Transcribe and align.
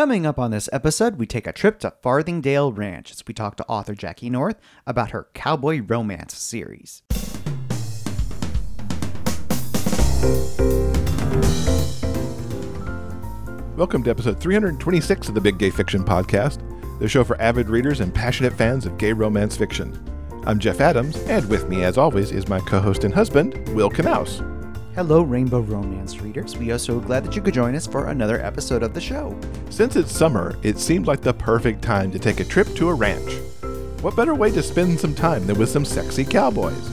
Coming 0.00 0.24
up 0.24 0.38
on 0.38 0.50
this 0.50 0.66
episode, 0.72 1.16
we 1.16 1.26
take 1.26 1.46
a 1.46 1.52
trip 1.52 1.78
to 1.80 1.92
Farthingdale 2.02 2.74
Ranch 2.74 3.10
as 3.10 3.22
we 3.28 3.34
talk 3.34 3.56
to 3.56 3.66
author 3.68 3.94
Jackie 3.94 4.30
North 4.30 4.58
about 4.86 5.10
her 5.10 5.28
cowboy 5.34 5.82
romance 5.82 6.34
series. 6.38 7.02
Welcome 13.76 14.02
to 14.04 14.10
episode 14.10 14.40
326 14.40 15.28
of 15.28 15.34
the 15.34 15.40
Big 15.42 15.58
Gay 15.58 15.68
Fiction 15.68 16.02
Podcast, 16.02 16.62
the 16.98 17.06
show 17.06 17.22
for 17.22 17.38
avid 17.38 17.68
readers 17.68 18.00
and 18.00 18.14
passionate 18.14 18.54
fans 18.54 18.86
of 18.86 18.96
gay 18.96 19.12
romance 19.12 19.54
fiction. 19.54 20.02
I'm 20.46 20.58
Jeff 20.58 20.80
Adams, 20.80 21.18
and 21.24 21.46
with 21.50 21.68
me, 21.68 21.84
as 21.84 21.98
always, 21.98 22.32
is 22.32 22.48
my 22.48 22.60
co 22.60 22.80
host 22.80 23.04
and 23.04 23.12
husband, 23.12 23.68
Will 23.74 23.90
Knauss. 23.90 24.49
Hello, 25.00 25.22
Rainbow 25.22 25.60
Romance 25.60 26.20
readers. 26.20 26.58
We 26.58 26.70
are 26.72 26.78
so 26.78 27.00
glad 27.00 27.24
that 27.24 27.34
you 27.34 27.40
could 27.40 27.54
join 27.54 27.74
us 27.74 27.86
for 27.86 28.08
another 28.08 28.38
episode 28.42 28.82
of 28.82 28.92
the 28.92 29.00
show. 29.00 29.34
Since 29.70 29.96
it's 29.96 30.14
summer, 30.14 30.58
it 30.62 30.78
seemed 30.78 31.06
like 31.06 31.22
the 31.22 31.32
perfect 31.32 31.80
time 31.80 32.10
to 32.10 32.18
take 32.18 32.38
a 32.38 32.44
trip 32.44 32.68
to 32.74 32.90
a 32.90 32.94
ranch. 32.94 33.32
What 34.02 34.14
better 34.14 34.34
way 34.34 34.50
to 34.50 34.62
spend 34.62 35.00
some 35.00 35.14
time 35.14 35.46
than 35.46 35.58
with 35.58 35.70
some 35.70 35.86
sexy 35.86 36.22
cowboys? 36.22 36.90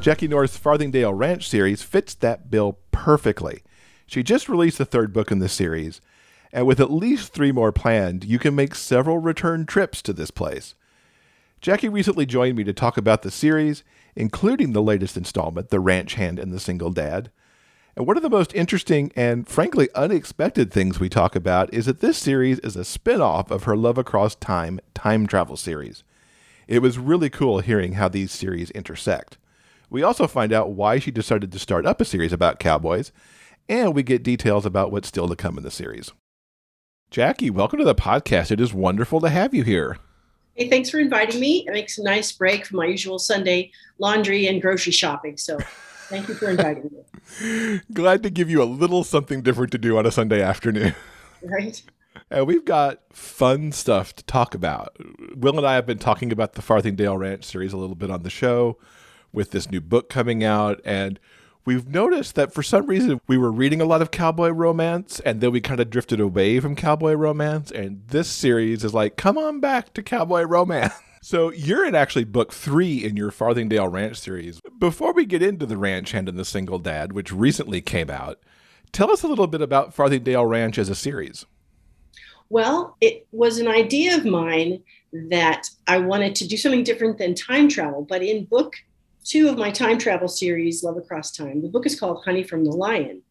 Jackie 0.00 0.28
North's 0.28 0.56
Farthingdale 0.56 1.12
Ranch 1.12 1.46
series 1.46 1.82
fits 1.82 2.14
that 2.14 2.50
bill 2.50 2.78
perfectly. 2.90 3.62
She 4.06 4.22
just 4.22 4.48
released 4.48 4.78
the 4.78 4.86
third 4.86 5.12
book 5.12 5.30
in 5.30 5.38
the 5.38 5.50
series, 5.50 6.00
and 6.54 6.66
with 6.66 6.80
at 6.80 6.90
least 6.90 7.34
three 7.34 7.52
more 7.52 7.70
planned, 7.70 8.24
you 8.24 8.38
can 8.38 8.54
make 8.54 8.74
several 8.74 9.18
return 9.18 9.66
trips 9.66 10.00
to 10.00 10.14
this 10.14 10.30
place. 10.30 10.74
Jackie 11.60 11.90
recently 11.90 12.24
joined 12.24 12.56
me 12.56 12.64
to 12.64 12.72
talk 12.72 12.96
about 12.96 13.20
the 13.20 13.30
series, 13.30 13.84
including 14.16 14.72
the 14.72 14.82
latest 14.82 15.16
installment, 15.16 15.68
The 15.68 15.78
Ranch 15.78 16.14
Hand 16.14 16.38
and 16.38 16.52
the 16.52 16.58
Single 16.58 16.90
Dad. 16.90 17.30
And 17.94 18.06
one 18.06 18.16
of 18.16 18.22
the 18.22 18.30
most 18.30 18.54
interesting 18.54 19.12
and 19.14 19.46
frankly 19.46 19.88
unexpected 19.94 20.72
things 20.72 20.98
we 20.98 21.08
talk 21.08 21.36
about 21.36 21.72
is 21.72 21.86
that 21.86 22.00
this 22.00 22.18
series 22.18 22.58
is 22.60 22.76
a 22.76 22.84
spin 22.84 23.20
off 23.20 23.50
of 23.50 23.64
her 23.64 23.76
Love 23.76 23.98
Across 23.98 24.36
Time 24.36 24.80
time 24.94 25.26
travel 25.26 25.56
series. 25.56 26.02
It 26.66 26.80
was 26.80 26.98
really 26.98 27.30
cool 27.30 27.60
hearing 27.60 27.92
how 27.92 28.08
these 28.08 28.32
series 28.32 28.70
intersect. 28.72 29.38
We 29.88 30.02
also 30.02 30.26
find 30.26 30.52
out 30.52 30.72
why 30.72 30.98
she 30.98 31.10
decided 31.10 31.52
to 31.52 31.58
start 31.58 31.86
up 31.86 32.00
a 32.00 32.04
series 32.04 32.32
about 32.32 32.58
cowboys 32.58 33.12
and 33.68 33.94
we 33.94 34.02
get 34.02 34.22
details 34.22 34.66
about 34.66 34.90
what's 34.90 35.08
still 35.08 35.28
to 35.28 35.36
come 35.36 35.56
in 35.58 35.64
the 35.64 35.70
series. 35.70 36.12
Jackie, 37.10 37.50
welcome 37.50 37.78
to 37.78 37.84
the 37.84 37.94
podcast. 37.94 38.50
It 38.50 38.60
is 38.60 38.74
wonderful 38.74 39.20
to 39.20 39.28
have 39.28 39.54
you 39.54 39.62
here. 39.62 39.98
Hey, 40.56 40.70
thanks 40.70 40.88
for 40.88 40.98
inviting 40.98 41.38
me. 41.38 41.64
It 41.66 41.72
makes 41.72 41.98
a 41.98 42.02
nice 42.02 42.32
break 42.32 42.64
from 42.64 42.78
my 42.78 42.86
usual 42.86 43.18
Sunday 43.18 43.72
laundry 43.98 44.46
and 44.46 44.62
grocery 44.62 44.92
shopping. 44.92 45.36
So 45.36 45.58
thank 46.08 46.28
you 46.28 46.34
for 46.34 46.48
inviting 46.48 46.90
me. 46.90 47.80
Glad 47.92 48.22
to 48.22 48.30
give 48.30 48.48
you 48.48 48.62
a 48.62 48.64
little 48.64 49.04
something 49.04 49.42
different 49.42 49.70
to 49.72 49.78
do 49.78 49.98
on 49.98 50.06
a 50.06 50.10
Sunday 50.10 50.40
afternoon. 50.40 50.94
Right. 51.42 51.82
And 52.30 52.46
we've 52.46 52.64
got 52.64 53.02
fun 53.12 53.70
stuff 53.72 54.16
to 54.16 54.24
talk 54.24 54.54
about. 54.54 54.96
Will 55.36 55.58
and 55.58 55.66
I 55.66 55.74
have 55.74 55.86
been 55.86 55.98
talking 55.98 56.32
about 56.32 56.54
the 56.54 56.62
Farthingdale 56.62 57.16
Ranch 57.16 57.44
series 57.44 57.72
a 57.72 57.76
little 57.76 57.94
bit 57.94 58.10
on 58.10 58.22
the 58.22 58.30
show 58.30 58.78
with 59.32 59.50
this 59.52 59.70
new 59.70 59.82
book 59.82 60.08
coming 60.08 60.42
out. 60.42 60.80
And 60.84 61.20
we've 61.66 61.88
noticed 61.88 62.36
that 62.36 62.54
for 62.54 62.62
some 62.62 62.86
reason 62.86 63.20
we 63.26 63.36
were 63.36 63.52
reading 63.52 63.82
a 63.82 63.84
lot 63.84 64.00
of 64.00 64.10
cowboy 64.10 64.48
romance 64.48 65.20
and 65.20 65.40
then 65.42 65.50
we 65.52 65.60
kind 65.60 65.80
of 65.80 65.90
drifted 65.90 66.20
away 66.20 66.60
from 66.60 66.74
cowboy 66.76 67.12
romance. 67.12 67.70
And 67.70 68.02
this 68.08 68.30
series 68.30 68.84
is 68.84 68.94
like, 68.94 69.16
come 69.16 69.36
on 69.36 69.60
back 69.60 69.92
to 69.94 70.02
cowboy 70.02 70.42
romance. 70.44 70.94
So 71.22 71.50
you're 71.50 71.84
in 71.84 71.96
actually 71.96 72.22
book 72.22 72.52
three 72.52 73.02
in 73.02 73.16
your 73.16 73.32
Farthingdale 73.32 73.88
Ranch 73.88 74.16
series. 74.16 74.60
Before 74.78 75.12
we 75.12 75.26
get 75.26 75.42
into 75.42 75.66
the 75.66 75.76
Ranch 75.76 76.12
Hand 76.12 76.28
and 76.28 76.38
the 76.38 76.44
Single 76.44 76.78
Dad, 76.78 77.14
which 77.14 77.32
recently 77.32 77.80
came 77.80 78.10
out, 78.10 78.38
tell 78.92 79.10
us 79.10 79.24
a 79.24 79.26
little 79.26 79.48
bit 79.48 79.60
about 79.60 79.92
Farthingdale 79.92 80.46
Ranch 80.46 80.78
as 80.78 80.88
a 80.88 80.94
series. 80.94 81.44
Well, 82.48 82.96
it 83.00 83.26
was 83.32 83.58
an 83.58 83.66
idea 83.66 84.16
of 84.16 84.24
mine 84.24 84.84
that 85.12 85.68
I 85.88 85.98
wanted 85.98 86.36
to 86.36 86.46
do 86.46 86.56
something 86.56 86.84
different 86.84 87.18
than 87.18 87.34
time 87.34 87.68
travel, 87.68 88.06
but 88.08 88.22
in 88.22 88.44
book 88.44 88.76
two 89.26 89.48
of 89.48 89.58
my 89.58 89.70
time 89.70 89.98
travel 89.98 90.28
series, 90.28 90.84
Love 90.84 90.96
Across 90.96 91.32
Time. 91.32 91.60
The 91.60 91.68
book 91.68 91.84
is 91.84 91.98
called 91.98 92.24
Honey 92.24 92.44
from 92.44 92.64
the 92.64 92.70
Lion. 92.70 93.22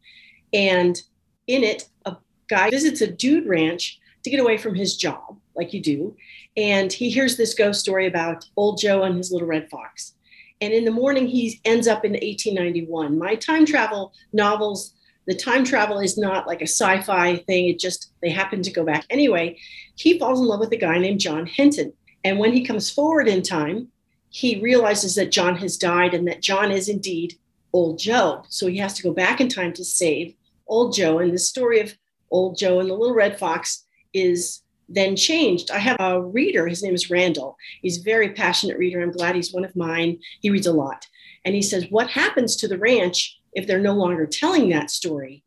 And 0.53 1.01
in 1.47 1.63
it, 1.63 1.87
a 2.05 2.17
guy 2.49 2.69
visits 2.69 3.01
a 3.01 3.07
dude 3.07 3.47
ranch 3.47 3.99
to 4.23 4.29
get 4.29 4.39
away 4.39 4.57
from 4.57 4.75
his 4.75 4.97
job, 4.97 5.37
like 5.55 5.73
you 5.73 5.81
do. 5.81 6.15
And 6.57 6.91
he 6.91 7.09
hears 7.09 7.37
this 7.37 7.53
ghost 7.53 7.79
story 7.79 8.07
about 8.07 8.45
old 8.57 8.79
Joe 8.79 9.03
and 9.03 9.17
his 9.17 9.31
little 9.31 9.47
red 9.47 9.69
fox. 9.69 10.13
And 10.61 10.73
in 10.73 10.85
the 10.85 10.91
morning, 10.91 11.27
he 11.27 11.61
ends 11.63 11.87
up 11.87 12.03
in 12.03 12.13
1891. 12.13 13.17
My 13.17 13.35
time 13.35 13.65
travel 13.65 14.13
novels, 14.33 14.93
the 15.27 15.35
time 15.35 15.63
travel 15.63 15.99
is 15.99 16.17
not 16.17 16.47
like 16.47 16.61
a 16.61 16.67
sci 16.67 17.01
fi 17.01 17.37
thing. 17.37 17.69
It 17.69 17.79
just, 17.79 18.11
they 18.21 18.29
happen 18.29 18.61
to 18.63 18.71
go 18.71 18.83
back. 18.83 19.05
Anyway, 19.09 19.59
he 19.95 20.19
falls 20.19 20.39
in 20.39 20.45
love 20.45 20.59
with 20.59 20.71
a 20.71 20.77
guy 20.77 20.97
named 20.97 21.19
John 21.19 21.45
Henton. 21.45 21.93
And 22.23 22.39
when 22.39 22.53
he 22.53 22.65
comes 22.65 22.89
forward 22.89 23.27
in 23.27 23.43
time, 23.43 23.89
he 24.35 24.59
realizes 24.59 25.15
that 25.15 25.31
John 25.31 25.55
has 25.55 25.77
died 25.77 26.13
and 26.13 26.27
that 26.27 26.41
John 26.41 26.69
is 26.69 26.89
indeed 26.89 27.39
old 27.71 27.97
Joe. 27.97 28.43
So 28.49 28.67
he 28.67 28.79
has 28.79 28.93
to 28.95 29.03
go 29.03 29.13
back 29.13 29.39
in 29.39 29.47
time 29.47 29.71
to 29.71 29.85
save 29.85 30.35
old 30.67 30.93
Joe. 30.93 31.19
And 31.19 31.33
the 31.33 31.37
story 31.37 31.79
of 31.79 31.97
old 32.29 32.57
Joe 32.57 32.81
and 32.81 32.89
the 32.89 32.95
little 32.95 33.15
red 33.15 33.39
fox 33.39 33.85
is 34.13 34.61
then 34.89 35.15
changed. 35.15 35.71
I 35.71 35.77
have 35.77 35.95
a 36.01 36.21
reader, 36.21 36.67
his 36.67 36.83
name 36.83 36.93
is 36.93 37.09
Randall. 37.09 37.55
He's 37.81 38.01
a 38.01 38.03
very 38.03 38.31
passionate 38.31 38.77
reader. 38.77 38.99
I'm 38.99 39.13
glad 39.13 39.35
he's 39.35 39.53
one 39.53 39.63
of 39.63 39.73
mine. 39.73 40.19
He 40.41 40.49
reads 40.49 40.67
a 40.67 40.73
lot. 40.73 41.07
And 41.45 41.55
he 41.55 41.61
says, 41.61 41.85
What 41.89 42.09
happens 42.09 42.57
to 42.57 42.67
the 42.67 42.77
ranch 42.77 43.39
if 43.53 43.67
they're 43.67 43.79
no 43.79 43.93
longer 43.93 44.25
telling 44.25 44.67
that 44.71 44.91
story? 44.91 45.45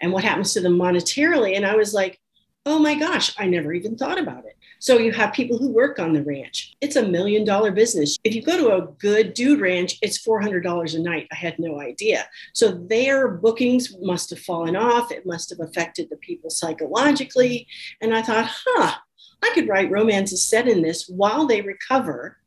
And 0.00 0.12
what 0.12 0.22
happens 0.22 0.52
to 0.52 0.60
them 0.60 0.78
monetarily? 0.78 1.56
And 1.56 1.66
I 1.66 1.74
was 1.74 1.92
like, 1.92 2.20
Oh 2.64 2.78
my 2.78 2.94
gosh, 2.94 3.34
I 3.36 3.48
never 3.48 3.72
even 3.72 3.96
thought 3.96 4.20
about 4.20 4.44
it. 4.44 4.56
So 4.78 4.98
you 4.98 5.12
have 5.12 5.32
people 5.32 5.58
who 5.58 5.70
work 5.70 5.98
on 5.98 6.12
the 6.12 6.22
ranch. 6.22 6.74
It's 6.80 6.96
a 6.96 7.06
million 7.06 7.44
dollar 7.44 7.72
business. 7.72 8.16
If 8.24 8.34
you 8.34 8.42
go 8.42 8.56
to 8.56 8.76
a 8.76 8.92
good 8.98 9.34
dude 9.34 9.60
ranch, 9.60 9.98
it's 10.02 10.24
$400 10.24 10.94
a 10.94 10.98
night. 10.98 11.26
I 11.32 11.36
had 11.36 11.58
no 11.58 11.80
idea. 11.80 12.26
So 12.54 12.70
their 12.70 13.28
bookings 13.28 13.96
must 14.00 14.30
have 14.30 14.40
fallen 14.40 14.76
off. 14.76 15.10
It 15.10 15.26
must 15.26 15.50
have 15.50 15.60
affected 15.60 16.08
the 16.10 16.16
people 16.16 16.50
psychologically. 16.50 17.66
And 18.00 18.14
I 18.14 18.22
thought, 18.22 18.50
huh, 18.50 18.94
I 19.42 19.50
could 19.54 19.68
write 19.68 19.90
romances 19.90 20.44
set 20.44 20.68
in 20.68 20.82
this 20.82 21.08
while 21.08 21.46
they 21.46 21.60
recover 21.60 22.38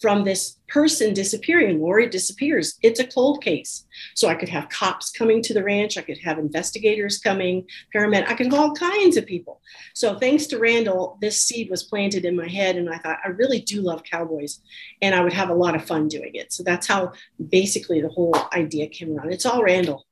from 0.00 0.24
this 0.24 0.58
person 0.68 1.12
disappearing. 1.12 1.80
Lori 1.80 2.08
disappears. 2.08 2.78
It's 2.82 3.00
a 3.00 3.06
cold 3.06 3.42
case. 3.42 3.84
So 4.14 4.28
I 4.28 4.34
could 4.34 4.48
have 4.48 4.68
cops 4.68 5.10
coming 5.10 5.42
to 5.42 5.54
the 5.54 5.64
ranch. 5.64 5.98
I 5.98 6.02
could 6.02 6.18
have 6.18 6.38
investigators 6.38 7.18
coming, 7.18 7.66
paramedic. 7.94 8.28
I 8.28 8.34
could 8.34 8.46
have 8.46 8.54
all 8.54 8.74
kinds 8.74 9.16
of 9.16 9.26
people. 9.26 9.60
So 9.94 10.18
thanks 10.18 10.46
to 10.48 10.58
Randall, 10.58 11.18
this 11.20 11.40
seed 11.40 11.68
was 11.70 11.82
planted 11.82 12.24
in 12.24 12.36
my 12.36 12.48
head. 12.48 12.76
And 12.76 12.88
I 12.88 12.98
thought, 12.98 13.18
I 13.24 13.28
really 13.28 13.60
do 13.60 13.80
love 13.80 14.04
cowboys 14.04 14.60
and 15.02 15.14
I 15.14 15.22
would 15.22 15.32
have 15.32 15.50
a 15.50 15.54
lot 15.54 15.74
of 15.74 15.84
fun 15.84 16.08
doing 16.08 16.34
it. 16.34 16.52
So 16.52 16.62
that's 16.62 16.86
how 16.86 17.12
basically 17.48 18.00
the 18.00 18.08
whole 18.08 18.36
idea 18.52 18.86
came 18.86 19.16
around. 19.16 19.32
It's 19.32 19.46
all 19.46 19.62
Randall. 19.62 20.06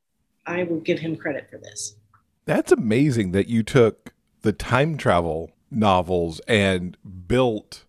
I 0.47 0.65
will 0.65 0.81
give 0.81 0.99
him 0.99 1.17
credit 1.17 1.49
for 1.51 1.59
this. 1.59 1.97
That's 2.45 2.73
amazing 2.73 3.33
that 3.33 3.49
you 3.49 3.63
took 3.63 4.15
the 4.43 4.53
time 4.53 4.97
travel 4.97 5.51
novels 5.71 6.41
and 6.47 6.97
built 7.27 7.85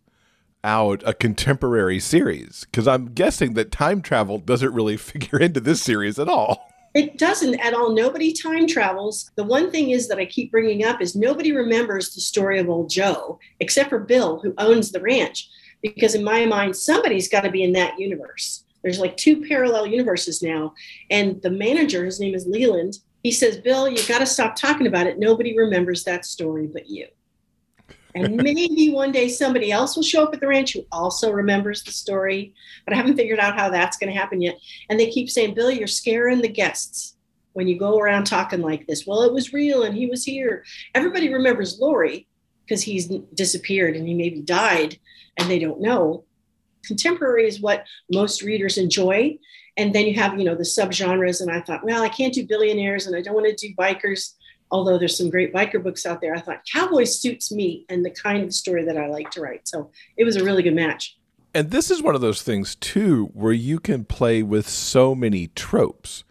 out 0.63 1.03
a 1.06 1.13
contemporary 1.13 2.00
series 2.00 2.66
because 2.66 2.88
I'm 2.88 3.13
guessing 3.13 3.53
that 3.53 3.72
time 3.72 4.01
travel 4.01 4.38
doesn't 4.38 4.73
really 4.73 4.97
figure 4.97 5.40
into 5.40 5.59
this 5.59 5.81
series 5.81 6.19
at 6.19 6.28
all. 6.28 6.73
It 6.94 7.18
doesn't 7.18 7.59
at 7.59 7.73
all. 7.73 7.94
Nobody 7.94 8.34
time 8.34 8.66
travels. 8.66 9.29
The 9.35 9.44
one 9.44 9.69
thing 9.69 9.91
is 9.91 10.07
that 10.07 10.18
I 10.18 10.25
keep 10.25 10.51
bringing 10.51 10.84
up 10.84 11.01
is 11.01 11.16
nobody 11.16 11.51
remembers 11.51 12.13
the 12.16 12.22
story 12.22 12.59
of 12.59 12.69
old 12.69 12.90
Joe 12.90 13.40
except 13.59 13.90
for 13.90 14.00
Bill, 14.00 14.40
who 14.40 14.53
owns 14.57 14.91
the 14.91 15.01
ranch. 15.01 15.47
Because 15.84 16.16
in 16.16 16.23
my 16.23 16.45
mind, 16.45 16.75
somebody's 16.75 17.29
got 17.29 17.41
to 17.41 17.51
be 17.51 17.63
in 17.63 17.74
that 17.74 18.00
universe. 18.00 18.63
There's 18.81 19.00
like 19.00 19.16
two 19.16 19.45
parallel 19.45 19.85
universes 19.85 20.41
now. 20.41 20.74
And 21.12 21.41
the 21.44 21.51
manager, 21.51 22.03
his 22.03 22.19
name 22.19 22.34
is 22.34 22.47
Leland, 22.47 22.97
he 23.24 23.31
says, 23.31 23.57
Bill, 23.57 23.88
you've 23.88 24.07
got 24.07 24.19
to 24.19 24.25
stop 24.25 24.56
talking 24.56 24.88
about 24.88 25.07
it. 25.07 25.19
Nobody 25.19 25.57
remembers 25.57 26.03
that 26.03 26.25
story 26.25 26.68
but 26.68 26.89
you. 26.89 27.07
And 28.24 28.36
maybe 28.38 28.92
one 28.92 29.12
day 29.12 29.30
somebody 29.30 29.72
else 29.72 29.96
will 29.96 30.04
show 30.04 30.24
up 30.24 30.34
at 30.34 30.40
the 30.40 30.48
ranch 30.48 30.74
who 30.74 30.86
also 30.92 31.31
remembers 31.31 31.84
the 31.84 31.92
story, 31.92 32.54
but 32.86 32.94
I 32.94 32.98
haven't 32.98 33.16
figured 33.16 33.40
out 33.40 33.58
how 33.58 33.69
that's 33.69 33.98
going 33.98 34.12
to 34.12 34.19
happen 34.19 34.42
yet. 34.42 34.58
And 34.90 35.00
they 35.00 35.10
keep 35.10 35.30
saying, 35.30 35.54
Bill, 35.54 35.72
you're 35.72 35.88
scaring 35.88 36.42
the 36.42 36.48
guests 36.48 37.16
when 37.54 37.68
you 37.68 37.78
go 37.78 38.00
around 38.00 38.25
talking 38.25 38.62
like 38.62 38.88
this. 38.88 39.06
Well, 39.06 39.24
it 39.24 39.34
was 39.34 39.54
real 39.54 39.84
and 39.84 39.96
he 39.96 40.08
was 40.08 40.24
here. 40.24 40.64
Everybody 40.96 41.34
remembers 41.34 41.80
Lori 41.80 42.28
because 42.66 42.84
he's 42.84 43.08
disappeared 43.34 43.96
and 43.96 44.08
he 44.08 44.14
maybe 44.14 44.42
died 44.42 44.98
and 45.38 45.50
they 45.50 45.60
don't 45.60 45.81
know. 45.81 46.25
Contemporary 46.86 47.48
is 47.48 47.60
what 47.60 47.86
most 48.12 48.42
readers 48.42 48.78
enjoy. 48.78 49.38
And 49.75 49.94
then 49.94 50.06
you 50.06 50.16
have, 50.16 50.38
you 50.40 50.46
know, 50.46 50.56
the 50.56 50.64
subgenres. 50.64 51.42
And 51.42 51.52
I 51.52 51.62
thought, 51.62 51.84
well, 51.84 52.02
I 52.02 52.10
can't 52.10 52.34
do 52.34 52.48
billionaires 52.48 53.06
and 53.06 53.16
I 53.16 53.22
don't 53.22 53.36
want 53.36 53.46
to 53.48 53.68
do 53.68 53.75
bikers 53.75 54.34
although 54.72 54.98
there's 54.98 55.18
some 55.18 55.30
great 55.30 55.54
biker 55.54 55.81
books 55.81 56.06
out 56.06 56.22
there, 56.22 56.36
I 56.36 56.40
thought 56.40 56.62
cowboy 56.72 57.06
suits 57.06 57.52
me 57.52 57.86
and 57.90 58.06
the 58.06 58.12
kind 58.12 58.44
of 58.44 58.54
story 58.54 58.84
that 58.86 58.98
I 58.98 59.08
like 59.08 59.31
to 59.31 59.42
write. 59.42 59.68
So 59.68 59.92
it 60.18 60.24
was 60.24 60.36
a 60.36 60.44
really 60.44 60.64
good 60.64 60.75
match. 60.75 61.18
And 61.54 61.72
this 61.72 61.90
is 61.90 62.04
one 62.04 62.14
of 62.14 62.22
those 62.22 62.44
things, 62.44 62.75
too, 62.75 63.31
where 63.34 63.54
you 63.54 63.80
can 63.80 64.06
play 64.06 64.44
with 64.44 64.68
so 64.68 65.16
many 65.16 65.48
tropes 65.48 66.24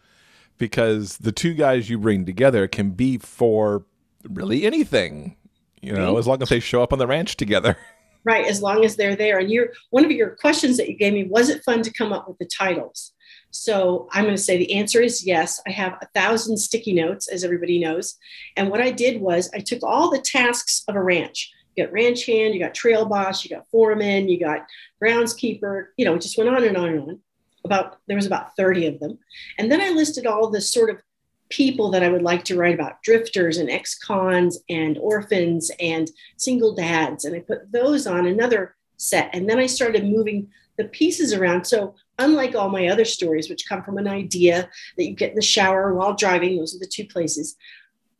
because 0.59 1.19
the 1.19 1.33
two 1.33 1.55
guys 1.55 1.91
you 1.91 1.99
bring 1.99 2.25
together 2.25 2.69
can 2.69 2.91
be 2.91 3.19
for 3.19 3.85
really 4.29 4.65
anything. 4.65 5.37
You 5.83 5.93
know, 5.93 6.17
as 6.19 6.27
long 6.27 6.43
as 6.43 6.49
they 6.49 6.61
show 6.61 6.83
up 6.83 6.93
on 6.93 6.99
the 6.99 7.07
ranch 7.07 7.37
together. 7.37 7.77
Right, 8.25 8.47
as 8.47 8.61
long 8.61 8.85
as 8.85 8.97
they're 8.97 9.15
there. 9.15 9.39
And 9.39 9.49
you're 9.49 9.69
one 9.91 10.05
of 10.05 10.11
your 10.11 10.31
questions 10.31 10.79
that 10.79 10.89
you 10.89 10.97
gave 10.97 11.13
me 11.13 11.29
was 11.31 11.49
it 11.49 11.63
fun 11.63 11.83
to 11.83 11.93
come 11.93 12.13
up 12.13 12.27
with 12.27 12.37
the 12.39 12.45
titles? 12.59 13.13
So 13.51 14.09
I'm 14.13 14.25
going 14.25 14.37
to 14.37 14.43
say 14.43 14.59
the 14.59 14.75
answer 14.75 15.01
is 15.01 15.27
yes. 15.27 15.61
I 15.67 15.71
have 15.71 15.95
a 16.03 16.07
thousand 16.15 16.59
sticky 16.59 16.93
notes, 16.93 17.29
as 17.29 17.45
everybody 17.45 17.79
knows. 17.79 18.17
And 18.57 18.71
what 18.71 18.81
I 18.81 18.91
did 18.91 19.21
was 19.21 19.51
I 19.55 19.61
took 19.61 19.83
all 19.83 20.11
the 20.11 20.21
tasks 20.21 20.85
of 20.89 20.95
a 20.95 21.03
ranch. 21.03 21.53
You 21.75 21.85
got 21.85 21.93
ranch 21.93 22.27
hand, 22.27 22.55
you 22.55 22.61
got 22.61 22.75
trail 22.75 23.05
boss, 23.05 23.45
you 23.45 23.55
got 23.55 23.69
foreman, 23.71 24.29
you 24.29 24.41
got 24.41 24.67
groundskeeper, 25.03 25.87
you 25.97 26.05
know, 26.05 26.15
it 26.15 26.23
just 26.23 26.39
went 26.39 26.51
on 26.51 26.65
and 26.65 26.77
on 26.77 26.89
and 26.89 27.01
on. 27.03 27.21
About 27.65 27.99
there 28.07 28.17
was 28.17 28.27
about 28.27 28.55
30 28.57 28.87
of 28.87 29.01
them. 29.01 29.19
And 29.59 29.71
then 29.71 29.81
I 29.81 29.91
listed 29.91 30.27
all 30.27 30.51
the 30.51 30.61
sort 30.61 30.89
of 30.89 31.03
people 31.49 31.91
that 31.91 32.03
I 32.03 32.09
would 32.09 32.23
like 32.23 32.45
to 32.45 32.57
write 32.57 32.75
about 32.75 33.03
drifters 33.03 33.59
and 33.59 33.71
ex 33.71 33.99
cons 33.99 34.59
and 34.69 34.99
orphans 34.99 35.71
and 35.81 36.11
single 36.37 36.75
dads. 36.75 37.25
And 37.25 37.35
I 37.35 37.41
put 37.41 37.71
those 37.73 38.07
on 38.07 38.27
another 38.27 38.77
set. 38.97 39.31
And 39.33 39.49
then 39.49 39.59
I 39.59 39.67
started 39.67 40.05
moving 40.05 40.49
the 40.77 40.85
pieces 40.85 41.33
around. 41.33 41.67
So, 41.67 41.95
unlike 42.19 42.55
all 42.55 42.69
my 42.69 42.89
other 42.89 43.05
stories, 43.05 43.49
which 43.49 43.69
come 43.69 43.83
from 43.83 43.99
an 43.99 44.09
idea 44.09 44.69
that 44.97 45.05
you 45.05 45.15
get 45.15 45.31
in 45.31 45.37
the 45.37 45.43
shower 45.43 45.95
while 45.95 46.15
driving, 46.15 46.57
those 46.57 46.75
are 46.75 46.79
the 46.79 46.87
two 46.87 47.07
places, 47.07 47.57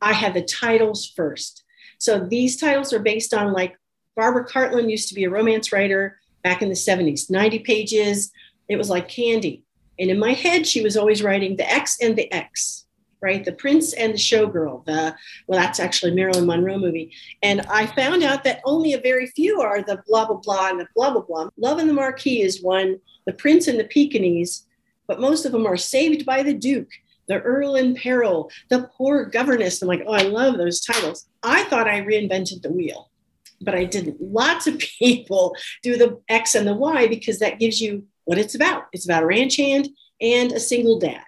I 0.01 0.13
had 0.13 0.33
the 0.33 0.43
titles 0.43 1.11
first. 1.15 1.63
So, 1.99 2.19
these 2.19 2.57
titles 2.57 2.93
are 2.93 2.99
based 2.99 3.33
on 3.33 3.53
like 3.53 3.77
Barbara 4.15 4.45
Cartland 4.45 4.89
used 4.89 5.09
to 5.09 5.15
be 5.15 5.23
a 5.23 5.29
romance 5.29 5.71
writer 5.71 6.19
back 6.43 6.61
in 6.61 6.69
the 6.69 6.75
70s, 6.75 7.29
90 7.29 7.59
pages. 7.59 8.31
It 8.67 8.77
was 8.77 8.89
like 8.89 9.07
candy. 9.07 9.63
And 9.99 10.09
in 10.09 10.19
my 10.19 10.33
head, 10.33 10.67
she 10.67 10.81
was 10.81 10.97
always 10.97 11.23
writing 11.23 11.55
the 11.55 11.71
X 11.71 11.97
and 12.01 12.15
the 12.15 12.31
X 12.31 12.86
right? 13.21 13.43
The 13.43 13.53
Prince 13.53 13.93
and 13.93 14.13
the 14.13 14.17
Showgirl. 14.17 14.85
The 14.85 15.15
well, 15.47 15.59
that's 15.59 15.79
actually 15.79 16.11
Marilyn 16.13 16.45
Monroe 16.45 16.77
movie. 16.77 17.13
And 17.41 17.61
I 17.61 17.85
found 17.87 18.23
out 18.23 18.43
that 18.43 18.61
only 18.65 18.93
a 18.93 19.01
very 19.01 19.27
few 19.27 19.61
are 19.61 19.81
the 19.81 20.03
blah 20.07 20.25
blah 20.25 20.37
blah 20.37 20.69
and 20.69 20.79
the 20.79 20.87
blah 20.95 21.11
blah 21.11 21.21
blah. 21.21 21.49
Love 21.57 21.79
and 21.79 21.89
the 21.89 21.93
Marquis 21.93 22.41
is 22.41 22.61
one. 22.61 22.99
The 23.25 23.33
Prince 23.33 23.67
and 23.67 23.79
the 23.79 23.85
Pekingese, 23.85 24.65
but 25.07 25.19
most 25.19 25.45
of 25.45 25.51
them 25.51 25.65
are 25.65 25.77
Saved 25.77 26.25
by 26.25 26.43
the 26.43 26.53
Duke. 26.53 26.89
The 27.27 27.41
Earl 27.41 27.75
in 27.75 27.93
Peril, 27.93 28.49
the 28.69 28.89
poor 28.95 29.25
governess. 29.25 29.81
I'm 29.81 29.89
like, 29.89 30.03
oh, 30.07 30.13
I 30.13 30.21
love 30.21 30.57
those 30.57 30.79
titles. 30.79 31.27
I 31.43 31.65
thought 31.65 31.87
I 31.87 31.99
reinvented 31.99 32.61
the 32.61 32.71
wheel, 32.71 33.11
but 33.59 33.75
I 33.75 33.83
didn't. 33.83 34.21
Lots 34.21 34.65
of 34.65 34.79
people 34.99 35.53
do 35.83 35.97
the 35.97 36.21
X 36.29 36.55
and 36.55 36.65
the 36.65 36.73
Y 36.73 37.07
because 37.07 37.39
that 37.39 37.59
gives 37.59 37.81
you 37.81 38.05
what 38.23 38.37
it's 38.37 38.55
about. 38.55 38.83
It's 38.93 39.03
about 39.03 39.23
a 39.23 39.25
ranch 39.25 39.57
hand 39.57 39.89
and 40.21 40.53
a 40.53 40.59
single 40.59 40.99
dad 40.99 41.26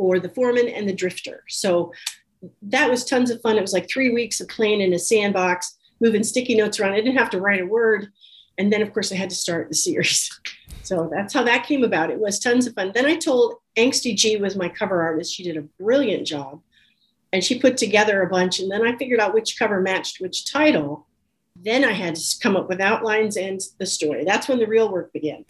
or 0.00 0.18
the 0.18 0.30
foreman 0.30 0.66
and 0.66 0.88
the 0.88 0.94
drifter. 0.94 1.44
So 1.50 1.92
that 2.62 2.88
was 2.88 3.04
tons 3.04 3.30
of 3.30 3.42
fun. 3.42 3.58
It 3.58 3.60
was 3.60 3.74
like 3.74 3.86
three 3.86 4.10
weeks 4.10 4.40
of 4.40 4.48
playing 4.48 4.80
in 4.80 4.94
a 4.94 4.98
sandbox, 4.98 5.76
moving 6.00 6.24
sticky 6.24 6.54
notes 6.54 6.80
around. 6.80 6.94
I 6.94 7.02
didn't 7.02 7.18
have 7.18 7.28
to 7.30 7.40
write 7.40 7.60
a 7.60 7.66
word. 7.66 8.08
And 8.56 8.72
then, 8.72 8.80
of 8.80 8.94
course, 8.94 9.12
I 9.12 9.16
had 9.16 9.28
to 9.28 9.36
start 9.36 9.68
the 9.68 9.74
series. 9.76 10.30
So 10.82 11.08
that's 11.08 11.32
how 11.32 11.44
that 11.44 11.66
came 11.66 11.84
about. 11.84 12.10
It 12.10 12.18
was 12.18 12.40
tons 12.40 12.66
of 12.66 12.74
fun. 12.74 12.90
Then 12.92 13.06
I 13.06 13.14
told 13.14 13.56
Angsty 13.76 14.16
G 14.16 14.38
was 14.38 14.56
my 14.56 14.68
cover 14.68 15.02
artist. 15.02 15.32
She 15.32 15.44
did 15.44 15.56
a 15.56 15.68
brilliant 15.78 16.26
job. 16.26 16.62
And 17.32 17.44
she 17.44 17.60
put 17.60 17.76
together 17.76 18.22
a 18.22 18.28
bunch. 18.28 18.58
And 18.58 18.68
then 18.68 18.84
I 18.84 18.96
figured 18.96 19.20
out 19.20 19.32
which 19.32 19.56
cover 19.56 19.80
matched 19.80 20.20
which 20.20 20.50
title. 20.50 21.06
Then 21.62 21.84
I 21.84 21.92
had 21.92 22.14
to 22.14 22.38
come 22.42 22.56
up 22.56 22.68
with 22.68 22.80
outlines 22.80 23.36
and 23.36 23.60
the 23.78 23.84
story. 23.84 24.24
That's 24.24 24.48
when 24.48 24.58
the 24.58 24.66
real 24.66 24.90
work 24.90 25.12
began. 25.12 25.44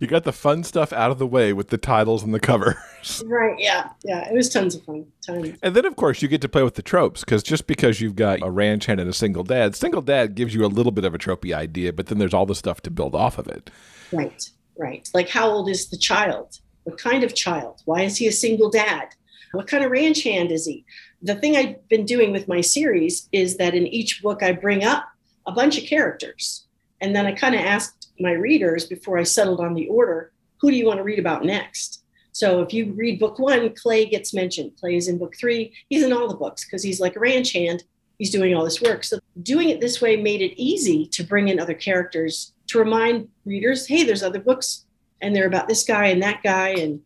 You 0.00 0.06
got 0.06 0.24
the 0.24 0.32
fun 0.32 0.64
stuff 0.64 0.90
out 0.92 1.10
of 1.10 1.18
the 1.18 1.26
way 1.26 1.52
with 1.52 1.68
the 1.68 1.76
titles 1.76 2.22
and 2.22 2.32
the 2.34 2.40
covers. 2.40 2.76
Right. 3.24 3.58
Yeah. 3.58 3.88
Yeah. 4.04 4.28
It 4.28 4.34
was 4.34 4.50
tons 4.50 4.74
of 4.74 4.84
fun. 4.84 5.06
Tons. 5.26 5.56
And 5.62 5.74
then, 5.74 5.86
of 5.86 5.96
course, 5.96 6.20
you 6.20 6.28
get 6.28 6.42
to 6.42 6.50
play 6.50 6.62
with 6.62 6.74
the 6.74 6.82
tropes 6.82 7.20
because 7.20 7.42
just 7.42 7.66
because 7.66 7.98
you've 7.98 8.14
got 8.14 8.42
a 8.42 8.50
ranch 8.50 8.84
hand 8.84 9.00
and 9.00 9.08
a 9.08 9.12
single 9.14 9.42
dad, 9.42 9.74
single 9.74 10.02
dad 10.02 10.34
gives 10.34 10.54
you 10.54 10.66
a 10.66 10.68
little 10.68 10.92
bit 10.92 11.06
of 11.06 11.14
a 11.14 11.18
tropey 11.18 11.54
idea, 11.54 11.94
but 11.94 12.08
then 12.08 12.18
there's 12.18 12.34
all 12.34 12.44
the 12.44 12.54
stuff 12.54 12.82
to 12.82 12.90
build 12.90 13.14
off 13.14 13.38
of 13.38 13.48
it. 13.48 13.70
Right. 14.12 14.50
Right. 14.76 15.08
Like, 15.14 15.30
how 15.30 15.48
old 15.48 15.70
is 15.70 15.88
the 15.88 15.96
child? 15.96 16.58
What 16.84 16.98
kind 16.98 17.24
of 17.24 17.34
child? 17.34 17.80
Why 17.86 18.02
is 18.02 18.18
he 18.18 18.26
a 18.26 18.32
single 18.32 18.70
dad? 18.70 19.14
What 19.52 19.66
kind 19.66 19.82
of 19.82 19.90
ranch 19.90 20.22
hand 20.22 20.52
is 20.52 20.66
he? 20.66 20.84
The 21.22 21.36
thing 21.36 21.56
I've 21.56 21.88
been 21.88 22.04
doing 22.04 22.32
with 22.32 22.48
my 22.48 22.60
series 22.60 23.28
is 23.32 23.56
that 23.56 23.74
in 23.74 23.86
each 23.86 24.22
book 24.22 24.42
I 24.42 24.52
bring 24.52 24.84
up 24.84 25.08
a 25.46 25.52
bunch 25.52 25.78
of 25.78 25.84
characters. 25.84 26.66
And 27.00 27.14
then 27.14 27.26
I 27.26 27.32
kind 27.32 27.54
of 27.54 27.62
asked 27.62 28.08
my 28.18 28.32
readers 28.32 28.86
before 28.86 29.18
I 29.18 29.22
settled 29.22 29.60
on 29.60 29.74
the 29.74 29.88
order, 29.88 30.32
who 30.60 30.70
do 30.70 30.76
you 30.76 30.86
want 30.86 30.98
to 30.98 31.04
read 31.04 31.18
about 31.18 31.44
next? 31.44 32.02
So 32.32 32.62
if 32.62 32.72
you 32.72 32.92
read 32.92 33.18
book 33.18 33.38
one, 33.38 33.74
Clay 33.74 34.06
gets 34.06 34.34
mentioned. 34.34 34.72
Clay 34.78 34.96
is 34.96 35.08
in 35.08 35.18
book 35.18 35.34
three. 35.38 35.72
He's 35.88 36.02
in 36.02 36.12
all 36.12 36.28
the 36.28 36.36
books 36.36 36.64
because 36.64 36.82
he's 36.82 37.00
like 37.00 37.16
a 37.16 37.20
ranch 37.20 37.52
hand. 37.52 37.84
He's 38.18 38.30
doing 38.30 38.54
all 38.54 38.64
this 38.64 38.82
work. 38.82 39.02
So 39.02 39.18
doing 39.42 39.70
it 39.70 39.80
this 39.80 40.00
way 40.00 40.16
made 40.16 40.42
it 40.42 40.60
easy 40.60 41.06
to 41.06 41.24
bring 41.24 41.48
in 41.48 41.58
other 41.58 41.74
characters 41.74 42.52
to 42.68 42.78
remind 42.78 43.28
readers, 43.44 43.86
hey, 43.86 44.04
there's 44.04 44.22
other 44.22 44.38
books 44.38 44.84
and 45.20 45.34
they're 45.34 45.46
about 45.46 45.68
this 45.68 45.84
guy 45.84 46.06
and 46.06 46.22
that 46.22 46.42
guy. 46.42 46.68
And 46.70 47.00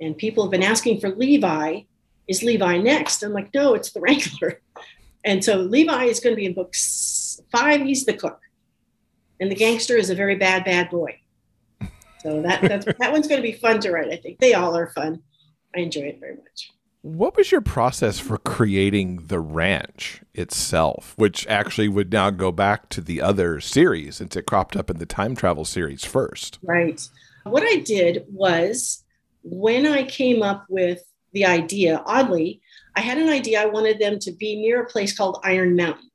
and 0.00 0.16
people 0.16 0.44
have 0.44 0.52
been 0.52 0.62
asking 0.62 1.00
for 1.00 1.10
Levi. 1.10 1.80
Is 2.28 2.42
Levi 2.42 2.78
next? 2.78 3.22
I'm 3.22 3.32
like, 3.32 3.52
no, 3.52 3.74
it's 3.74 3.90
the 3.90 4.00
Wrangler. 4.00 4.60
And 5.24 5.44
so 5.44 5.56
Levi 5.56 6.04
is 6.04 6.20
going 6.20 6.32
to 6.32 6.40
be 6.40 6.46
in 6.46 6.54
book 6.54 6.74
five. 7.50 7.80
He's 7.80 8.04
the 8.04 8.14
cook, 8.14 8.40
and 9.40 9.50
the 9.50 9.56
gangster 9.56 9.96
is 9.96 10.10
a 10.10 10.14
very 10.14 10.36
bad, 10.36 10.64
bad 10.64 10.90
boy. 10.90 11.20
So 12.20 12.42
that 12.42 12.62
that 12.98 13.12
one's 13.12 13.28
going 13.28 13.40
to 13.40 13.48
be 13.48 13.52
fun 13.52 13.80
to 13.80 13.90
write. 13.90 14.10
I 14.10 14.16
think 14.16 14.38
they 14.38 14.54
all 14.54 14.76
are 14.76 14.90
fun. 14.90 15.22
I 15.74 15.80
enjoy 15.80 16.02
it 16.02 16.20
very 16.20 16.36
much. 16.36 16.70
What 17.02 17.36
was 17.36 17.52
your 17.52 17.60
process 17.60 18.18
for 18.18 18.38
creating 18.38 19.26
the 19.28 19.38
ranch 19.38 20.20
itself, 20.34 21.14
which 21.16 21.46
actually 21.46 21.88
would 21.88 22.12
now 22.12 22.30
go 22.30 22.50
back 22.50 22.88
to 22.90 23.00
the 23.00 23.22
other 23.22 23.60
series 23.60 24.16
since 24.16 24.34
it 24.34 24.46
cropped 24.46 24.76
up 24.76 24.90
in 24.90 24.98
the 24.98 25.06
time 25.06 25.36
travel 25.36 25.64
series 25.64 26.04
first? 26.04 26.58
Right. 26.62 27.00
What 27.44 27.62
I 27.62 27.76
did 27.76 28.24
was 28.28 29.04
when 29.42 29.86
I 29.86 30.02
came 30.02 30.42
up 30.42 30.66
with 30.68 31.00
the 31.32 31.46
idea, 31.46 32.02
oddly, 32.04 32.60
I 32.96 33.00
had 33.00 33.18
an 33.18 33.28
idea 33.28 33.62
I 33.62 33.66
wanted 33.66 34.00
them 34.00 34.18
to 34.18 34.32
be 34.32 34.60
near 34.60 34.82
a 34.82 34.86
place 34.86 35.16
called 35.16 35.40
Iron 35.44 35.76
Mountain 35.76 36.07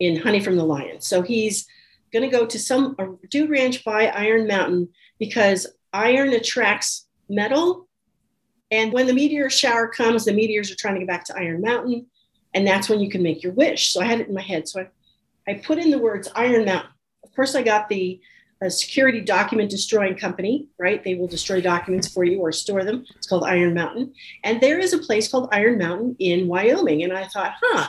in 0.00 0.16
Honey 0.16 0.40
from 0.40 0.56
the 0.56 0.64
Lion. 0.64 1.00
So 1.00 1.22
he's 1.22 1.66
going 2.12 2.28
to 2.28 2.36
go 2.36 2.46
to 2.46 2.58
some 2.58 2.96
a 2.98 3.46
ranch 3.46 3.84
by 3.84 4.06
Iron 4.06 4.46
Mountain 4.46 4.88
because 5.18 5.66
iron 5.92 6.30
attracts 6.30 7.06
metal. 7.28 7.86
And 8.70 8.92
when 8.92 9.06
the 9.06 9.14
meteor 9.14 9.50
shower 9.50 9.88
comes, 9.88 10.24
the 10.24 10.32
meteors 10.32 10.70
are 10.70 10.76
trying 10.76 10.94
to 10.94 11.00
get 11.00 11.08
back 11.08 11.24
to 11.26 11.36
Iron 11.36 11.60
Mountain. 11.60 12.06
And 12.54 12.66
that's 12.66 12.88
when 12.88 13.00
you 13.00 13.10
can 13.10 13.22
make 13.22 13.42
your 13.42 13.52
wish. 13.52 13.92
So 13.92 14.00
I 14.00 14.06
had 14.06 14.20
it 14.20 14.28
in 14.28 14.34
my 14.34 14.42
head. 14.42 14.68
So 14.68 14.80
I, 14.80 15.50
I 15.50 15.54
put 15.54 15.78
in 15.78 15.90
the 15.90 15.98
words 15.98 16.28
Iron 16.34 16.64
Mountain. 16.64 16.90
Of 17.22 17.34
course, 17.34 17.54
I 17.54 17.62
got 17.62 17.88
the 17.88 18.20
security 18.68 19.20
document 19.20 19.70
destroying 19.70 20.16
company, 20.16 20.68
right? 20.78 21.02
They 21.02 21.14
will 21.14 21.26
destroy 21.26 21.60
documents 21.60 22.08
for 22.12 22.24
you 22.24 22.40
or 22.40 22.52
store 22.52 22.84
them. 22.84 23.06
It's 23.16 23.26
called 23.26 23.44
Iron 23.44 23.72
Mountain. 23.72 24.12
And 24.44 24.60
there 24.60 24.78
is 24.78 24.92
a 24.92 24.98
place 24.98 25.28
called 25.28 25.48
Iron 25.52 25.78
Mountain 25.78 26.16
in 26.18 26.46
Wyoming. 26.46 27.02
And 27.02 27.12
I 27.12 27.26
thought, 27.26 27.54
huh, 27.62 27.88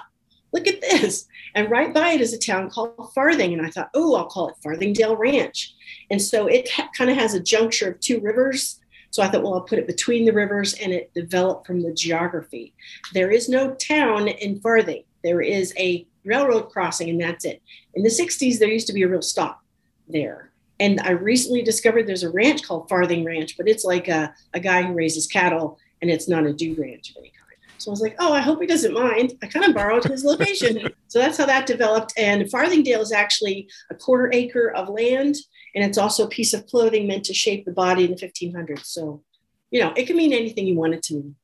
look 0.54 0.68
at 0.68 0.82
this. 0.82 1.28
And 1.56 1.70
right 1.70 1.94
by 1.94 2.12
it 2.12 2.22
is 2.22 2.34
a 2.34 2.40
town 2.40 2.70
called 2.70 3.14
Farthing. 3.14 3.54
And 3.54 3.66
I 3.66 3.70
thought, 3.70 3.90
oh, 3.94 4.16
I'll 4.16 4.28
call 4.28 4.50
it 4.50 4.56
Farthingdale 4.64 5.18
Ranch. 5.18 5.74
And 6.10 6.22
so 6.22 6.48
it 6.48 6.70
ha- 6.70 6.90
kind 6.98 7.10
of 7.10 7.18
has 7.18 7.34
a 7.34 7.40
juncture 7.40 7.92
of 7.92 8.00
two 8.00 8.20
rivers. 8.20 8.80
So 9.10 9.22
I 9.22 9.28
thought, 9.28 9.44
well, 9.44 9.56
I'll 9.56 9.62
put 9.62 9.80
it 9.80 9.88
between 9.88 10.26
the 10.26 10.32
rivers 10.32 10.74
and 10.76 10.94
it 10.94 11.14
developed 11.14 11.68
from 11.68 11.82
the 11.82 11.94
geography. 11.94 12.74
There 13.14 13.30
is 13.30 13.50
no 13.50 13.74
town 13.76 14.30
in 14.30 14.62
Farthing, 14.62 15.04
there 15.24 15.42
is 15.42 15.74
a 15.78 16.08
railroad 16.24 16.70
crossing, 16.70 17.10
and 17.10 17.20
that's 17.20 17.46
it. 17.46 17.62
In 17.94 18.04
the 18.04 18.10
60s, 18.10 18.60
there 18.60 18.70
used 18.70 18.88
to 18.88 18.94
be 18.94 19.04
a 19.04 19.08
real 19.08 19.22
stop 19.22 19.62
there 20.08 20.52
and 20.82 21.00
I 21.02 21.12
recently 21.12 21.62
discovered 21.62 22.08
there's 22.08 22.24
a 22.24 22.32
ranch 22.32 22.64
called 22.64 22.90
Farthing 22.90 23.24
Ranch, 23.24 23.56
but 23.56 23.68
it's 23.68 23.84
like 23.84 24.08
a, 24.08 24.34
a 24.56 24.60
guy 24.60 24.82
who 24.82 24.94
raises 24.94 25.28
cattle 25.28 25.78
and 26.02 26.10
it's 26.10 26.28
not 26.28 26.48
a 26.48 26.52
dude 26.52 26.80
ranch 26.80 27.12
of 27.12 27.18
any 27.18 27.32
kind. 27.38 27.41
So 27.82 27.90
I 27.90 27.94
was 27.94 28.02
like, 28.02 28.16
oh, 28.20 28.32
I 28.32 28.42
hope 28.42 28.62
he 28.62 28.68
doesn't 28.68 28.94
mind. 28.94 29.34
I 29.42 29.48
kind 29.48 29.66
of 29.66 29.74
borrowed 29.74 30.04
his 30.04 30.24
location. 30.24 30.88
so 31.08 31.20
that's 31.20 31.38
how 31.38 31.46
that 31.48 31.66
developed. 31.66 32.14
And 32.18 32.50
Farthingdale 32.50 33.02
is 33.02 33.12
actually 33.12 33.70
a 33.90 33.96
quarter 33.96 34.30
acre 34.34 34.72
of 34.72 34.90
land. 34.90 35.36
And 35.76 35.84
it's 35.84 35.98
also 35.98 36.26
a 36.26 36.30
piece 36.30 36.54
of 36.54 36.68
clothing 36.68 37.08
meant 37.08 37.26
to 37.26 37.34
shape 37.34 37.66
the 37.66 37.72
body 37.72 38.06
in 38.06 38.12
the 38.12 38.18
1500s. 38.18 38.86
So, 38.86 39.24
you 39.72 39.82
know, 39.82 39.94
it 39.96 40.06
can 40.06 40.16
mean 40.16 40.34
anything 40.34 40.68
you 40.68 40.76
want 40.76 40.94
it 40.94 41.04
to 41.04 41.16
mean 41.16 41.36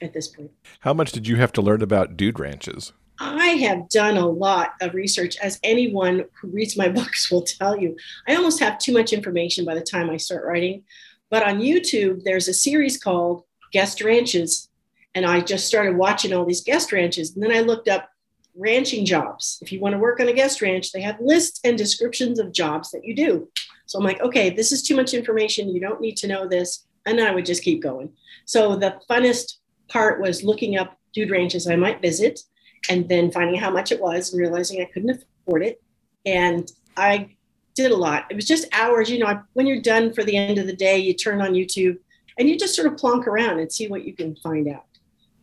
at 0.00 0.12
this 0.12 0.28
point. 0.28 0.50
How 0.80 0.94
much 0.94 1.12
did 1.12 1.28
you 1.28 1.36
have 1.36 1.52
to 1.52 1.62
learn 1.62 1.82
about 1.82 2.16
dude 2.16 2.40
ranches? 2.40 2.92
I 3.20 3.46
have 3.46 3.88
done 3.90 4.16
a 4.16 4.26
lot 4.26 4.72
of 4.80 4.94
research, 4.94 5.36
as 5.36 5.60
anyone 5.62 6.24
who 6.40 6.48
reads 6.48 6.76
my 6.76 6.88
books 6.98 7.30
will 7.30 7.42
tell 7.42 7.78
you. 7.78 7.96
I 8.26 8.34
almost 8.34 8.60
have 8.60 8.78
too 8.78 8.92
much 8.92 9.12
information 9.12 9.64
by 9.64 9.74
the 9.74 9.82
time 9.82 10.10
I 10.10 10.16
start 10.16 10.44
writing. 10.44 10.84
But 11.30 11.42
on 11.42 11.60
YouTube, 11.60 12.22
there's 12.24 12.48
a 12.48 12.54
series 12.54 12.96
called 12.96 13.44
Guest 13.72 14.02
Ranches. 14.02 14.68
And 15.14 15.24
I 15.24 15.40
just 15.40 15.66
started 15.66 15.96
watching 15.96 16.32
all 16.32 16.44
these 16.44 16.64
guest 16.64 16.92
ranches. 16.92 17.34
And 17.34 17.42
then 17.42 17.52
I 17.52 17.60
looked 17.60 17.88
up 17.88 18.08
ranching 18.56 19.04
jobs. 19.04 19.58
If 19.62 19.72
you 19.72 19.80
want 19.80 19.94
to 19.94 19.98
work 19.98 20.20
on 20.20 20.28
a 20.28 20.32
guest 20.32 20.62
ranch, 20.62 20.92
they 20.92 21.00
have 21.02 21.20
lists 21.20 21.60
and 21.64 21.76
descriptions 21.76 22.38
of 22.38 22.52
jobs 22.52 22.90
that 22.90 23.04
you 23.04 23.14
do. 23.14 23.48
So 23.86 23.98
I'm 23.98 24.04
like, 24.04 24.20
okay, 24.20 24.50
this 24.50 24.72
is 24.72 24.82
too 24.82 24.96
much 24.96 25.14
information. 25.14 25.68
You 25.68 25.80
don't 25.80 26.00
need 26.00 26.16
to 26.18 26.26
know 26.26 26.48
this. 26.48 26.86
And 27.06 27.18
then 27.18 27.26
I 27.26 27.34
would 27.34 27.46
just 27.46 27.62
keep 27.62 27.82
going. 27.82 28.12
So 28.44 28.76
the 28.76 29.00
funnest 29.10 29.58
part 29.88 30.20
was 30.20 30.42
looking 30.42 30.76
up 30.76 30.98
dude 31.12 31.30
ranches 31.30 31.68
I 31.68 31.76
might 31.76 32.02
visit 32.02 32.40
and 32.88 33.08
then 33.08 33.30
finding 33.30 33.60
how 33.60 33.70
much 33.70 33.92
it 33.92 34.00
was 34.00 34.32
and 34.32 34.40
realizing 34.40 34.80
I 34.80 34.90
couldn't 34.92 35.24
afford 35.46 35.64
it. 35.64 35.82
And 36.26 36.70
I 36.96 37.36
did 37.74 37.92
a 37.92 37.96
lot. 37.96 38.26
It 38.30 38.36
was 38.36 38.46
just 38.46 38.66
hours, 38.72 39.10
you 39.10 39.18
know, 39.18 39.42
when 39.52 39.66
you're 39.66 39.82
done 39.82 40.12
for 40.12 40.24
the 40.24 40.36
end 40.36 40.58
of 40.58 40.66
the 40.66 40.76
day, 40.76 40.98
you 40.98 41.12
turn 41.14 41.42
on 41.42 41.52
YouTube 41.52 41.98
and 42.38 42.48
you 42.48 42.58
just 42.58 42.74
sort 42.74 42.90
of 42.90 42.96
plonk 42.96 43.26
around 43.26 43.58
and 43.58 43.72
see 43.72 43.88
what 43.88 44.04
you 44.04 44.14
can 44.14 44.36
find 44.36 44.68
out. 44.68 44.86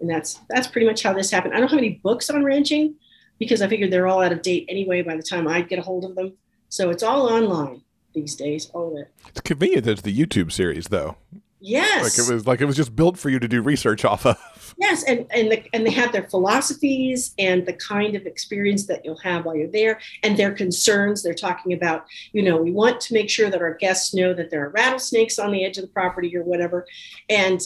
And 0.02 0.10
that's 0.10 0.40
that's 0.50 0.68
pretty 0.68 0.88
much 0.88 1.04
how 1.04 1.14
this 1.14 1.32
happened. 1.32 1.54
I 1.54 1.60
don't 1.60 1.70
have 1.70 1.78
any 1.78 2.02
books 2.04 2.30
on 2.30 2.44
ranching 2.44 2.96
because 3.40 3.62
I 3.62 3.68
figured 3.68 3.92
they're 3.92 4.08
all 4.08 4.22
out 4.22 4.32
of 4.32 4.42
date 4.42 4.66
anyway 4.68 5.02
by 5.04 5.16
the 5.16 5.24
time 5.24 5.48
I 5.48 5.62
get 5.62 5.80
a 5.80 5.82
hold 5.82 6.04
of 6.04 6.16
them. 6.16 6.34
So 6.70 6.90
it's 6.90 7.04
all 7.04 7.28
online 7.30 7.82
these 8.14 8.36
days, 8.36 8.70
all 8.74 8.92
of 8.92 9.02
it. 9.02 9.14
It's 9.30 9.42
convenient 9.42 9.86
that 9.86 9.92
it's 9.92 10.02
the 10.02 10.18
YouTube 10.18 10.52
series 10.52 10.88
though. 10.88 11.18
Yes. 11.64 12.04
Like 12.04 12.28
it 12.28 12.34
was 12.34 12.48
like 12.48 12.62
it 12.62 12.66
was 12.66 12.76
just 12.76 12.96
built 12.96 13.18
for 13.20 13.30
you 13.30 13.38
to 13.38 13.48
do 13.48 13.62
research 13.62 14.04
off 14.04 14.26
of. 14.26 14.74
Yes, 14.78 15.04
and 15.04 15.28
and 15.30 15.52
the, 15.52 15.64
and 15.74 15.86
they 15.86 15.92
have 15.92 16.12
their 16.12 16.28
philosophies 16.28 17.36
and 17.38 17.66
the 17.68 17.74
kind 17.74 18.16
of 18.16 18.26
experience 18.26 18.88
that 18.88 19.06
you'll 19.06 19.20
have 19.20 19.46
while 19.46 19.56
you're 19.56 19.68
there, 19.68 20.00
and 20.24 20.38
their 20.38 20.52
concerns. 20.52 21.22
They're 21.22 21.36
talking 21.36 21.74
about, 21.74 22.06
you 22.32 22.42
know, 22.42 22.58
we 22.58 22.72
want 22.72 23.00
to 23.02 23.14
make 23.14 23.30
sure 23.30 23.52
that 23.52 23.62
our 23.62 23.76
guests 23.76 24.14
know 24.14 24.34
that 24.34 24.50
there 24.50 24.66
are 24.66 24.70
rattlesnakes 24.70 25.38
on 25.38 25.52
the 25.52 25.64
edge 25.64 25.78
of 25.78 25.84
the 25.84 25.92
property 25.92 26.36
or 26.36 26.44
whatever, 26.44 26.88
and 27.30 27.62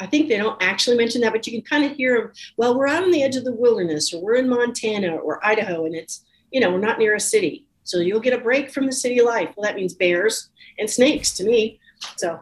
I 0.00 0.06
think 0.06 0.28
they 0.28 0.38
don't 0.38 0.60
actually 0.62 0.96
mention 0.96 1.20
that, 1.20 1.32
but 1.32 1.46
you 1.46 1.52
can 1.52 1.62
kind 1.62 1.84
of 1.84 1.96
hear 1.96 2.18
them. 2.18 2.32
Well, 2.56 2.76
we're 2.76 2.88
out 2.88 3.02
on 3.02 3.10
the 3.10 3.22
edge 3.22 3.36
of 3.36 3.44
the 3.44 3.52
wilderness, 3.52 4.12
or 4.12 4.22
we're 4.22 4.36
in 4.36 4.48
Montana 4.48 5.16
or 5.16 5.44
Idaho, 5.46 5.84
and 5.84 5.94
it's 5.94 6.24
you 6.50 6.60
know 6.60 6.72
we're 6.72 6.78
not 6.78 6.98
near 6.98 7.14
a 7.14 7.20
city, 7.20 7.66
so 7.84 7.98
you'll 7.98 8.20
get 8.20 8.32
a 8.32 8.42
break 8.42 8.70
from 8.70 8.86
the 8.86 8.92
city 8.92 9.20
life. 9.20 9.52
Well, 9.56 9.64
that 9.64 9.76
means 9.76 9.94
bears 9.94 10.48
and 10.78 10.88
snakes 10.88 11.34
to 11.34 11.44
me. 11.44 11.78
So 12.16 12.40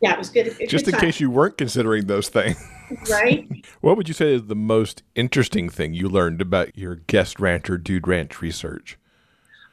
yeah, 0.00 0.12
it 0.12 0.18
was 0.18 0.30
good. 0.30 0.54
Just 0.68 0.84
good 0.84 0.88
in 0.88 0.92
time, 0.92 1.00
case 1.00 1.20
you 1.20 1.30
weren't 1.30 1.56
considering 1.56 2.06
those 2.06 2.28
things. 2.28 2.62
right? 3.10 3.48
What 3.80 3.96
would 3.96 4.08
you 4.08 4.14
say 4.14 4.34
is 4.34 4.46
the 4.46 4.56
most 4.56 5.02
interesting 5.14 5.68
thing 5.68 5.94
you 5.94 6.08
learned 6.08 6.40
about 6.40 6.76
your 6.76 6.96
guest 6.96 7.38
rancher 7.38 7.78
dude 7.78 8.08
ranch 8.08 8.42
research? 8.42 8.98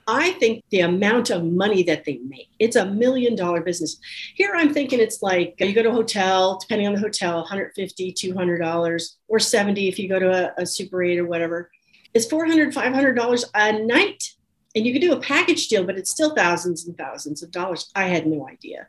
I 0.08 0.34
think 0.34 0.64
the 0.70 0.82
amount 0.82 1.32
of 1.32 1.44
money 1.44 1.82
that 1.84 2.06
they 2.06 2.18
make, 2.18 2.50
it's 2.60 2.76
a 2.76 2.86
million 2.86 3.36
dollar 3.36 3.62
business. 3.62 3.98
Here 4.36 4.54
I'm 4.56 4.74
thinking 4.74 5.00
it's 5.00 5.24
like 5.24 5.56
you 5.60 5.74
go 5.74 5.82
to 5.82 5.90
a 5.90 5.94
hotel, 5.94 6.60
depending 6.60 6.88
on 6.88 6.94
the 6.94 7.00
hotel, 7.00 7.38
150, 7.38 8.12
200 8.12 8.58
dollars 8.60 9.18
or 9.28 9.40
70 9.40 9.88
if 9.88 9.98
you 9.98 10.08
go 10.08 10.20
to 10.20 10.32
a, 10.32 10.62
a 10.62 10.66
Super 10.66 11.04
8 11.04 11.18
or 11.20 11.26
whatever. 11.26 11.72
It's 12.14 12.28
400, 12.28 12.74
500 12.74 13.14
dollars 13.14 13.46
a 13.56 13.72
night. 13.74 14.36
And 14.76 14.86
you 14.86 14.92
could 14.92 15.02
do 15.02 15.14
a 15.14 15.20
package 15.20 15.70
deal, 15.70 15.86
but 15.86 15.98
it's 15.98 16.12
still 16.12 16.36
thousands 16.36 16.86
and 16.86 16.98
thousands 16.98 17.42
of 17.42 17.50
dollars. 17.50 17.90
I 17.96 18.04
had 18.04 18.28
no 18.28 18.48
idea. 18.48 18.88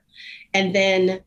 And 0.52 0.75
then 0.75 1.20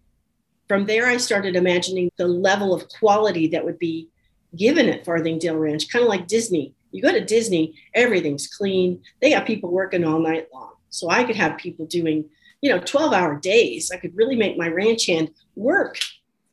from 0.67 0.86
there, 0.86 1.08
I 1.08 1.17
started 1.17 1.55
imagining 1.55 2.12
the 2.17 2.27
level 2.27 2.74
of 2.74 2.89
quality 2.89 3.48
that 3.48 3.65
would 3.65 3.79
be 3.79 4.10
given 4.55 4.89
at 4.89 5.05
Farthingdale 5.05 5.58
Ranch, 5.58 5.89
kind 5.89 6.03
of 6.03 6.10
like 6.10 6.27
Disney. 6.27 6.74
You 6.91 7.01
go 7.01 7.12
to 7.12 7.24
Disney, 7.24 7.75
everything's 7.93 8.48
clean. 8.48 9.01
They 9.22 9.31
got 9.31 9.46
people 9.46 9.72
working 9.72 10.03
all 10.03 10.19
night 10.19 10.48
long. 10.53 10.74
So 10.89 11.10
I 11.10 11.24
could 11.24 11.36
have 11.36 11.58
people 11.58 11.86
doing, 11.86 12.25
you 12.62 12.69
know, 12.69 12.79
12 12.79 13.13
hour 13.13 13.36
days. 13.36 13.91
I 13.91 13.98
could 13.98 14.15
really 14.15 14.36
make 14.36 14.58
my 14.58 14.67
ranch 14.67 15.05
hand 15.05 15.31
work. 15.55 16.00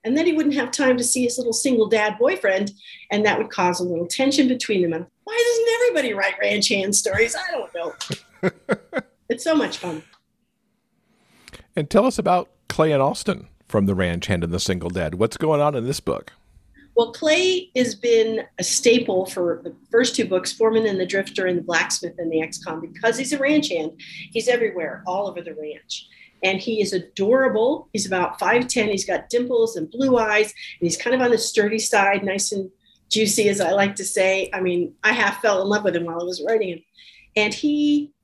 And 0.05 0.17
then 0.17 0.27
he 0.27 0.33
wouldn't 0.33 0.55
have 0.55 0.71
time 0.71 0.97
to 0.99 1.05
see 1.05 1.25
his 1.25 1.37
little 1.37 1.53
single 1.53 1.89
dad 1.89 2.17
boyfriend. 2.19 2.73
And 3.11 3.27
that 3.27 3.39
would 3.39 3.51
cause 3.51 3.81
a 3.81 3.85
little 3.85 4.07
tension 4.07 4.47
between 4.47 4.83
them. 4.83 4.93
And 4.93 5.07
why 5.25 5.43
doesn't 5.49 5.75
everybody 5.75 6.15
write 6.15 6.39
ranch 6.41 6.69
hand 6.69 6.95
stories? 6.95 7.35
I 7.35 7.51
don't 7.51 7.75
know. 7.75 9.03
it's 9.29 9.43
so 9.43 9.55
much 9.55 9.79
fun. 9.79 10.03
And 11.75 11.91
tell 11.91 12.07
us 12.07 12.19
about 12.19 12.51
Clay 12.69 12.93
and 12.93 13.03
Austin 13.03 13.49
from 13.67 13.87
the 13.87 13.95
Ranch 13.95 14.27
Hand 14.27 14.45
and 14.45 14.53
the 14.53 14.61
Single 14.61 14.91
Dad. 14.91 15.17
What's 15.17 15.37
going 15.37 15.61
on 15.61 15.75
in 15.75 15.85
this 15.85 16.01
book? 16.01 16.33
Well, 16.97 17.13
Clay 17.13 17.71
has 17.77 17.95
been 17.95 18.45
a 18.59 18.65
staple 18.65 19.27
for 19.27 19.61
the 19.63 19.77
first 19.91 20.17
two 20.17 20.25
books, 20.25 20.51
Foreman 20.51 20.87
and 20.87 20.99
the 20.99 21.05
Drifter 21.05 21.45
and 21.45 21.59
the 21.59 21.63
Blacksmith 21.63 22.15
and 22.17 22.33
the 22.33 22.41
Ex-Con, 22.41 22.81
because 22.81 23.19
he's 23.19 23.35
a 23.35 23.39
ranch 23.39 23.69
hand. 23.69 24.01
He's 24.33 24.49
everywhere, 24.49 25.05
all 25.07 25.29
over 25.29 25.43
the 25.43 25.55
ranch. 25.55 26.07
And 26.43 26.59
he 26.59 26.81
is 26.81 26.95
adorable. 26.95 27.91
He's 27.93 28.07
about 28.07 28.41
5'10. 28.41 28.89
He's 28.89 29.05
got 29.05 29.29
dimples 29.29 29.77
and 29.77 29.91
blue 29.91 30.17
eyes. 30.17 30.47
And 30.47 30.87
he's 30.87 30.97
kind 30.97 31.15
of 31.15 31.21
on 31.21 31.33
the 31.33 31.39
sturdy 31.39 31.79
side, 31.79 32.25
nice 32.25 32.53
and 32.53 32.71
juicy, 33.11 33.51
as 33.51 33.61
I 33.61 33.73
like 33.73 33.97
to 33.97 34.05
say. 34.05 34.49
I 34.55 34.63
mean, 34.63 34.95
I 35.05 35.13
half 35.13 35.43
fell 35.43 35.61
in 35.61 35.69
love 35.69 35.85
with 35.85 35.97
him 35.97 36.05
while 36.05 36.21
I 36.23 36.25
was 36.25 36.43
writing 36.47 36.71
him. 36.71 36.83
And 37.37 37.53
he 37.53 38.15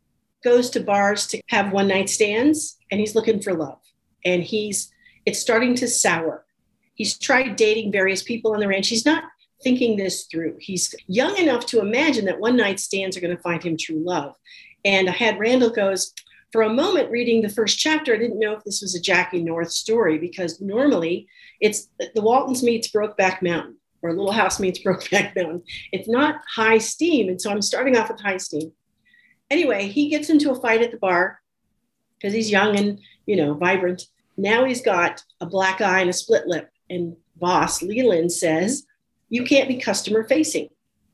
goes 0.43 0.71
to 0.71 0.81
bars 0.81 1.27
to 1.27 1.43
have 1.51 1.73
one 1.73 1.89
night 1.89 2.09
stands 2.09 2.79
and 2.91 3.01
he's 3.01 3.15
looking 3.15 3.43
for 3.43 3.53
love. 3.53 3.81
And 4.25 4.43
he's, 4.43 4.91
it's 5.27 5.41
starting 5.41 5.75
to 5.75 5.89
sour 5.89 6.47
He's 6.95 7.19
tried 7.19 7.57
dating 7.57 7.93
various 7.93 8.23
people 8.23 8.53
on 8.53 8.61
the 8.61 8.69
ranch. 8.69 8.89
He's 8.89 9.07
not 9.07 9.25
thinking 9.63 9.97
this 9.97 10.25
through. 10.25 10.57
He's 10.61 10.95
young 11.07 11.37
enough 11.37 11.67
to 11.67 11.81
imagine 11.81 12.25
that 12.27 12.41
one 12.41 12.57
night 12.57 12.81
stands 12.81 13.17
are 13.17 13.21
going 13.21 13.37
to 13.37 13.43
find 13.43 13.63
him 13.63 13.77
true 13.77 14.03
love. 14.05 14.35
And 14.85 15.09
I 15.09 15.13
had 15.13 15.39
Randall 15.39 15.71
goes, 15.71 16.13
for 16.51 16.63
a 16.63 16.69
moment 16.69 17.11
reading 17.11 17.41
the 17.41 17.49
first 17.49 17.79
chapter, 17.79 18.15
I 18.15 18.19
didn't 18.19 18.39
know 18.39 18.53
if 18.53 18.65
this 18.65 18.83
was 18.83 18.95
a 18.95 19.01
Jackie 19.01 19.43
North 19.43 19.71
story 19.71 20.19
because 20.19 20.61
normally 20.61 21.27
it's 21.61 21.89
the 22.15 22.21
Waltons 22.21 22.63
meets 22.63 22.91
Brokeback 22.91 23.41
Mountain 23.41 23.77
or 24.03 24.11
Little 24.11 24.33
House 24.33 24.61
meets 24.61 24.81
Brokeback 24.81 25.35
Mountain. 25.35 25.63
It's 25.93 26.09
not 26.09 26.43
high 26.55 26.79
steam. 26.79 27.29
And 27.29 27.41
so 27.41 27.51
I'm 27.51 27.63
starting 27.63 27.97
off 27.97 28.11
with 28.11 28.21
high 28.21 28.37
steam. 28.37 28.73
Anyway, 29.51 29.89
he 29.89 30.09
gets 30.09 30.29
into 30.29 30.51
a 30.51 30.61
fight 30.61 30.83
at 30.83 30.91
the 30.91 30.99
bar 30.99 31.41
because 32.19 32.35
he's 32.35 32.51
young 32.51 32.77
and, 32.77 33.01
you 33.27 33.37
know, 33.37 33.55
vibrant. 33.55 34.03
Now 34.37 34.65
he's 34.65 34.83
got 34.83 35.23
a 35.41 35.47
black 35.47 35.81
eye 35.81 36.01
and 36.01 36.11
a 36.11 36.15
split 36.15 36.47
lip 36.47 36.69
and 36.93 37.17
boss 37.37 37.83
Leland 37.83 38.31
says, 38.31 38.85
you 39.29 39.45
can't 39.45 39.69
be 39.69 39.79
customer 39.79 40.25
facing. 40.25 40.69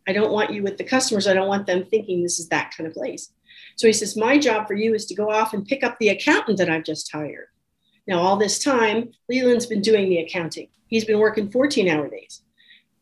I 0.09 0.13
don't 0.13 0.33
want 0.33 0.53
you 0.53 0.63
with 0.63 0.77
the 0.77 0.85
customers. 0.85 1.29
I 1.29 1.35
don't 1.35 1.49
want 1.49 1.67
them 1.67 1.85
thinking 1.85 2.23
this 2.23 2.41
is 2.41 2.49
that 2.49 2.73
kind 2.77 2.89
of 2.89 2.95
place. 2.95 3.33
So 3.77 3.87
he 3.87 3.93
says, 3.93 4.17
My 4.17 4.39
job 4.39 4.67
for 4.67 4.75
you 4.75 4.95
is 4.95 5.07
to 5.07 5.15
go 5.15 5.31
off 5.31 5.55
and 5.55 5.65
pick 5.65 5.85
up 5.85 5.99
the 5.99 6.09
accountant 6.09 6.59
that 6.59 6.69
I've 6.69 6.85
just 6.85 7.13
hired. 7.13 7.47
Now, 8.09 8.19
all 8.19 8.37
this 8.37 8.59
time, 8.59 9.11
Leland's 9.29 9.67
been 9.67 9.83
doing 9.83 10.09
the 10.09 10.19
accounting. 10.19 10.69
He's 10.89 11.05
been 11.05 11.19
working 11.19 11.51
14 11.51 11.89
hour 11.89 12.09
days. 12.09 12.43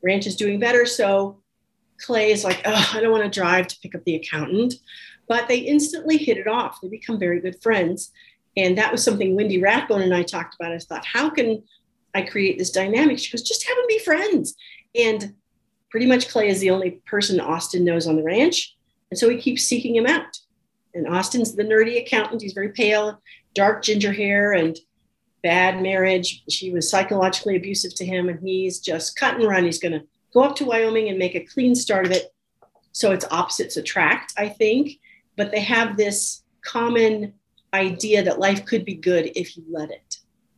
Ranch 0.02 0.26
is 0.26 0.36
doing 0.36 0.60
better. 0.60 0.84
So 0.84 1.40
Clay 1.98 2.32
is 2.32 2.44
like, 2.44 2.60
Oh, 2.66 2.90
I 2.92 3.00
don't 3.00 3.12
want 3.12 3.24
to 3.24 3.40
drive 3.40 3.68
to 3.68 3.78
pick 3.80 3.94
up 3.94 4.04
the 4.04 4.16
accountant. 4.16 4.74
But 5.28 5.48
they 5.48 5.58
instantly 5.58 6.18
hit 6.18 6.36
it 6.36 6.46
off. 6.46 6.80
They 6.82 6.88
become 6.88 7.18
very 7.18 7.40
good 7.40 7.62
friends. 7.62 8.12
And 8.56 8.76
that 8.78 8.92
was 8.92 9.02
something 9.02 9.34
Wendy 9.34 9.62
Rathbone 9.62 10.02
and 10.02 10.14
I 10.14 10.22
talked 10.22 10.56
about. 10.56 10.72
I 10.72 10.78
thought, 10.78 11.06
how 11.06 11.30
can 11.30 11.62
I 12.16 12.22
create 12.22 12.58
this 12.58 12.70
dynamic. 12.70 13.18
She 13.18 13.30
goes, 13.30 13.42
just 13.42 13.68
have 13.68 13.76
them 13.76 13.84
be 13.88 13.98
friends. 13.98 14.56
And 14.94 15.34
pretty 15.90 16.06
much 16.06 16.28
Clay 16.28 16.48
is 16.48 16.60
the 16.60 16.70
only 16.70 17.02
person 17.04 17.38
Austin 17.38 17.84
knows 17.84 18.06
on 18.06 18.16
the 18.16 18.22
ranch. 18.22 18.74
And 19.10 19.18
so 19.18 19.28
he 19.28 19.36
keeps 19.36 19.64
seeking 19.64 19.94
him 19.94 20.06
out. 20.06 20.38
And 20.94 21.06
Austin's 21.06 21.54
the 21.54 21.62
nerdy 21.62 22.00
accountant. 22.00 22.40
He's 22.40 22.54
very 22.54 22.70
pale, 22.70 23.20
dark 23.54 23.82
ginger 23.82 24.14
hair, 24.14 24.54
and 24.54 24.78
bad 25.42 25.82
marriage. 25.82 26.42
She 26.48 26.70
was 26.70 26.88
psychologically 26.88 27.56
abusive 27.56 27.94
to 27.96 28.06
him, 28.06 28.30
and 28.30 28.40
he's 28.40 28.80
just 28.80 29.16
cut 29.16 29.34
and 29.34 29.46
run. 29.46 29.64
He's 29.64 29.78
going 29.78 29.92
to 29.92 30.06
go 30.32 30.42
up 30.42 30.56
to 30.56 30.64
Wyoming 30.64 31.10
and 31.10 31.18
make 31.18 31.34
a 31.34 31.44
clean 31.44 31.74
start 31.74 32.06
of 32.06 32.12
it. 32.12 32.32
So 32.92 33.12
it's 33.12 33.26
opposites 33.30 33.76
attract, 33.76 34.32
I 34.38 34.48
think. 34.48 34.92
But 35.36 35.50
they 35.50 35.60
have 35.60 35.98
this 35.98 36.42
common 36.62 37.34
idea 37.74 38.22
that 38.22 38.38
life 38.38 38.64
could 38.64 38.86
be 38.86 38.94
good 38.94 39.32
if 39.36 39.54
you 39.58 39.64
let 39.70 39.90
it. 39.90 40.05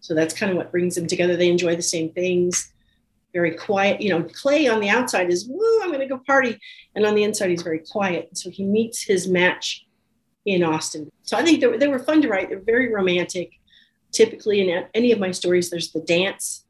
So 0.00 0.14
that's 0.14 0.34
kind 0.34 0.50
of 0.50 0.56
what 0.56 0.70
brings 0.70 0.94
them 0.94 1.06
together. 1.06 1.36
They 1.36 1.50
enjoy 1.50 1.76
the 1.76 1.82
same 1.82 2.10
things. 2.10 2.72
Very 3.32 3.54
quiet. 3.54 4.00
You 4.00 4.10
know, 4.10 4.22
Clay 4.22 4.68
on 4.68 4.80
the 4.80 4.88
outside 4.88 5.30
is, 5.30 5.46
woo, 5.48 5.80
I'm 5.82 5.88
going 5.88 6.00
to 6.00 6.06
go 6.06 6.18
party. 6.18 6.58
And 6.94 7.04
on 7.04 7.14
the 7.14 7.24
inside, 7.24 7.50
he's 7.50 7.62
very 7.62 7.80
quiet. 7.80 8.36
So 8.36 8.50
he 8.50 8.64
meets 8.64 9.02
his 9.02 9.28
match 9.28 9.86
in 10.46 10.62
Austin. 10.64 11.10
So 11.22 11.36
I 11.36 11.44
think 11.44 11.60
they 11.60 11.66
were, 11.66 11.78
they 11.78 11.88
were 11.88 11.98
fun 11.98 12.22
to 12.22 12.28
write. 12.28 12.48
They're 12.48 12.60
very 12.60 12.92
romantic. 12.92 13.52
Typically, 14.12 14.68
in 14.68 14.86
any 14.94 15.12
of 15.12 15.18
my 15.18 15.30
stories, 15.30 15.68
there's 15.68 15.92
the 15.92 16.00
dance 16.00 16.64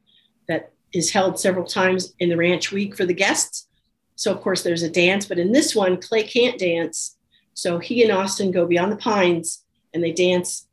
that 0.47 0.73
is 0.91 1.11
held 1.11 1.39
several 1.39 1.65
times 1.65 2.13
in 2.19 2.29
the 2.29 2.35
ranch 2.35 2.71
week 2.71 2.97
for 2.97 3.05
the 3.05 3.13
guests. 3.13 3.67
So, 4.15 4.33
of 4.33 4.41
course, 4.41 4.63
there's 4.63 4.83
a 4.83 4.89
dance. 4.89 5.25
But 5.25 5.39
in 5.39 5.53
this 5.53 5.73
one, 5.73 6.01
Clay 6.01 6.23
can't 6.23 6.59
dance. 6.59 7.15
So 7.53 7.79
he 7.79 8.03
and 8.03 8.11
Austin 8.11 8.51
go 8.51 8.65
beyond 8.65 8.91
the 8.91 8.97
pines 8.97 9.63
and 9.93 10.03
they 10.03 10.11
dance 10.11 10.67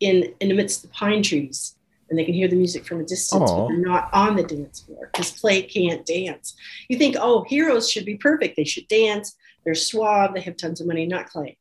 in, 0.00 0.34
in 0.40 0.50
amidst 0.50 0.82
the 0.82 0.88
pine 0.88 1.22
trees 1.22 1.76
and 2.10 2.18
they 2.18 2.24
can 2.24 2.34
hear 2.34 2.48
the 2.48 2.56
music 2.56 2.84
from 2.84 3.00
a 3.00 3.04
distance, 3.04 3.50
but 3.50 3.68
they're 3.68 3.78
not 3.78 4.10
on 4.12 4.36
the 4.36 4.42
dance 4.42 4.80
floor 4.80 5.08
because 5.12 5.30
Clay 5.30 5.62
can't 5.62 6.04
dance. 6.04 6.56
You 6.88 6.98
think, 6.98 7.16
oh, 7.18 7.44
heroes 7.44 7.88
should 7.88 8.04
be 8.04 8.16
perfect. 8.16 8.56
They 8.56 8.64
should 8.64 8.88
dance. 8.88 9.36
They're 9.64 9.74
suave. 9.74 10.34
They 10.34 10.40
have 10.40 10.56
tons 10.56 10.80
of 10.80 10.88
money. 10.88 11.06
Not 11.06 11.28
Clay. 11.28 11.56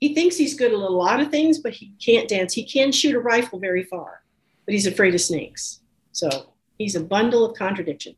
He 0.00 0.14
thinks 0.14 0.36
he's 0.36 0.54
good 0.54 0.72
at 0.72 0.78
a 0.78 0.88
lot 0.88 1.20
of 1.20 1.30
things, 1.30 1.58
but 1.58 1.72
he 1.72 1.92
can't 2.04 2.28
dance. 2.28 2.52
He 2.52 2.64
can 2.64 2.90
shoot 2.90 3.14
a 3.14 3.20
rifle 3.20 3.58
very 3.58 3.84
far, 3.84 4.22
but 4.64 4.74
he's 4.74 4.86
afraid 4.86 5.14
of 5.14 5.20
snakes. 5.20 5.80
So 6.12 6.52
he's 6.78 6.96
a 6.96 7.00
bundle 7.00 7.44
of 7.44 7.56
contradiction. 7.56 8.16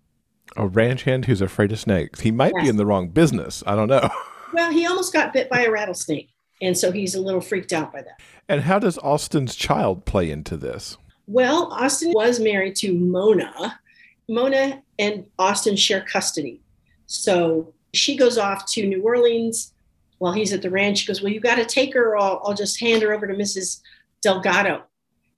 A 0.56 0.66
ranch 0.66 1.02
hand 1.02 1.26
who's 1.26 1.40
afraid 1.40 1.72
of 1.72 1.80
snakes. 1.80 2.20
He 2.20 2.30
might 2.30 2.52
yes. 2.56 2.64
be 2.64 2.68
in 2.68 2.76
the 2.76 2.86
wrong 2.86 3.08
business. 3.08 3.62
I 3.66 3.74
don't 3.76 3.88
know. 3.88 4.08
Well, 4.54 4.70
he 4.70 4.84
almost 4.84 5.14
got 5.14 5.32
bit 5.32 5.48
by 5.48 5.62
a 5.62 5.70
rattlesnake. 5.70 6.28
And 6.60 6.76
so 6.76 6.92
he's 6.92 7.14
a 7.14 7.20
little 7.22 7.40
freaked 7.40 7.72
out 7.72 7.90
by 7.90 8.02
that. 8.02 8.20
And 8.50 8.60
how 8.60 8.78
does 8.78 8.98
Austin's 8.98 9.56
child 9.56 10.04
play 10.04 10.30
into 10.30 10.58
this? 10.58 10.98
Well, 11.32 11.72
Austin 11.72 12.12
was 12.12 12.38
married 12.38 12.76
to 12.76 12.92
Mona. 12.92 13.80
Mona 14.28 14.82
and 14.98 15.26
Austin 15.38 15.76
share 15.76 16.02
custody. 16.02 16.60
So 17.06 17.74
she 17.94 18.16
goes 18.16 18.38
off 18.38 18.66
to 18.72 18.86
New 18.86 19.02
Orleans 19.02 19.72
while 20.22 20.32
he's 20.32 20.52
at 20.52 20.62
the 20.62 20.70
ranch, 20.70 21.00
he 21.00 21.06
goes, 21.08 21.20
Well, 21.20 21.32
you 21.32 21.40
got 21.40 21.56
to 21.56 21.64
take 21.64 21.94
her, 21.94 22.10
or 22.10 22.16
I'll, 22.16 22.40
I'll 22.44 22.54
just 22.54 22.78
hand 22.78 23.02
her 23.02 23.12
over 23.12 23.26
to 23.26 23.34
Mrs. 23.34 23.80
Delgado. 24.22 24.84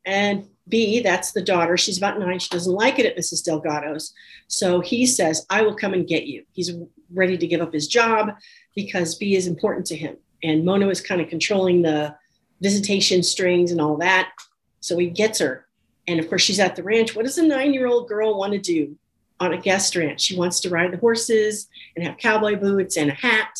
And 0.04 0.46
B, 0.68 1.00
that's 1.00 1.32
the 1.32 1.40
daughter. 1.40 1.78
She's 1.78 1.96
about 1.96 2.18
nine. 2.18 2.38
She 2.38 2.50
doesn't 2.50 2.70
like 2.70 2.98
it 2.98 3.06
at 3.06 3.16
Mrs. 3.16 3.42
Delgado's. 3.42 4.12
So 4.48 4.80
he 4.80 5.06
says, 5.06 5.46
I 5.48 5.62
will 5.62 5.74
come 5.74 5.94
and 5.94 6.06
get 6.06 6.26
you. 6.26 6.44
He's 6.52 6.70
ready 7.10 7.38
to 7.38 7.46
give 7.46 7.62
up 7.62 7.72
his 7.72 7.88
job 7.88 8.32
because 8.76 9.14
B 9.14 9.36
is 9.36 9.46
important 9.46 9.86
to 9.86 9.96
him. 9.96 10.18
And 10.42 10.66
Mona 10.66 10.88
is 10.88 11.00
kind 11.00 11.22
of 11.22 11.30
controlling 11.30 11.80
the 11.80 12.14
visitation 12.60 13.22
strings 13.22 13.72
and 13.72 13.80
all 13.80 13.96
that. 13.96 14.32
So 14.80 14.98
he 14.98 15.08
gets 15.08 15.38
her. 15.38 15.63
And 16.06 16.20
of 16.20 16.28
course, 16.28 16.42
she's 16.42 16.60
at 16.60 16.76
the 16.76 16.82
ranch. 16.82 17.16
What 17.16 17.24
does 17.24 17.38
a 17.38 17.46
nine 17.46 17.72
year 17.72 17.86
old 17.86 18.08
girl 18.08 18.38
want 18.38 18.52
to 18.52 18.58
do 18.58 18.96
on 19.40 19.52
a 19.52 19.58
guest 19.58 19.96
ranch? 19.96 20.20
She 20.20 20.36
wants 20.36 20.60
to 20.60 20.70
ride 20.70 20.92
the 20.92 20.98
horses 20.98 21.68
and 21.96 22.06
have 22.06 22.18
cowboy 22.18 22.56
boots 22.56 22.96
and 22.96 23.10
a 23.10 23.14
hat. 23.14 23.58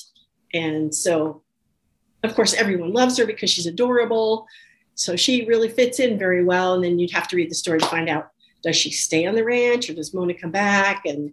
And 0.53 0.95
so, 0.95 1.43
of 2.23 2.35
course, 2.35 2.55
everyone 2.55 2.93
loves 2.93 3.17
her 3.19 3.27
because 3.27 3.51
she's 3.51 3.67
adorable. 3.67 4.47
So 4.95 5.17
she 5.17 5.47
really 5.47 5.69
fits 5.69 5.99
in 5.99 6.19
very 6.19 6.45
well. 6.45 6.75
And 6.75 6.85
then 6.85 6.99
you'd 6.99 7.11
have 7.13 7.29
to 7.29 7.37
read 7.37 7.51
the 7.51 7.55
story 7.55 7.81
to 7.81 7.87
find 7.87 8.09
out 8.09 8.31
does 8.63 8.77
she 8.77 8.91
stay 8.91 9.27
on 9.27 9.35
the 9.35 9.45
ranch 9.45 9.91
or 9.91 9.95
does 9.95 10.15
Mona 10.15 10.35
come 10.35 10.51
back 10.51 11.05
and 11.05 11.33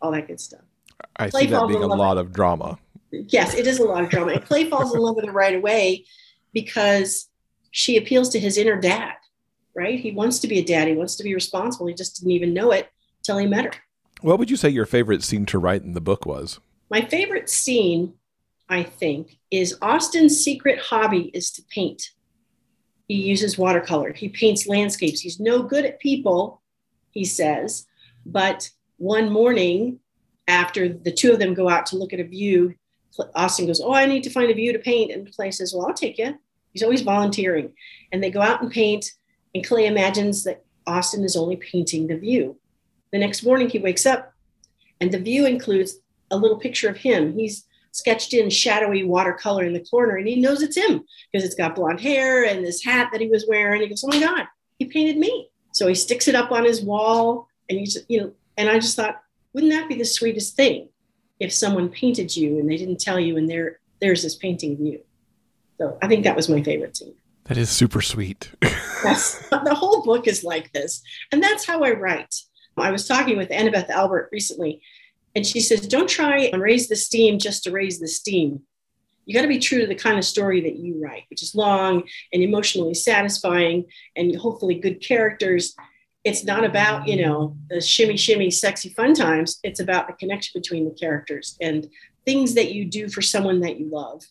all 0.00 0.12
that 0.12 0.28
good 0.28 0.40
stuff. 0.40 0.60
I 1.16 1.30
Clay 1.30 1.42
see 1.42 1.46
that 1.48 1.68
being 1.68 1.82
a 1.82 1.86
lot 1.86 2.18
of 2.18 2.32
drama. 2.32 2.78
Yes, 3.10 3.54
it 3.54 3.66
is 3.66 3.78
a 3.78 3.84
lot 3.84 4.04
of 4.04 4.10
drama. 4.10 4.32
And 4.32 4.44
Clay 4.44 4.68
falls 4.68 4.94
in 4.94 5.00
love 5.00 5.16
with 5.16 5.24
her 5.24 5.32
right 5.32 5.54
away 5.54 6.04
because 6.52 7.28
she 7.70 7.96
appeals 7.96 8.28
to 8.30 8.40
his 8.40 8.56
inner 8.56 8.80
dad, 8.80 9.14
right? 9.74 9.98
He 9.98 10.12
wants 10.12 10.38
to 10.40 10.48
be 10.48 10.58
a 10.58 10.64
dad. 10.64 10.88
He 10.88 10.94
wants 10.94 11.16
to 11.16 11.24
be 11.24 11.34
responsible. 11.34 11.86
He 11.86 11.94
just 11.94 12.16
didn't 12.16 12.32
even 12.32 12.54
know 12.54 12.70
it 12.70 12.88
till 13.22 13.38
he 13.38 13.46
met 13.46 13.64
her. 13.66 13.72
What 14.20 14.38
would 14.38 14.50
you 14.50 14.56
say 14.56 14.68
your 14.68 14.86
favorite 14.86 15.22
scene 15.22 15.46
to 15.46 15.58
write 15.58 15.82
in 15.82 15.92
the 15.92 16.00
book 16.00 16.24
was? 16.24 16.60
My 16.90 17.02
favorite 17.02 17.50
scene, 17.50 18.14
I 18.68 18.82
think, 18.82 19.38
is 19.50 19.76
Austin's 19.82 20.42
secret 20.42 20.78
hobby 20.78 21.30
is 21.34 21.50
to 21.52 21.62
paint. 21.70 22.10
He 23.08 23.14
uses 23.14 23.58
watercolor. 23.58 24.12
He 24.12 24.28
paints 24.28 24.66
landscapes. 24.66 25.20
He's 25.20 25.40
no 25.40 25.62
good 25.62 25.84
at 25.84 26.00
people, 26.00 26.62
he 27.10 27.24
says. 27.24 27.86
But 28.24 28.70
one 28.96 29.30
morning, 29.30 30.00
after 30.48 30.88
the 30.88 31.12
two 31.12 31.32
of 31.32 31.38
them 31.38 31.54
go 31.54 31.68
out 31.68 31.86
to 31.86 31.96
look 31.96 32.12
at 32.12 32.20
a 32.20 32.24
view, 32.24 32.74
Austin 33.34 33.66
goes, 33.66 33.80
Oh, 33.80 33.92
I 33.92 34.06
need 34.06 34.24
to 34.24 34.30
find 34.30 34.50
a 34.50 34.54
view 34.54 34.72
to 34.72 34.78
paint. 34.78 35.12
And 35.12 35.34
Clay 35.34 35.50
says, 35.50 35.74
Well, 35.74 35.86
I'll 35.86 35.94
take 35.94 36.18
you. 36.18 36.38
He's 36.72 36.82
always 36.82 37.02
volunteering. 37.02 37.72
And 38.10 38.22
they 38.22 38.30
go 38.30 38.40
out 38.40 38.62
and 38.62 38.70
paint. 38.70 39.06
And 39.54 39.66
Clay 39.66 39.86
imagines 39.86 40.44
that 40.44 40.64
Austin 40.86 41.24
is 41.24 41.36
only 41.36 41.56
painting 41.56 42.06
the 42.06 42.16
view. 42.16 42.56
The 43.12 43.18
next 43.18 43.44
morning, 43.44 43.68
he 43.68 43.78
wakes 43.78 44.06
up, 44.06 44.32
and 45.00 45.12
the 45.12 45.18
view 45.18 45.46
includes 45.46 45.96
a 46.30 46.36
little 46.36 46.58
picture 46.58 46.88
of 46.88 46.96
him. 46.96 47.38
He's 47.38 47.64
sketched 47.92 48.34
in 48.34 48.50
shadowy 48.50 49.04
watercolor 49.04 49.64
in 49.64 49.72
the 49.72 49.84
corner, 49.84 50.16
and 50.16 50.26
he 50.26 50.40
knows 50.40 50.62
it's 50.62 50.76
him 50.76 51.04
because 51.30 51.46
it's 51.46 51.54
got 51.54 51.76
blonde 51.76 52.00
hair 52.00 52.44
and 52.44 52.64
this 52.64 52.82
hat 52.84 53.10
that 53.12 53.20
he 53.20 53.28
was 53.28 53.46
wearing. 53.48 53.82
He 53.82 53.88
goes, 53.88 54.02
"Oh 54.04 54.08
my 54.08 54.18
God, 54.18 54.46
he 54.78 54.86
painted 54.86 55.16
me!" 55.16 55.48
So 55.72 55.86
he 55.86 55.94
sticks 55.94 56.26
it 56.26 56.34
up 56.34 56.50
on 56.50 56.64
his 56.64 56.82
wall, 56.82 57.46
and 57.70 57.78
you 57.78 57.86
you 58.08 58.20
know, 58.20 58.32
and 58.56 58.68
I 58.68 58.78
just 58.78 58.96
thought, 58.96 59.22
wouldn't 59.52 59.72
that 59.72 59.88
be 59.88 59.94
the 59.94 60.04
sweetest 60.04 60.56
thing 60.56 60.88
if 61.40 61.52
someone 61.52 61.88
painted 61.88 62.36
you 62.36 62.58
and 62.58 62.68
they 62.68 62.76
didn't 62.76 63.00
tell 63.00 63.18
you, 63.18 63.36
and 63.36 63.48
there, 63.48 63.78
there's 64.00 64.22
this 64.22 64.34
painting 64.34 64.72
of 64.74 64.80
you. 64.80 65.00
So 65.78 65.98
I 66.02 66.08
think 66.08 66.24
that 66.24 66.36
was 66.36 66.48
my 66.48 66.62
favorite 66.62 66.96
scene. 66.96 67.14
That 67.44 67.56
is 67.56 67.70
super 67.70 68.00
sweet. 68.00 68.50
the 69.50 69.74
whole 69.74 70.02
book 70.02 70.26
is 70.26 70.44
like 70.44 70.72
this, 70.72 71.02
and 71.32 71.42
that's 71.42 71.66
how 71.66 71.82
I 71.82 71.92
write. 71.92 72.34
I 72.76 72.90
was 72.90 73.06
talking 73.06 73.36
with 73.36 73.50
Annabeth 73.50 73.88
Albert 73.88 74.30
recently, 74.32 74.80
and 75.34 75.46
she 75.46 75.60
says, 75.60 75.86
Don't 75.86 76.08
try 76.08 76.38
and 76.52 76.62
raise 76.62 76.88
the 76.88 76.96
steam 76.96 77.38
just 77.38 77.64
to 77.64 77.70
raise 77.70 77.98
the 77.98 78.08
steam. 78.08 78.62
You 79.26 79.34
got 79.34 79.42
to 79.42 79.48
be 79.48 79.58
true 79.58 79.80
to 79.80 79.86
the 79.86 79.94
kind 79.94 80.18
of 80.18 80.24
story 80.24 80.60
that 80.62 80.76
you 80.76 81.02
write, 81.02 81.24
which 81.30 81.42
is 81.42 81.54
long 81.54 82.02
and 82.32 82.42
emotionally 82.42 82.94
satisfying 82.94 83.86
and 84.16 84.36
hopefully 84.36 84.74
good 84.74 85.00
characters. 85.00 85.74
It's 86.24 86.44
not 86.44 86.64
about, 86.64 87.08
you 87.08 87.24
know, 87.24 87.56
the 87.68 87.80
shimmy, 87.80 88.16
shimmy, 88.16 88.50
sexy 88.50 88.90
fun 88.90 89.14
times. 89.14 89.60
It's 89.62 89.80
about 89.80 90.08
the 90.08 90.14
connection 90.14 90.60
between 90.60 90.84
the 90.84 90.94
characters 90.94 91.56
and 91.60 91.88
things 92.26 92.54
that 92.54 92.72
you 92.72 92.84
do 92.84 93.08
for 93.08 93.22
someone 93.22 93.60
that 93.60 93.78
you 93.78 93.88
love 93.90 94.22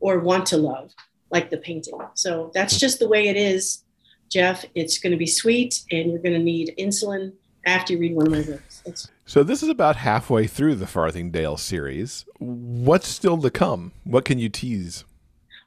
or 0.00 0.18
want 0.18 0.46
to 0.46 0.56
love, 0.56 0.92
like 1.30 1.50
the 1.50 1.58
painting. 1.58 1.98
So 2.14 2.50
that's 2.52 2.78
just 2.78 2.98
the 2.98 3.08
way 3.08 3.28
it 3.28 3.36
is, 3.36 3.84
Jeff. 4.32 4.64
It's 4.74 4.98
going 4.98 5.10
to 5.12 5.16
be 5.16 5.26
sweet 5.26 5.82
and 5.90 6.10
you're 6.10 6.22
going 6.22 6.34
to 6.34 6.42
need 6.42 6.74
insulin 6.78 7.32
after 7.66 7.92
you 7.92 7.98
read 7.98 8.14
one 8.14 8.26
of 8.26 8.32
my 8.32 8.42
books. 8.42 9.10
So 9.26 9.42
this 9.42 9.62
is 9.62 9.68
about 9.68 9.96
halfway 9.96 10.46
through 10.46 10.76
the 10.76 10.86
Farthingdale 10.86 11.58
series. 11.58 12.24
What's 12.38 13.08
still 13.08 13.38
to 13.38 13.50
come? 13.50 13.92
What 14.04 14.24
can 14.24 14.38
you 14.38 14.48
tease? 14.48 15.04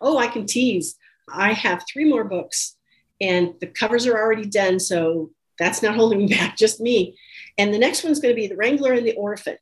Oh, 0.01 0.17
I 0.17 0.27
can 0.27 0.45
tease. 0.45 0.97
I 1.33 1.53
have 1.53 1.83
three 1.91 2.05
more 2.05 2.23
books, 2.23 2.75
and 3.21 3.53
the 3.59 3.67
covers 3.67 4.05
are 4.05 4.17
already 4.17 4.45
done, 4.45 4.79
so 4.79 5.31
that's 5.57 5.81
not 5.81 5.95
holding 5.95 6.19
me 6.19 6.27
back, 6.27 6.57
just 6.57 6.81
me. 6.81 7.17
And 7.57 7.73
the 7.73 7.79
next 7.79 8.03
one's 8.03 8.19
going 8.19 8.33
to 8.33 8.39
be 8.39 8.47
The 8.47 8.57
Wrangler 8.57 8.93
and 8.93 9.07
the 9.07 9.15
Orphan. 9.15 9.57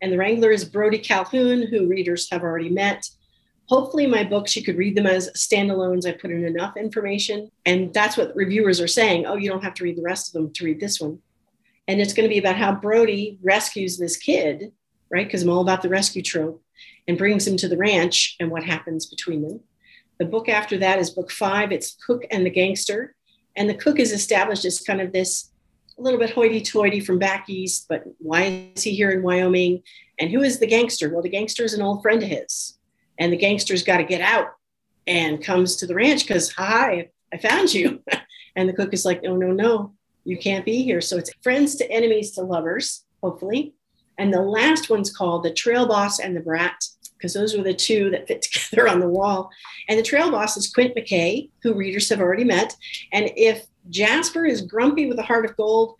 And 0.00 0.12
the 0.12 0.18
Wrangler 0.18 0.50
is 0.50 0.64
Brody 0.64 0.98
Calhoun, 0.98 1.66
who 1.66 1.86
readers 1.86 2.30
have 2.30 2.42
already 2.42 2.70
met. 2.70 3.08
Hopefully, 3.68 4.06
my 4.06 4.24
books, 4.24 4.56
you 4.56 4.64
could 4.64 4.78
read 4.78 4.96
them 4.96 5.06
as 5.06 5.30
standalones. 5.32 6.06
I 6.06 6.12
put 6.12 6.30
in 6.30 6.44
enough 6.44 6.76
information. 6.76 7.50
And 7.66 7.92
that's 7.92 8.16
what 8.16 8.34
reviewers 8.34 8.80
are 8.80 8.88
saying. 8.88 9.26
Oh, 9.26 9.36
you 9.36 9.48
don't 9.48 9.64
have 9.64 9.74
to 9.74 9.84
read 9.84 9.96
the 9.96 10.02
rest 10.02 10.28
of 10.28 10.32
them 10.32 10.52
to 10.54 10.64
read 10.64 10.80
this 10.80 11.00
one 11.00 11.20
and 11.88 12.00
it's 12.00 12.12
going 12.12 12.28
to 12.28 12.32
be 12.32 12.38
about 12.38 12.56
how 12.56 12.72
Brody 12.72 13.38
rescues 13.42 13.96
this 13.96 14.16
kid, 14.16 14.72
right? 15.10 15.26
Because 15.26 15.42
I'm 15.42 15.48
all 15.48 15.62
about 15.62 15.80
the 15.82 15.88
rescue 15.88 16.22
trope, 16.22 16.62
and 17.08 17.16
brings 17.16 17.46
him 17.46 17.56
to 17.56 17.68
the 17.68 17.78
ranch 17.78 18.36
and 18.38 18.50
what 18.50 18.62
happens 18.62 19.06
between 19.06 19.40
them. 19.42 19.60
The 20.18 20.26
book 20.26 20.48
after 20.48 20.76
that 20.78 20.98
is 20.98 21.10
book 21.10 21.30
five. 21.30 21.72
It's 21.72 21.96
Cook 22.06 22.26
and 22.30 22.44
the 22.44 22.50
Gangster, 22.50 23.16
and 23.56 23.68
the 23.68 23.74
cook 23.74 23.98
is 23.98 24.12
established 24.12 24.66
as 24.66 24.80
kind 24.80 25.00
of 25.00 25.12
this 25.12 25.50
a 25.98 26.02
little 26.02 26.20
bit 26.20 26.30
hoity-toity 26.30 27.00
from 27.00 27.18
back 27.18 27.48
east, 27.48 27.86
but 27.88 28.04
why 28.18 28.70
is 28.76 28.84
he 28.84 28.94
here 28.94 29.10
in 29.10 29.22
Wyoming? 29.22 29.82
And 30.20 30.30
who 30.30 30.42
is 30.42 30.60
the 30.60 30.66
gangster? 30.66 31.12
Well, 31.12 31.22
the 31.22 31.28
gangster 31.28 31.64
is 31.64 31.74
an 31.74 31.82
old 31.82 32.02
friend 32.02 32.22
of 32.22 32.28
his, 32.28 32.77
and 33.18 33.32
the 33.32 33.36
gangster's 33.36 33.82
got 33.82 33.98
to 33.98 34.04
get 34.04 34.20
out 34.20 34.54
and 35.06 35.42
comes 35.42 35.76
to 35.76 35.86
the 35.86 35.94
ranch 35.94 36.26
because 36.26 36.52
hi, 36.52 37.10
I 37.32 37.38
found 37.38 37.72
you. 37.72 38.02
and 38.56 38.68
the 38.68 38.72
cook 38.72 38.92
is 38.92 39.04
like, 39.04 39.22
no, 39.22 39.36
no, 39.36 39.52
no, 39.52 39.92
you 40.24 40.38
can't 40.38 40.64
be 40.64 40.82
here. 40.82 41.00
So 41.00 41.16
it's 41.16 41.30
friends 41.42 41.76
to 41.76 41.90
enemies 41.90 42.32
to 42.32 42.42
lovers, 42.42 43.04
hopefully. 43.22 43.74
And 44.18 44.32
the 44.32 44.42
last 44.42 44.90
one's 44.90 45.14
called 45.14 45.44
The 45.44 45.52
Trail 45.52 45.86
Boss 45.86 46.18
and 46.18 46.36
the 46.36 46.40
Brat, 46.40 46.84
because 47.16 47.34
those 47.34 47.56
were 47.56 47.62
the 47.62 47.74
two 47.74 48.10
that 48.10 48.28
fit 48.28 48.42
together 48.52 48.88
on 48.88 49.00
the 49.00 49.08
wall. 49.08 49.50
And 49.88 49.98
the 49.98 50.02
trail 50.02 50.30
boss 50.30 50.56
is 50.56 50.72
Quint 50.72 50.94
McKay, 50.94 51.50
who 51.62 51.74
readers 51.74 52.08
have 52.08 52.20
already 52.20 52.44
met. 52.44 52.76
And 53.12 53.30
if 53.36 53.66
Jasper 53.90 54.44
is 54.44 54.62
grumpy 54.62 55.06
with 55.06 55.18
a 55.18 55.22
heart 55.22 55.44
of 55.44 55.56
gold, 55.56 55.96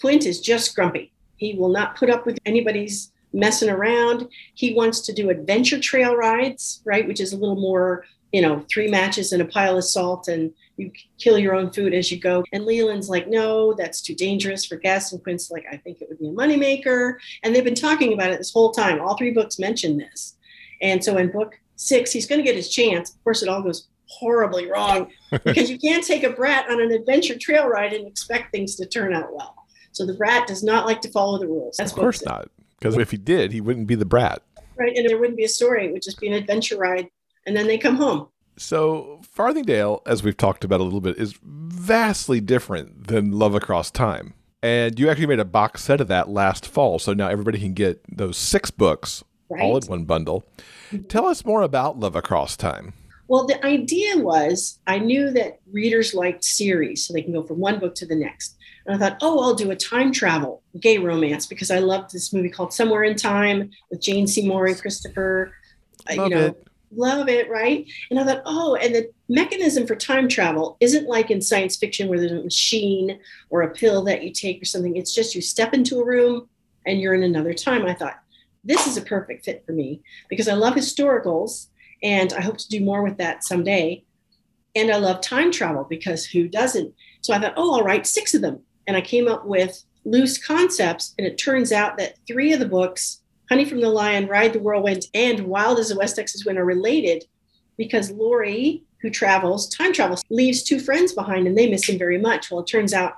Quint 0.00 0.26
is 0.26 0.40
just 0.40 0.74
grumpy. 0.74 1.12
He 1.36 1.54
will 1.54 1.70
not 1.70 1.96
put 1.96 2.10
up 2.10 2.24
with 2.24 2.38
anybody's 2.46 3.11
messing 3.32 3.70
around. 3.70 4.28
He 4.54 4.74
wants 4.74 5.00
to 5.00 5.12
do 5.12 5.30
adventure 5.30 5.80
trail 5.80 6.16
rides, 6.16 6.80
right, 6.84 7.06
which 7.06 7.20
is 7.20 7.32
a 7.32 7.36
little 7.36 7.60
more, 7.60 8.04
you 8.32 8.42
know, 8.42 8.64
three 8.70 8.88
matches 8.88 9.32
and 9.32 9.42
a 9.42 9.46
pile 9.46 9.76
of 9.76 9.84
salt 9.84 10.28
and 10.28 10.52
you 10.76 10.90
kill 11.18 11.38
your 11.38 11.54
own 11.54 11.70
food 11.70 11.94
as 11.94 12.10
you 12.10 12.18
go. 12.18 12.44
And 12.52 12.64
Leland's 12.64 13.08
like, 13.08 13.28
no, 13.28 13.74
that's 13.74 14.00
too 14.00 14.14
dangerous 14.14 14.64
for 14.64 14.76
guests. 14.76 15.12
And 15.12 15.22
Quint's 15.22 15.50
like, 15.50 15.64
I 15.70 15.76
think 15.76 16.00
it 16.00 16.08
would 16.08 16.18
be 16.18 16.28
a 16.28 16.32
moneymaker. 16.32 17.16
And 17.42 17.54
they've 17.54 17.64
been 17.64 17.74
talking 17.74 18.12
about 18.12 18.30
it 18.30 18.38
this 18.38 18.52
whole 18.52 18.72
time. 18.72 19.00
All 19.00 19.16
three 19.16 19.32
books 19.32 19.58
mention 19.58 19.98
this. 19.98 20.36
And 20.80 21.02
so 21.04 21.18
in 21.18 21.30
book 21.30 21.58
six, 21.76 22.10
he's 22.12 22.26
going 22.26 22.40
to 22.40 22.44
get 22.44 22.56
his 22.56 22.70
chance. 22.70 23.10
Of 23.10 23.22
course, 23.22 23.42
it 23.42 23.48
all 23.48 23.62
goes 23.62 23.88
horribly 24.06 24.70
wrong 24.70 25.10
because 25.44 25.70
you 25.70 25.78
can't 25.78 26.04
take 26.04 26.22
a 26.22 26.30
brat 26.30 26.68
on 26.70 26.80
an 26.80 26.90
adventure 26.92 27.38
trail 27.38 27.68
ride 27.68 27.92
and 27.92 28.06
expect 28.06 28.50
things 28.52 28.76
to 28.76 28.86
turn 28.86 29.14
out 29.14 29.34
well. 29.34 29.54
So 29.92 30.06
the 30.06 30.14
brat 30.14 30.46
does 30.46 30.62
not 30.62 30.86
like 30.86 31.00
to 31.02 31.10
follow 31.10 31.38
the 31.38 31.46
rules. 31.46 31.76
That's 31.76 31.92
of 31.92 31.98
course 31.98 32.24
not. 32.24 32.48
Because 32.82 32.98
if 32.98 33.10
he 33.10 33.16
did, 33.16 33.52
he 33.52 33.60
wouldn't 33.60 33.86
be 33.86 33.94
the 33.94 34.04
brat. 34.04 34.42
Right. 34.76 34.96
And 34.96 35.08
there 35.08 35.18
wouldn't 35.18 35.36
be 35.36 35.44
a 35.44 35.48
story. 35.48 35.86
It 35.86 35.92
would 35.92 36.02
just 36.02 36.20
be 36.20 36.28
an 36.28 36.34
adventure 36.34 36.76
ride. 36.76 37.08
And 37.46 37.56
then 37.56 37.66
they 37.66 37.78
come 37.78 37.96
home. 37.96 38.28
So, 38.56 39.20
Farthingdale, 39.22 40.02
as 40.06 40.22
we've 40.22 40.36
talked 40.36 40.64
about 40.64 40.80
a 40.80 40.82
little 40.82 41.00
bit, 41.00 41.16
is 41.16 41.38
vastly 41.42 42.40
different 42.40 43.06
than 43.06 43.32
Love 43.32 43.54
Across 43.54 43.92
Time. 43.92 44.34
And 44.62 44.98
you 44.98 45.10
actually 45.10 45.26
made 45.26 45.40
a 45.40 45.44
box 45.44 45.82
set 45.82 46.00
of 46.00 46.08
that 46.08 46.28
last 46.28 46.66
fall. 46.66 46.98
So 46.98 47.12
now 47.12 47.28
everybody 47.28 47.58
can 47.58 47.72
get 47.72 48.00
those 48.08 48.36
six 48.36 48.70
books 48.70 49.24
right. 49.48 49.62
all 49.62 49.76
in 49.76 49.84
one 49.84 50.04
bundle. 50.04 50.46
Tell 51.08 51.26
us 51.26 51.44
more 51.44 51.62
about 51.62 51.98
Love 51.98 52.14
Across 52.14 52.58
Time. 52.58 52.92
Well, 53.28 53.46
the 53.46 53.64
idea 53.64 54.18
was 54.18 54.78
I 54.86 54.98
knew 54.98 55.30
that 55.30 55.60
readers 55.72 56.14
liked 56.14 56.44
series, 56.44 57.06
so 57.06 57.14
they 57.14 57.22
can 57.22 57.32
go 57.32 57.42
from 57.42 57.58
one 57.58 57.78
book 57.78 57.94
to 57.96 58.06
the 58.06 58.14
next. 58.14 58.56
And 58.86 58.96
I 58.96 58.98
thought, 58.98 59.18
oh, 59.22 59.40
I'll 59.40 59.54
do 59.54 59.70
a 59.70 59.76
time 59.76 60.12
travel 60.12 60.62
gay 60.80 60.98
romance 60.98 61.46
because 61.46 61.70
I 61.70 61.78
loved 61.78 62.12
this 62.12 62.32
movie 62.32 62.48
called 62.48 62.72
Somewhere 62.72 63.04
in 63.04 63.16
Time 63.16 63.70
with 63.90 64.00
Jane 64.00 64.26
Seymour 64.26 64.66
and 64.66 64.80
Christopher. 64.80 65.52
Uh, 66.10 66.16
Love 66.16 66.28
you 66.28 66.34
know, 66.34 66.46
it 66.46 66.68
love 66.94 67.28
it, 67.28 67.48
right? 67.48 67.90
And 68.10 68.18
I 68.18 68.24
thought, 68.24 68.42
oh, 68.44 68.74
and 68.76 68.94
the 68.94 69.10
mechanism 69.28 69.86
for 69.86 69.96
time 69.96 70.28
travel 70.28 70.76
isn't 70.80 71.08
like 71.08 71.30
in 71.30 71.40
science 71.40 71.76
fiction 71.76 72.08
where 72.08 72.20
there's 72.20 72.32
a 72.32 72.42
machine 72.42 73.18
or 73.50 73.62
a 73.62 73.70
pill 73.70 74.02
that 74.04 74.22
you 74.22 74.30
take 74.30 74.60
or 74.60 74.66
something. 74.66 74.96
It's 74.96 75.14
just 75.14 75.34
you 75.34 75.40
step 75.40 75.74
into 75.74 76.00
a 76.00 76.04
room 76.04 76.48
and 76.86 77.00
you're 77.00 77.14
in 77.14 77.22
another 77.22 77.54
time. 77.54 77.86
I 77.86 77.94
thought, 77.94 78.18
this 78.64 78.86
is 78.86 78.96
a 78.96 79.02
perfect 79.02 79.44
fit 79.44 79.64
for 79.66 79.72
me 79.72 80.02
because 80.28 80.48
I 80.48 80.54
love 80.54 80.74
historicals 80.74 81.68
And 82.02 82.32
I 82.32 82.40
hope 82.40 82.58
to 82.58 82.68
do 82.68 82.80
more 82.80 83.02
with 83.02 83.18
that 83.18 83.44
someday. 83.44 84.04
And 84.74 84.90
I 84.90 84.96
love 84.96 85.20
time 85.20 85.52
travel 85.52 85.86
because 85.88 86.24
who 86.24 86.48
doesn't? 86.48 86.94
So 87.20 87.32
I 87.32 87.38
thought, 87.38 87.54
oh, 87.56 87.74
I'll 87.74 87.84
write 87.84 88.06
six 88.06 88.34
of 88.34 88.40
them. 88.40 88.60
And 88.86 88.96
I 88.96 89.00
came 89.00 89.28
up 89.28 89.46
with 89.46 89.84
loose 90.04 90.44
concepts. 90.44 91.14
And 91.18 91.26
it 91.26 91.38
turns 91.38 91.72
out 91.72 91.96
that 91.98 92.18
three 92.26 92.52
of 92.52 92.60
the 92.60 92.66
books, 92.66 93.20
Honey 93.48 93.64
from 93.64 93.80
the 93.80 93.88
Lion, 93.88 94.26
Ride 94.28 94.52
the 94.52 94.60
Whirlwind, 94.60 95.06
and 95.14 95.46
Wild 95.46 95.78
as 95.78 95.90
a 95.90 95.96
West 95.96 96.16
Texas 96.16 96.44
Wind, 96.44 96.58
are 96.58 96.64
related 96.64 97.24
because 97.76 98.10
Lori, 98.10 98.82
who 99.00 99.10
travels, 99.10 99.68
time 99.68 99.92
travels, 99.92 100.22
leaves 100.30 100.62
two 100.62 100.78
friends 100.78 101.12
behind 101.12 101.46
and 101.46 101.56
they 101.56 101.68
miss 101.68 101.88
him 101.88 101.98
very 101.98 102.18
much. 102.18 102.50
Well, 102.50 102.60
it 102.60 102.66
turns 102.66 102.92
out 102.92 103.14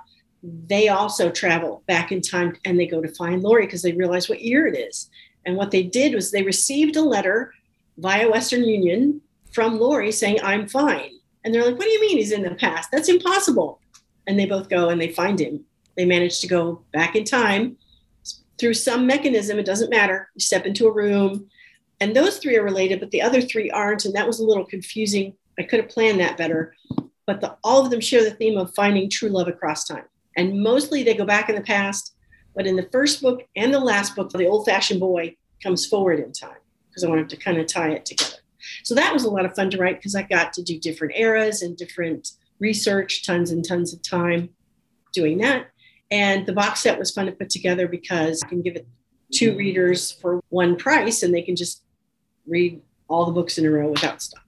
they 0.67 0.89
also 0.89 1.31
travel 1.31 1.83
back 1.87 2.11
in 2.11 2.21
time 2.21 2.55
and 2.65 2.79
they 2.79 2.87
go 2.87 3.01
to 3.01 3.07
find 3.15 3.41
Lori 3.41 3.65
because 3.65 3.81
they 3.81 3.93
realize 3.93 4.29
what 4.29 4.41
year 4.41 4.67
it 4.67 4.77
is. 4.77 5.09
And 5.45 5.55
what 5.55 5.71
they 5.71 5.83
did 5.83 6.13
was 6.13 6.31
they 6.31 6.43
received 6.43 6.95
a 6.95 7.01
letter 7.01 7.53
via 7.97 8.29
Western 8.29 8.63
Union 8.63 9.21
from 9.51 9.79
Lori 9.79 10.11
saying, 10.11 10.39
I'm 10.43 10.67
fine. 10.67 11.11
And 11.43 11.53
they're 11.53 11.65
like, 11.65 11.77
What 11.77 11.85
do 11.85 11.91
you 11.91 12.01
mean 12.01 12.17
he's 12.17 12.31
in 12.31 12.43
the 12.43 12.55
past? 12.55 12.89
That's 12.91 13.09
impossible. 13.09 13.79
And 14.27 14.39
they 14.39 14.45
both 14.45 14.69
go 14.69 14.89
and 14.89 14.99
they 14.99 15.11
find 15.11 15.39
him. 15.39 15.65
They 15.95 16.05
manage 16.05 16.39
to 16.41 16.47
go 16.47 16.83
back 16.91 17.15
in 17.15 17.23
time 17.23 17.77
through 18.59 18.73
some 18.73 19.05
mechanism. 19.07 19.59
It 19.59 19.65
doesn't 19.65 19.89
matter. 19.89 20.29
You 20.35 20.41
step 20.41 20.65
into 20.65 20.87
a 20.87 20.91
room, 20.91 21.49
and 21.99 22.15
those 22.15 22.37
three 22.37 22.57
are 22.57 22.63
related, 22.63 22.99
but 22.99 23.11
the 23.11 23.21
other 23.21 23.41
three 23.41 23.69
aren't. 23.71 24.05
And 24.05 24.13
that 24.15 24.27
was 24.27 24.39
a 24.39 24.45
little 24.45 24.65
confusing. 24.65 25.33
I 25.57 25.63
could 25.63 25.79
have 25.79 25.89
planned 25.89 26.19
that 26.19 26.37
better. 26.37 26.75
But 27.25 27.41
the, 27.41 27.55
all 27.63 27.83
of 27.83 27.91
them 27.91 28.01
share 28.01 28.23
the 28.23 28.35
theme 28.35 28.57
of 28.57 28.73
finding 28.75 29.09
true 29.09 29.29
love 29.29 29.47
across 29.47 29.85
time. 29.85 30.03
And 30.37 30.61
mostly 30.61 31.03
they 31.03 31.15
go 31.15 31.25
back 31.25 31.49
in 31.49 31.55
the 31.55 31.61
past. 31.61 32.15
But 32.55 32.67
in 32.67 32.75
the 32.75 32.89
first 32.91 33.21
book 33.21 33.43
and 33.55 33.73
the 33.73 33.79
last 33.79 34.15
book, 34.15 34.29
the 34.29 34.47
old 34.47 34.65
fashioned 34.65 34.99
boy 34.99 35.35
comes 35.63 35.85
forward 35.85 36.19
in 36.19 36.31
time 36.31 36.57
because 36.89 37.03
I 37.03 37.09
wanted 37.09 37.29
to 37.29 37.37
kind 37.37 37.57
of 37.57 37.67
tie 37.67 37.91
it 37.91 38.05
together. 38.05 38.37
So 38.83 38.95
that 38.95 39.13
was 39.13 39.23
a 39.23 39.29
lot 39.29 39.45
of 39.45 39.55
fun 39.55 39.69
to 39.71 39.77
write 39.77 39.97
because 39.97 40.15
I 40.15 40.23
got 40.23 40.53
to 40.53 40.63
do 40.63 40.79
different 40.79 41.13
eras 41.15 41.61
and 41.61 41.77
different 41.77 42.31
research, 42.59 43.25
tons 43.25 43.51
and 43.51 43.67
tons 43.67 43.93
of 43.93 44.01
time 44.01 44.49
doing 45.13 45.37
that. 45.39 45.67
And 46.11 46.45
the 46.45 46.53
box 46.53 46.81
set 46.81 46.99
was 46.99 47.11
fun 47.11 47.25
to 47.25 47.31
put 47.31 47.49
together 47.49 47.87
because 47.87 48.43
I 48.43 48.47
can 48.47 48.61
give 48.61 48.75
it 48.75 48.87
two 49.31 49.55
readers 49.57 50.11
for 50.11 50.41
one 50.49 50.75
price 50.75 51.23
and 51.23 51.33
they 51.33 51.41
can 51.41 51.55
just 51.55 51.83
read 52.47 52.81
all 53.07 53.25
the 53.25 53.31
books 53.31 53.57
in 53.57 53.65
a 53.65 53.71
row 53.71 53.89
without 53.89 54.21
stopping. 54.21 54.41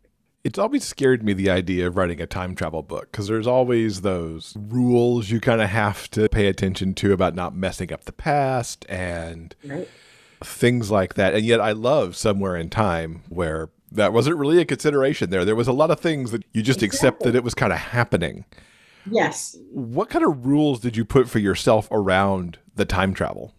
It's 0.43 0.59
always 0.59 0.85
scared 0.85 1.23
me 1.23 1.33
the 1.33 1.49
idea 1.49 1.87
of 1.87 1.97
writing 1.97 2.21
a 2.21 2.27
time 2.27 2.55
travel 2.55 2.81
book 2.81 3.11
because 3.11 3.27
there's 3.27 3.47
always 3.47 4.01
those 4.01 4.55
rules 4.57 5.29
you 5.29 5.41
kind 5.41 5.61
of 5.61 5.69
have 5.69 6.09
to 6.11 6.29
pay 6.29 6.47
attention 6.47 6.93
to 6.95 7.11
about 7.11 7.35
not 7.35 7.53
messing 7.53 7.91
up 7.91 8.05
the 8.05 8.13
past 8.13 8.85
and 8.87 9.55
right. 9.65 9.89
things 10.41 10.89
like 10.89 11.15
that. 11.15 11.33
And 11.33 11.43
yet 11.43 11.59
I 11.59 11.73
love 11.73 12.15
Somewhere 12.15 12.55
in 12.55 12.69
Time 12.69 13.23
where 13.27 13.69
that 13.91 14.13
wasn't 14.13 14.37
really 14.37 14.59
a 14.59 14.65
consideration 14.65 15.29
there. 15.29 15.45
There 15.45 15.55
was 15.55 15.67
a 15.67 15.73
lot 15.73 15.91
of 15.91 15.99
things 15.99 16.31
that 16.31 16.43
you 16.53 16.61
just 16.61 16.83
exactly. 16.83 16.87
accept 16.87 17.23
that 17.23 17.35
it 17.35 17.43
was 17.43 17.53
kind 17.53 17.71
of 17.71 17.79
happening. 17.79 18.45
Yes. 19.09 19.57
What 19.71 20.09
kind 20.09 20.25
of 20.25 20.45
rules 20.45 20.79
did 20.79 20.97
you 20.97 21.05
put 21.05 21.29
for 21.29 21.39
yourself 21.39 21.87
around 21.91 22.59
the 22.75 22.85
time 22.85 23.13
travel? 23.13 23.53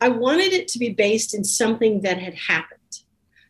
I 0.00 0.08
wanted 0.08 0.52
it 0.52 0.68
to 0.68 0.78
be 0.78 0.90
based 0.90 1.34
in 1.34 1.44
something 1.44 2.02
that 2.02 2.18
had 2.18 2.34
happened. 2.34 2.80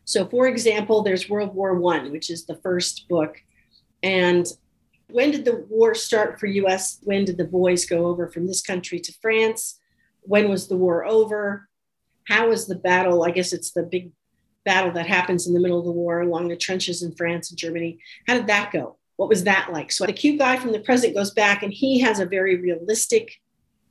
So, 0.05 0.27
for 0.27 0.47
example, 0.47 1.01
there's 1.01 1.27
World 1.27 1.55
War 1.55 1.73
One, 1.79 2.11
which 2.11 2.29
is 2.29 2.45
the 2.45 2.55
first 2.57 3.07
book. 3.09 3.41
And 4.03 4.45
when 5.09 5.31
did 5.31 5.45
the 5.45 5.65
war 5.69 5.95
start 5.95 6.39
for 6.39 6.45
US? 6.45 6.99
When 7.03 7.25
did 7.25 7.37
the 7.37 7.45
boys 7.45 7.85
go 7.85 8.05
over 8.05 8.27
from 8.27 8.45
this 8.45 8.61
country 8.61 8.99
to 8.99 9.13
France? 9.21 9.79
When 10.21 10.49
was 10.49 10.67
the 10.67 10.77
war 10.77 11.05
over? 11.05 11.67
How 12.27 12.49
was 12.49 12.67
the 12.67 12.75
battle? 12.75 13.23
I 13.23 13.31
guess 13.31 13.51
it's 13.51 13.71
the 13.71 13.83
big 13.83 14.11
battle 14.65 14.91
that 14.91 15.07
happens 15.07 15.47
in 15.47 15.53
the 15.53 15.59
middle 15.59 15.79
of 15.79 15.85
the 15.85 15.91
war 15.91 16.21
along 16.21 16.47
the 16.47 16.57
trenches 16.57 17.03
in 17.03 17.15
France 17.15 17.49
and 17.49 17.57
Germany. 17.57 17.99
How 18.27 18.33
did 18.33 18.47
that 18.47 18.71
go? 18.71 18.97
What 19.15 19.29
was 19.29 19.45
that 19.45 19.71
like? 19.71 19.91
So 19.91 20.05
the 20.05 20.13
cute 20.13 20.39
guy 20.39 20.57
from 20.57 20.73
the 20.73 20.79
present 20.79 21.15
goes 21.15 21.31
back 21.31 21.63
and 21.63 21.71
he 21.71 21.99
has 21.99 22.19
a 22.19 22.25
very 22.25 22.57
realistic 22.57 23.39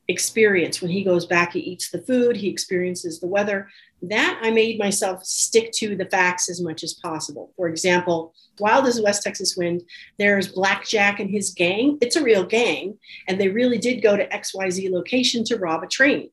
experience. 0.09 0.83
When 0.83 0.91
he 0.91 1.03
goes 1.03 1.27
back, 1.27 1.53
he 1.53 1.61
eats 1.61 1.91
the 1.91 2.03
food, 2.03 2.37
he 2.37 2.49
experiences 2.49 3.21
the 3.21 3.27
weather. 3.27 3.69
That 4.03 4.39
I 4.43 4.51
made 4.51 4.79
myself 4.79 5.25
stick 5.25 5.73
to 5.77 5.97
the 5.97 6.05
facts 6.05 6.51
as 6.51 6.61
much 6.61 6.83
as 6.83 6.95
possible. 6.95 7.53
For 7.57 7.69
example, 7.69 8.35
Wild 8.59 8.87
as 8.87 9.01
West 9.01 9.23
Texas 9.23 9.57
Wind, 9.57 9.83
there's 10.19 10.49
Blackjack 10.49 11.21
and 11.21 11.31
his 11.31 11.51
gang. 11.55 11.97
It's 12.03 12.17
a 12.17 12.23
real 12.23 12.45
gang, 12.45 12.99
and 13.29 13.41
they 13.41 13.49
really 13.49 13.79
did 13.79 14.03
go 14.03 14.17
to 14.17 14.29
XYZ 14.29 14.91
location 14.91 15.43
to 15.45 15.57
rob 15.57 15.83
a 15.83 15.87
train. 15.87 16.29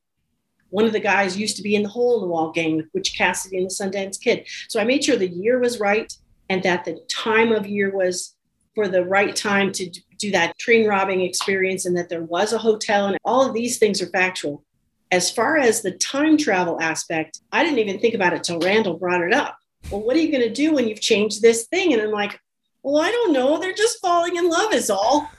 One 0.72 0.86
of 0.86 0.94
the 0.94 1.00
guys 1.00 1.38
used 1.38 1.58
to 1.58 1.64
be 1.64 1.76
in 1.76 1.84
the 1.84 1.90
hole 1.90 2.16
in 2.16 2.22
the 2.22 2.28
wall 2.28 2.52
gang 2.52 2.84
with 2.94 3.14
Cassidy 3.16 3.58
and 3.58 3.70
the 3.70 3.74
Sundance 3.74 4.20
Kid. 4.20 4.48
So 4.68 4.80
I 4.80 4.84
made 4.84 5.04
sure 5.04 5.16
the 5.16 5.28
year 5.28 5.60
was 5.60 5.80
right 5.80 6.12
and 6.50 6.64
that 6.64 6.84
the 6.84 7.00
time 7.10 7.52
of 7.52 7.68
year 7.68 7.96
was 7.96 8.36
for 8.74 8.88
the 8.88 9.06
right 9.06 9.36
time 9.36 9.72
to 9.74 9.90
do 10.18 10.32
that 10.32 10.58
train 10.58 10.88
robbing 10.88 11.22
experience 11.22 11.86
and 11.86 11.96
that 11.98 12.10
there 12.10 12.24
was 12.24 12.54
a 12.54 12.58
hotel 12.58 13.08
and 13.08 13.18
all 13.24 13.46
of 13.46 13.54
these 13.54 13.78
things 13.78 14.02
are 14.02 14.08
factual. 14.08 14.64
As 15.12 15.30
far 15.30 15.58
as 15.58 15.82
the 15.82 15.92
time 15.92 16.38
travel 16.38 16.80
aspect, 16.82 17.42
I 17.52 17.64
didn't 17.64 17.80
even 17.80 18.00
think 18.00 18.16
about 18.16 18.34
it 18.34 18.44
till 18.44 18.60
Randall 18.60 18.98
brought 18.98 19.22
it 19.22 19.34
up. 19.34 19.58
Well, 19.90 20.02
what 20.02 20.16
are 20.16 20.20
you 20.20 20.32
going 20.32 20.48
to 20.48 20.54
do 20.54 20.74
when 20.74 20.88
you've 20.88 21.02
changed 21.02 21.42
this 21.42 21.68
thing? 21.68 21.92
And 21.92 22.02
I'm 22.02 22.12
like, 22.12 22.40
well, 22.84 23.02
I 23.02 23.12
don't 23.12 23.34
know. 23.34 23.60
They're 23.60 23.74
just 23.74 24.00
falling 24.00 24.38
in 24.38 24.50
love, 24.50 24.74
is 24.74 24.90
all 24.90 25.30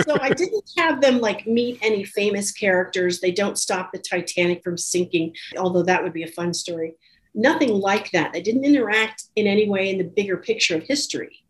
so 0.00 0.18
I 0.20 0.30
didn't 0.30 0.64
have 0.76 1.00
them 1.00 1.20
like 1.20 1.46
meet 1.46 1.78
any 1.82 2.04
famous 2.04 2.52
characters. 2.52 3.20
They 3.20 3.32
don't 3.32 3.58
stop 3.58 3.92
the 3.92 3.98
Titanic 3.98 4.62
from 4.62 4.78
sinking, 4.78 5.34
although 5.56 5.82
that 5.82 6.02
would 6.02 6.12
be 6.12 6.22
a 6.22 6.28
fun 6.28 6.54
story. 6.54 6.94
Nothing 7.34 7.70
like 7.70 8.10
that. 8.10 8.32
They 8.32 8.42
didn't 8.42 8.64
interact 8.64 9.24
in 9.36 9.46
any 9.46 9.68
way 9.68 9.90
in 9.90 9.98
the 9.98 10.04
bigger 10.04 10.36
picture 10.36 10.76
of 10.76 10.82
history. 10.82 11.44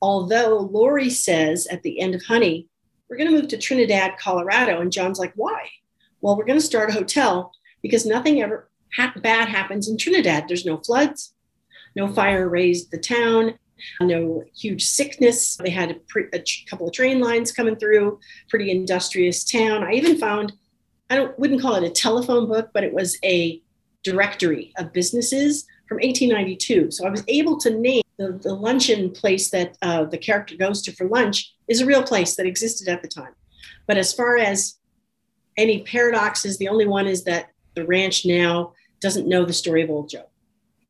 Although 0.00 0.58
Lori 0.58 1.10
says 1.10 1.66
at 1.66 1.82
the 1.82 2.00
end 2.00 2.14
of 2.14 2.22
Honey, 2.24 2.68
we're 3.08 3.16
going 3.16 3.30
to 3.30 3.36
move 3.36 3.48
to 3.48 3.58
Trinidad, 3.58 4.18
Colorado. 4.18 4.80
And 4.80 4.92
John's 4.92 5.18
like, 5.18 5.32
why? 5.34 5.68
Well, 6.20 6.36
we're 6.36 6.44
going 6.44 6.58
to 6.58 6.64
start 6.64 6.90
a 6.90 6.94
hotel 6.94 7.52
because 7.82 8.06
nothing 8.06 8.42
ever 8.42 8.68
ha- 8.94 9.14
bad 9.16 9.48
happens 9.48 9.88
in 9.88 9.98
Trinidad. 9.98 10.44
There's 10.46 10.66
no 10.66 10.78
floods, 10.78 11.34
no 11.96 12.08
fire 12.08 12.48
razed 12.48 12.90
the 12.90 12.98
town, 12.98 13.58
no 14.00 14.44
huge 14.54 14.84
sickness. 14.84 15.56
They 15.56 15.70
had 15.70 15.90
a, 15.90 15.94
pre- 15.94 16.28
a 16.32 16.42
couple 16.68 16.86
of 16.86 16.92
train 16.92 17.20
lines 17.20 17.52
coming 17.52 17.76
through, 17.76 18.18
pretty 18.48 18.70
industrious 18.70 19.44
town. 19.44 19.84
I 19.84 19.92
even 19.92 20.18
found, 20.18 20.52
I 21.10 21.16
don't 21.16 21.38
wouldn't 21.38 21.60
call 21.60 21.74
it 21.74 21.84
a 21.84 21.90
telephone 21.90 22.46
book, 22.48 22.70
but 22.72 22.84
it 22.84 22.92
was 22.92 23.18
a 23.24 23.62
directory 24.02 24.72
of 24.76 24.92
businesses 24.92 25.66
from 25.88 25.96
1892. 25.96 26.90
So 26.90 27.06
I 27.06 27.10
was 27.10 27.24
able 27.28 27.58
to 27.60 27.70
name 27.70 28.02
the, 28.18 28.38
the 28.42 28.54
luncheon 28.54 29.10
place 29.10 29.50
that 29.50 29.76
uh, 29.82 30.04
the 30.04 30.18
character 30.18 30.56
goes 30.56 30.82
to 30.82 30.92
for 30.92 31.08
lunch 31.08 31.52
is 31.68 31.80
a 31.80 31.86
real 31.86 32.02
place 32.02 32.36
that 32.36 32.46
existed 32.46 32.88
at 32.88 33.02
the 33.02 33.08
time. 33.08 33.34
But 33.86 33.98
as 33.98 34.12
far 34.12 34.38
as 34.38 34.76
any 35.56 35.82
paradoxes, 35.82 36.58
the 36.58 36.68
only 36.68 36.86
one 36.86 37.06
is 37.06 37.24
that 37.24 37.50
the 37.74 37.84
ranch 37.84 38.24
now 38.24 38.72
doesn't 39.00 39.28
know 39.28 39.44
the 39.44 39.52
story 39.52 39.82
of 39.82 39.90
Old 39.90 40.08
Joe. 40.08 40.26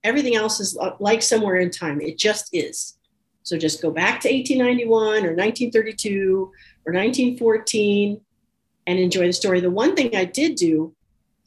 Everything 0.05 0.37
else 0.37 0.61
is 0.61 0.77
uh, 0.79 0.93
like 1.01 1.23
somewhere 1.23 1.57
in 1.57 1.71
time. 1.71 2.01
It 2.01 2.19
just 2.19 2.51
is. 2.53 2.99
So 3.43 3.59
just 3.59 3.83
go 3.83 3.91
back 3.91 4.21
to 4.21 4.33
1891 4.33 5.27
or 5.27 5.35
1932 5.35 6.53
or 6.87 6.93
1914 6.93 8.21
and 8.87 8.99
enjoy 8.99 9.27
the 9.27 9.33
story. 9.33 9.61
The 9.61 9.71
one 9.71 9.97
thing 9.97 10.15
I 10.15 10.25
did 10.25 10.55
do 10.57 10.95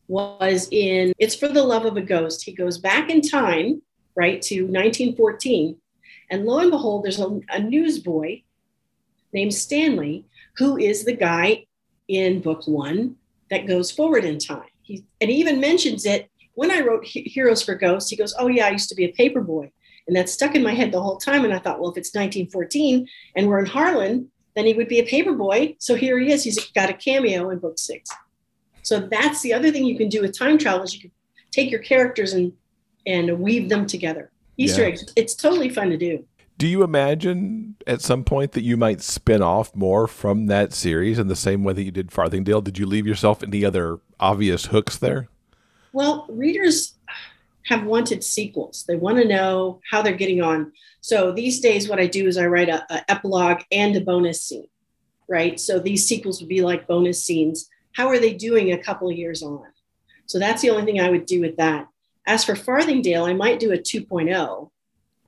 was 0.08 0.68
in 0.72 1.14
It's 1.18 1.36
for 1.36 1.48
the 1.48 1.64
Love 1.64 1.86
of 1.86 1.98
a 1.98 2.02
Ghost. 2.02 2.44
He 2.44 2.54
goes 2.54 2.78
back 2.78 3.10
in 3.10 3.22
time, 3.22 3.82
right, 4.16 4.42
to 4.44 4.62
1914. 4.62 5.78
And 6.30 6.46
lo 6.46 6.60
and 6.60 6.72
behold, 6.72 7.04
there's 7.04 7.20
a, 7.20 7.40
a 7.50 7.60
newsboy 7.60 8.42
named 9.34 9.54
Stanley 9.54 10.26
who 10.58 10.78
is 10.78 11.06
the 11.06 11.16
guy 11.16 11.66
in 12.08 12.42
book 12.42 12.68
one 12.68 13.16
that 13.50 13.68
goes 13.68 13.92
forward 13.92 14.26
in 14.26 14.40
time. 14.40 14.70
He, 14.82 15.06
and 15.22 15.30
he 15.30 15.38
even 15.38 15.60
mentions 15.60 16.06
it 16.06 16.30
when 16.58 16.72
I 16.72 16.80
wrote 16.80 17.06
Heroes 17.06 17.62
for 17.62 17.76
Ghosts, 17.76 18.10
he 18.10 18.16
goes, 18.16 18.34
Oh, 18.40 18.48
yeah, 18.48 18.66
I 18.66 18.72
used 18.72 18.90
to 18.90 18.96
be 18.96 19.06
a 19.06 19.12
paper 19.12 19.42
boy. 19.42 19.72
And 20.08 20.16
that 20.16 20.28
stuck 20.28 20.56
in 20.56 20.64
my 20.64 20.74
head 20.74 20.92
the 20.92 21.00
whole 21.00 21.18
time. 21.18 21.46
And 21.46 21.54
I 21.54 21.60
thought, 21.60 21.80
well, 21.80 21.92
if 21.92 21.98
it's 21.98 22.16
1914 22.16 23.08
and 23.36 23.48
we're 23.48 23.60
in 23.60 23.68
Harlan, 23.68 24.32
then 24.56 24.66
he 24.66 24.74
would 24.74 24.88
be 24.88 24.98
a 24.98 25.06
paper 25.06 25.34
boy. 25.34 25.76
So 25.78 25.94
here 25.94 26.18
he 26.18 26.32
is. 26.32 26.44
He's 26.44 26.58
got 26.72 26.90
a 26.90 26.94
cameo 26.94 27.52
in 27.52 27.60
book 27.60 27.78
six. 27.78 28.10
So 28.82 29.02
that's 29.02 29.44
the 29.44 29.54
other 29.54 29.72
thing 29.72 29.86
you 29.86 30.00
can 30.00 30.10
do 30.10 30.22
with 30.22 30.36
time 30.36 30.58
travel 30.58 30.82
is 30.82 30.96
you 30.96 31.02
can 31.02 31.12
take 31.52 31.70
your 31.70 31.82
characters 31.82 32.34
and 32.34 32.52
and 33.06 33.40
weave 33.40 33.70
them 33.70 33.86
together. 33.86 34.32
Easter 34.58 34.82
yeah. 34.82 34.88
eggs. 34.88 35.06
It's 35.16 35.36
totally 35.36 35.70
fun 35.70 35.92
to 35.92 35.98
do. 35.98 36.26
Do 36.58 36.66
you 36.66 36.82
imagine 36.82 37.76
at 37.86 38.02
some 38.02 38.24
point 38.24 38.54
that 38.54 38.64
you 38.64 38.78
might 38.78 39.02
spin 39.02 39.44
off 39.44 39.76
more 39.76 40.08
from 40.08 40.48
that 40.48 40.74
series 40.74 41.20
in 41.20 41.28
the 41.28 41.36
same 41.36 41.64
way 41.64 41.74
that 41.74 41.84
you 41.84 41.92
did 41.92 42.12
Farthingdale? 42.12 42.62
Did 42.62 42.80
you 42.80 42.88
leave 42.88 43.06
yourself 43.06 43.44
any 43.44 43.64
other 43.64 44.00
obvious 44.20 44.66
hooks 44.66 44.98
there? 44.98 45.30
Well, 45.94 46.26
readers 46.30 46.96
have 47.66 47.84
wanted 47.84 48.24
sequels. 48.24 48.86
They 48.88 48.96
want 48.96 49.18
to 49.18 49.28
know 49.28 49.82
how 49.90 50.02
they're 50.02 50.14
getting 50.14 50.42
on. 50.42 50.72
So 51.02 51.32
these 51.32 51.60
days, 51.60 51.90
what 51.90 52.00
I 52.00 52.08
do 52.08 52.28
is 52.28 52.38
I 52.38 52.46
write 52.48 52.70
a, 52.70 52.86
a 52.94 53.12
epilogue 53.12 53.62
and 53.72 53.96
a 53.96 54.02
bonus 54.02 54.42
scene, 54.42 54.68
right? 55.28 55.60
So 55.60 55.80
these 55.80 56.06
sequels 56.06 56.40
would 56.40 56.50
be 56.50 56.62
like 56.62 56.88
bonus 56.88 57.24
scenes. 57.24 57.70
How 57.94 58.08
are 58.08 58.20
they 58.20 58.34
doing 58.34 58.72
a 58.72 58.82
couple 58.82 59.10
of 59.10 59.18
years 59.18 59.44
on? 59.44 59.66
So 60.28 60.40
that's 60.40 60.62
the 60.62 60.70
only 60.70 60.86
thing 60.86 61.00
I 61.00 61.10
would 61.10 61.26
do 61.26 61.42
with 61.42 61.58
that. 61.58 61.88
As 62.26 62.44
for 62.44 62.56
Farthingdale, 62.56 63.26
I 63.26 63.34
might 63.34 63.60
do 63.60 63.72
a 63.72 63.78
2.0 63.78 64.70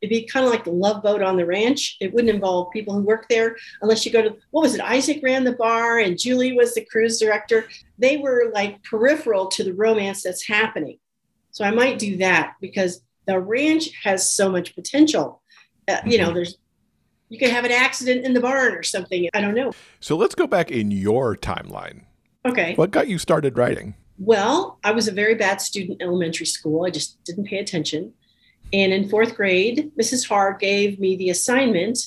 It'd 0.01 0.09
be 0.09 0.25
kind 0.25 0.45
of 0.45 0.51
like 0.51 0.63
the 0.63 0.71
love 0.71 1.03
boat 1.03 1.21
on 1.21 1.35
the 1.35 1.45
ranch. 1.45 1.97
It 1.99 2.13
wouldn't 2.13 2.33
involve 2.33 2.71
people 2.71 2.93
who 2.93 3.01
work 3.01 3.27
there 3.29 3.57
unless 3.81 4.05
you 4.05 4.11
go 4.11 4.21
to, 4.21 4.35
what 4.51 4.61
was 4.61 4.75
it? 4.75 4.81
Isaac 4.81 5.19
ran 5.21 5.43
the 5.43 5.53
bar 5.53 5.99
and 5.99 6.17
Julie 6.17 6.53
was 6.53 6.73
the 6.73 6.85
cruise 6.85 7.19
director. 7.19 7.67
They 7.97 8.17
were 8.17 8.49
like 8.53 8.81
peripheral 8.83 9.47
to 9.47 9.63
the 9.63 9.73
romance 9.73 10.23
that's 10.23 10.47
happening. 10.47 10.99
So 11.51 11.65
I 11.65 11.71
might 11.71 11.99
do 11.99 12.17
that 12.17 12.53
because 12.61 13.01
the 13.25 13.39
ranch 13.39 13.89
has 14.03 14.27
so 14.33 14.49
much 14.49 14.75
potential. 14.75 15.41
Uh, 15.87 15.97
you 16.05 16.17
know, 16.17 16.31
there's, 16.31 16.57
you 17.27 17.37
could 17.37 17.49
have 17.49 17.65
an 17.65 17.71
accident 17.71 18.25
in 18.25 18.33
the 18.33 18.39
barn 18.39 18.73
or 18.73 18.83
something. 18.83 19.27
I 19.33 19.41
don't 19.41 19.55
know. 19.55 19.73
So 19.99 20.15
let's 20.15 20.35
go 20.35 20.47
back 20.47 20.71
in 20.71 20.91
your 20.91 21.35
timeline. 21.35 22.03
Okay. 22.45 22.73
What 22.75 22.91
got 22.91 23.07
you 23.07 23.17
started 23.17 23.57
writing? 23.57 23.95
Well, 24.17 24.79
I 24.83 24.91
was 24.91 25.07
a 25.07 25.11
very 25.11 25.35
bad 25.35 25.61
student 25.61 26.01
in 26.01 26.07
elementary 26.07 26.45
school. 26.45 26.85
I 26.85 26.89
just 26.89 27.23
didn't 27.23 27.45
pay 27.45 27.57
attention. 27.57 28.13
And 28.71 28.93
in 28.93 29.09
fourth 29.09 29.35
grade, 29.35 29.91
Mrs. 29.99 30.27
Hart 30.27 30.59
gave 30.59 30.99
me 30.99 31.15
the 31.15 31.29
assignment, 31.29 31.99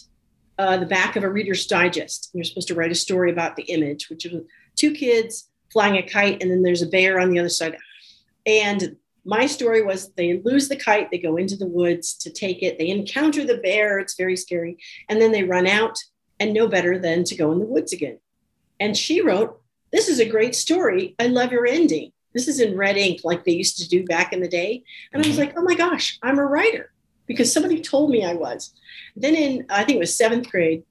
uh, 0.59 0.77
the 0.77 0.87
back 0.87 1.17
of 1.17 1.25
a 1.25 1.31
Reader's 1.31 1.67
Digest. 1.67 2.31
You're 2.33 2.45
supposed 2.45 2.69
to 2.69 2.75
write 2.75 2.93
a 2.93 2.97
story 2.97 3.31
about 3.31 3.57
the 3.57 3.65
image, 3.65 4.09
which 4.09 4.27
is 4.27 4.43
two 4.77 4.93
kids 4.93 5.49
flying 5.73 5.97
a 5.97 6.03
kite, 6.03 6.43
and 6.43 6.51
then 6.51 6.63
there's 6.63 6.83
a 6.83 6.87
bear 6.87 7.19
on 7.19 7.31
the 7.31 7.39
other 7.39 7.49
side. 7.49 7.77
And 8.47 8.97
my 9.25 9.47
story 9.47 9.83
was 9.83 10.13
they 10.13 10.41
lose 10.45 10.69
the 10.69 10.77
kite, 10.77 11.11
they 11.11 11.19
go 11.19 11.37
into 11.37 11.57
the 11.57 11.67
woods 11.67 12.15
to 12.15 12.31
take 12.31 12.63
it, 12.63 12.79
they 12.79 12.89
encounter 12.89 13.45
the 13.45 13.59
bear, 13.59 13.99
it's 13.99 14.17
very 14.17 14.37
scary, 14.37 14.77
and 15.09 15.21
then 15.21 15.33
they 15.33 15.45
run 15.45 15.67
out 15.67 15.97
and 16.39 16.53
know 16.53 16.69
better 16.69 16.99
than 16.99 17.25
to 17.25 17.37
go 17.37 17.53
in 17.53 17.59
the 17.59 17.67
woods 17.67 17.93
again. 17.93 18.19
And 18.81 18.97
she 18.97 19.21
wrote, 19.21 19.61
This 19.93 20.09
is 20.09 20.19
a 20.19 20.29
great 20.29 20.55
story. 20.55 21.15
I 21.19 21.29
love 21.29 21.53
your 21.53 21.67
ending. 21.67 22.13
This 22.35 22.49
is 22.49 22.61
in 22.61 22.77
red 22.77 22.97
ink, 22.97 23.21
like 23.25 23.45
they 23.45 23.53
used 23.53 23.79
to 23.79 23.89
do 23.89 24.05
back 24.05 24.33
in 24.33 24.41
the 24.41 24.49
day. 24.49 24.83
And 25.13 25.23
I 25.23 25.27
was 25.27 25.37
mm-hmm. 25.37 25.47
like, 25.47 25.59
oh 25.59 25.63
my 25.63 25.75
gosh, 25.75 26.19
I'm 26.23 26.39
a 26.39 26.45
writer 26.45 26.93
because 27.27 27.53
somebody 27.53 27.81
told 27.81 28.11
me 28.11 28.25
I 28.25 28.35
was. 28.35 28.73
Then 29.17 29.35
in, 29.35 29.67
I 29.71 29.85
think 29.85 29.97
it 29.97 30.01
was 30.01 30.17
seventh 30.17 30.51
grade, 30.51 30.85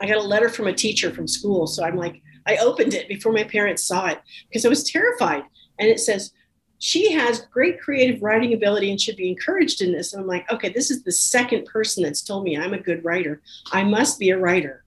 I 0.00 0.06
got 0.06 0.18
a 0.18 0.22
letter 0.22 0.48
from 0.48 0.66
a 0.66 0.72
teacher 0.72 1.10
from 1.12 1.28
school. 1.28 1.66
So 1.66 1.84
I'm 1.84 1.96
like, 1.96 2.22
I 2.46 2.56
opened 2.58 2.94
it 2.94 3.08
before 3.08 3.32
my 3.32 3.44
parents 3.44 3.84
saw 3.84 4.06
it 4.06 4.20
because 4.48 4.64
I 4.64 4.68
was 4.68 4.84
terrified. 4.84 5.42
And 5.78 5.88
it 5.88 6.00
says, 6.00 6.32
she 6.78 7.12
has 7.12 7.46
great 7.52 7.80
creative 7.80 8.22
writing 8.22 8.52
ability 8.52 8.90
and 8.90 9.00
should 9.00 9.16
be 9.16 9.30
encouraged 9.30 9.80
in 9.80 9.92
this. 9.92 10.12
And 10.12 10.22
I'm 10.22 10.28
like, 10.28 10.50
okay, 10.52 10.68
this 10.68 10.90
is 10.90 11.02
the 11.02 11.12
second 11.12 11.64
person 11.66 12.02
that's 12.02 12.22
told 12.22 12.44
me 12.44 12.56
I'm 12.56 12.74
a 12.74 12.78
good 12.78 13.04
writer. 13.04 13.40
I 13.72 13.82
must 13.82 14.18
be 14.18 14.30
a 14.30 14.38
writer. 14.38 14.84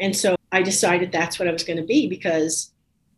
And 0.00 0.14
so 0.14 0.36
I 0.50 0.62
decided 0.62 1.12
that's 1.12 1.38
what 1.38 1.48
I 1.48 1.52
was 1.52 1.64
going 1.64 1.78
to 1.78 1.84
be 1.84 2.08
because 2.08 2.72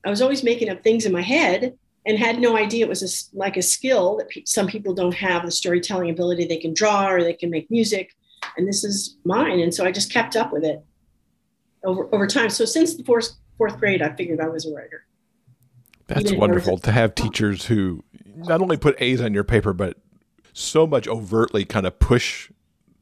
I 0.05 0.11
was 0.11 0.23
always 0.23 0.43
making 0.43 0.69
up 0.69 0.83
things 0.83 1.07
in 1.07 1.13
my 1.13 1.23
head 1.23 1.77
and 2.07 2.19
had 2.19 2.39
no 2.41 2.57
idea 2.57 2.85
it 2.85 2.89
was 2.89 3.03
a, 3.03 3.37
like 3.37 3.57
a 3.57 3.63
skill 3.63 4.17
that 4.17 4.29
pe- 4.29 4.45
some 4.45 4.67
people 4.67 4.95
don't 4.95 5.15
have 5.15 5.45
the 5.45 5.51
storytelling 5.51 6.11
ability 6.11 6.47
they 6.47 6.57
can 6.57 6.75
draw 6.75 7.11
or 7.11 7.23
they 7.23 7.35
can 7.35 7.51
make 7.51 7.71
music 7.71 8.15
and 8.57 8.67
this 8.67 8.85
is 8.85 9.17
mine 9.25 9.61
and 9.61 9.75
so 9.75 9.85
i 9.85 9.93
just 9.93 10.13
kept 10.13 10.37
up 10.37 10.53
with 10.53 10.65
it 10.65 10.83
over, 11.85 12.09
over 12.15 12.27
time. 12.27 12.51
So 12.51 12.65
since 12.65 12.95
the 12.97 13.05
fourth, 13.05 13.33
fourth 13.57 13.79
grade 13.79 14.03
i 14.03 14.15
figured 14.15 14.41
i 14.41 14.49
was 14.49 14.67
a 14.67 14.75
writer. 14.75 15.07
That's 16.07 16.33
wonderful 16.33 16.79
to 16.79 16.93
have 16.93 17.15
teachers 17.15 17.67
who 17.67 18.03
not 18.37 18.61
only 18.61 18.77
put 18.77 19.01
a's 19.01 19.21
on 19.21 19.33
your 19.33 19.45
paper 19.45 19.73
but 19.73 19.97
so 20.53 20.87
much 20.87 21.07
overtly 21.07 21.65
kind 21.65 21.87
of 21.87 21.99
push 21.99 22.51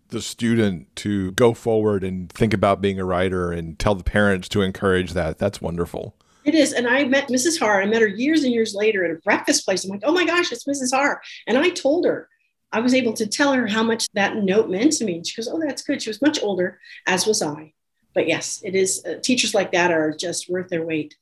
the 0.09 0.21
student 0.21 0.95
to 0.97 1.33
go 1.33 1.55
forward 1.55 2.05
and 2.05 2.31
think 2.33 2.53
about 2.53 2.81
being 2.81 2.99
a 2.99 3.05
writer 3.05 3.51
and 3.51 3.79
tell 3.79 3.95
the 3.95 4.05
parents 4.05 4.49
to 4.49 4.63
encourage 4.63 5.13
that. 5.13 5.39
That's 5.39 5.61
wonderful 5.61 6.15
it 6.49 6.55
is. 6.55 6.73
And 6.73 6.87
I 6.87 7.05
met 7.05 7.29
Mrs. 7.29 7.59
Har. 7.59 7.81
I 7.81 7.87
met 7.87 8.03
her 8.03 8.09
years 8.09 8.43
and 8.43 8.53
years 8.53 8.75
later 8.75 9.05
at 9.05 9.11
a 9.11 9.21
breakfast 9.21 9.65
place. 9.65 9.85
I'm 9.85 9.91
like, 9.91 10.03
oh 10.05 10.13
my 10.13 10.25
gosh, 10.25 10.51
it's 10.51 10.65
Mrs. 10.65 10.95
Har. 10.95 11.21
And 11.47 11.59
I 11.59 11.71
told 11.71 12.07
her, 12.07 12.29
I 12.73 12.81
was 12.81 12.95
able 12.95 13.15
to 13.15 13.27
tell 13.27 13.53
her 13.53 13.67
how 13.67 13.83
much 13.83 14.07
that 14.15 14.37
note 14.37 14.69
meant 14.69 14.93
to 14.93 15.05
me. 15.05 15.17
And 15.17 15.27
she 15.27 15.37
goes, 15.37 15.49
oh, 15.49 15.61
that's 15.61 15.83
good. 15.83 16.03
She 16.03 16.11
was 16.11 16.21
much 16.21 16.43
older, 16.43 16.79
as 17.07 17.27
was 17.27 17.43
I. 17.43 17.73
But 18.15 18.29
yes, 18.29 18.61
it 18.65 18.75
is. 18.75 19.05
Uh, 19.05 19.15
teachers 19.23 19.55
like 19.55 19.73
that 19.73 19.91
are 19.91 20.13
just 20.15 20.51
worth 20.51 20.69
their 20.69 20.85
weight. 20.85 21.17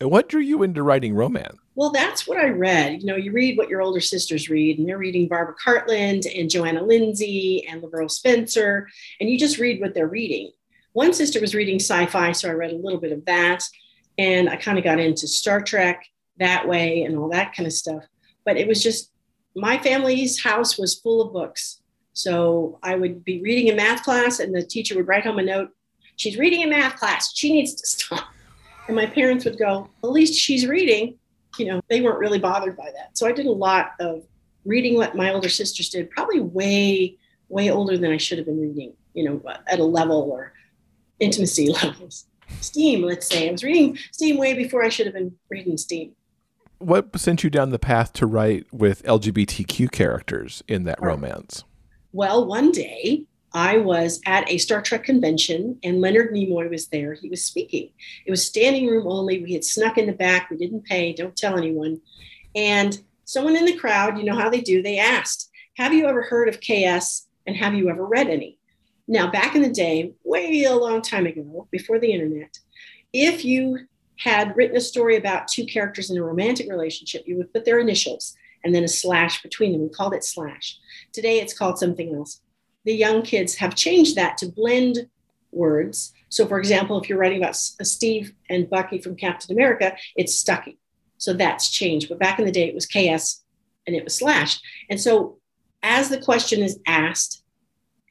And 0.00 0.10
what 0.10 0.28
drew 0.28 0.40
you 0.40 0.62
into 0.62 0.82
writing 0.82 1.14
romance? 1.14 1.56
Well, 1.76 1.90
that's 1.90 2.26
what 2.26 2.38
I 2.38 2.48
read. 2.48 3.00
You 3.00 3.06
know, 3.06 3.16
you 3.16 3.32
read 3.32 3.56
what 3.56 3.68
your 3.68 3.82
older 3.82 4.00
sisters 4.00 4.48
read, 4.48 4.78
and 4.78 4.88
they're 4.88 4.98
reading 4.98 5.28
Barbara 5.28 5.54
Cartland 5.64 6.26
and 6.38 6.50
Johanna 6.50 6.82
Lindsey 6.82 7.66
and 7.68 7.82
LaVyrle 7.82 8.10
Spencer, 8.10 8.88
and 9.20 9.28
you 9.28 9.38
just 9.38 9.58
read 9.58 9.80
what 9.80 9.94
they're 9.94 10.06
reading. 10.06 10.52
One 10.92 11.12
sister 11.12 11.40
was 11.40 11.54
reading 11.54 11.76
sci 11.80 12.06
fi, 12.06 12.32
so 12.32 12.48
I 12.48 12.52
read 12.52 12.70
a 12.70 12.76
little 12.76 13.00
bit 13.00 13.12
of 13.12 13.24
that. 13.24 13.64
And 14.18 14.48
I 14.48 14.56
kind 14.56 14.78
of 14.78 14.84
got 14.84 15.00
into 15.00 15.26
Star 15.26 15.60
Trek 15.60 16.06
that 16.38 16.66
way 16.66 17.02
and 17.02 17.16
all 17.16 17.28
that 17.30 17.54
kind 17.54 17.66
of 17.66 17.72
stuff. 17.72 18.04
But 18.44 18.56
it 18.56 18.66
was 18.68 18.82
just 18.82 19.10
my 19.56 19.78
family's 19.78 20.42
house 20.42 20.78
was 20.78 20.94
full 20.94 21.22
of 21.22 21.32
books. 21.32 21.80
So 22.12 22.78
I 22.82 22.94
would 22.94 23.24
be 23.24 23.40
reading 23.42 23.68
in 23.68 23.76
math 23.76 24.04
class, 24.04 24.38
and 24.38 24.54
the 24.54 24.62
teacher 24.62 24.94
would 24.96 25.08
write 25.08 25.24
home 25.24 25.38
a 25.38 25.42
note 25.42 25.70
She's 26.16 26.38
reading 26.38 26.60
in 26.60 26.70
math 26.70 26.96
class. 26.96 27.34
She 27.34 27.52
needs 27.52 27.74
to 27.74 27.86
stop. 27.86 28.28
And 28.86 28.96
my 28.96 29.06
parents 29.06 29.44
would 29.44 29.58
go, 29.58 29.88
At 30.02 30.10
least 30.10 30.34
she's 30.34 30.66
reading. 30.66 31.18
You 31.58 31.66
know, 31.66 31.80
they 31.88 32.00
weren't 32.00 32.18
really 32.18 32.38
bothered 32.38 32.76
by 32.76 32.90
that. 32.96 33.16
So 33.16 33.26
I 33.26 33.32
did 33.32 33.46
a 33.46 33.52
lot 33.52 33.92
of 34.00 34.24
reading 34.64 34.94
what 34.94 35.16
my 35.16 35.32
older 35.32 35.48
sisters 35.48 35.88
did, 35.88 36.10
probably 36.10 36.40
way, 36.40 37.16
way 37.48 37.70
older 37.70 37.96
than 37.96 38.10
I 38.10 38.16
should 38.16 38.38
have 38.38 38.46
been 38.46 38.60
reading, 38.60 38.94
you 39.12 39.24
know, 39.24 39.42
at 39.68 39.78
a 39.78 39.84
level 39.84 40.30
or 40.30 40.52
intimacy 41.20 41.68
levels. 41.82 42.26
Steam, 42.60 43.02
let's 43.02 43.26
say. 43.26 43.48
I 43.48 43.52
was 43.52 43.64
reading 43.64 43.98
Steam 44.12 44.36
way 44.36 44.54
before 44.54 44.84
I 44.84 44.88
should 44.88 45.06
have 45.06 45.14
been 45.14 45.34
reading 45.48 45.76
Steam. 45.76 46.12
What 46.78 47.18
sent 47.18 47.44
you 47.44 47.50
down 47.50 47.70
the 47.70 47.78
path 47.78 48.12
to 48.14 48.26
write 48.26 48.66
with 48.72 49.02
LGBTQ 49.04 49.90
characters 49.90 50.62
in 50.68 50.84
that 50.84 51.00
romance? 51.00 51.64
Well, 52.12 52.46
one 52.46 52.72
day 52.72 53.24
I 53.54 53.78
was 53.78 54.20
at 54.26 54.50
a 54.50 54.58
Star 54.58 54.82
Trek 54.82 55.04
convention 55.04 55.78
and 55.84 56.00
Leonard 56.00 56.32
Nimoy 56.32 56.68
was 56.68 56.88
there. 56.88 57.14
He 57.14 57.28
was 57.28 57.44
speaking. 57.44 57.90
It 58.26 58.30
was 58.30 58.44
standing 58.44 58.88
room 58.88 59.06
only. 59.06 59.42
We 59.42 59.52
had 59.52 59.64
snuck 59.64 59.96
in 59.96 60.06
the 60.06 60.12
back. 60.12 60.50
We 60.50 60.56
didn't 60.56 60.84
pay. 60.84 61.12
Don't 61.12 61.36
tell 61.36 61.56
anyone. 61.56 62.00
And 62.54 63.00
someone 63.24 63.56
in 63.56 63.64
the 63.64 63.76
crowd, 63.76 64.18
you 64.18 64.24
know 64.24 64.36
how 64.36 64.50
they 64.50 64.60
do, 64.60 64.82
they 64.82 64.98
asked, 64.98 65.50
Have 65.76 65.92
you 65.92 66.06
ever 66.06 66.22
heard 66.22 66.48
of 66.48 66.60
KS 66.60 67.26
and 67.46 67.56
have 67.56 67.74
you 67.74 67.88
ever 67.88 68.04
read 68.04 68.28
any? 68.28 68.58
Now, 69.06 69.30
back 69.30 69.54
in 69.54 69.62
the 69.62 69.70
day, 69.70 70.12
way 70.24 70.64
a 70.64 70.74
long 70.74 71.02
time 71.02 71.26
ago, 71.26 71.68
before 71.70 71.98
the 71.98 72.12
internet, 72.12 72.58
if 73.12 73.44
you 73.44 73.80
had 74.18 74.56
written 74.56 74.76
a 74.76 74.80
story 74.80 75.16
about 75.16 75.48
two 75.48 75.66
characters 75.66 76.10
in 76.10 76.16
a 76.16 76.22
romantic 76.22 76.68
relationship, 76.70 77.24
you 77.26 77.36
would 77.36 77.52
put 77.52 77.64
their 77.64 77.78
initials 77.78 78.34
and 78.64 78.74
then 78.74 78.84
a 78.84 78.88
slash 78.88 79.42
between 79.42 79.72
them. 79.72 79.82
We 79.82 79.88
called 79.90 80.14
it 80.14 80.24
slash. 80.24 80.78
Today, 81.12 81.40
it's 81.40 81.56
called 81.56 81.78
something 81.78 82.14
else. 82.14 82.40
The 82.84 82.94
young 82.94 83.22
kids 83.22 83.56
have 83.56 83.74
changed 83.74 84.16
that 84.16 84.38
to 84.38 84.48
blend 84.48 85.08
words. 85.52 86.12
So, 86.28 86.46
for 86.46 86.58
example, 86.58 87.00
if 87.00 87.08
you're 87.08 87.18
writing 87.18 87.38
about 87.38 87.56
uh, 87.80 87.84
Steve 87.84 88.32
and 88.48 88.68
Bucky 88.68 88.98
from 88.98 89.16
Captain 89.16 89.54
America, 89.54 89.96
it's 90.16 90.34
Stucky. 90.34 90.78
So 91.18 91.32
that's 91.32 91.70
changed. 91.70 92.08
But 92.08 92.18
back 92.18 92.38
in 92.38 92.44
the 92.44 92.52
day, 92.52 92.68
it 92.68 92.74
was 92.74 92.86
KS 92.86 93.44
and 93.86 93.94
it 93.94 94.04
was 94.04 94.16
slash. 94.16 94.60
And 94.90 95.00
so, 95.00 95.38
as 95.82 96.08
the 96.08 96.20
question 96.20 96.62
is 96.62 96.80
asked, 96.86 97.43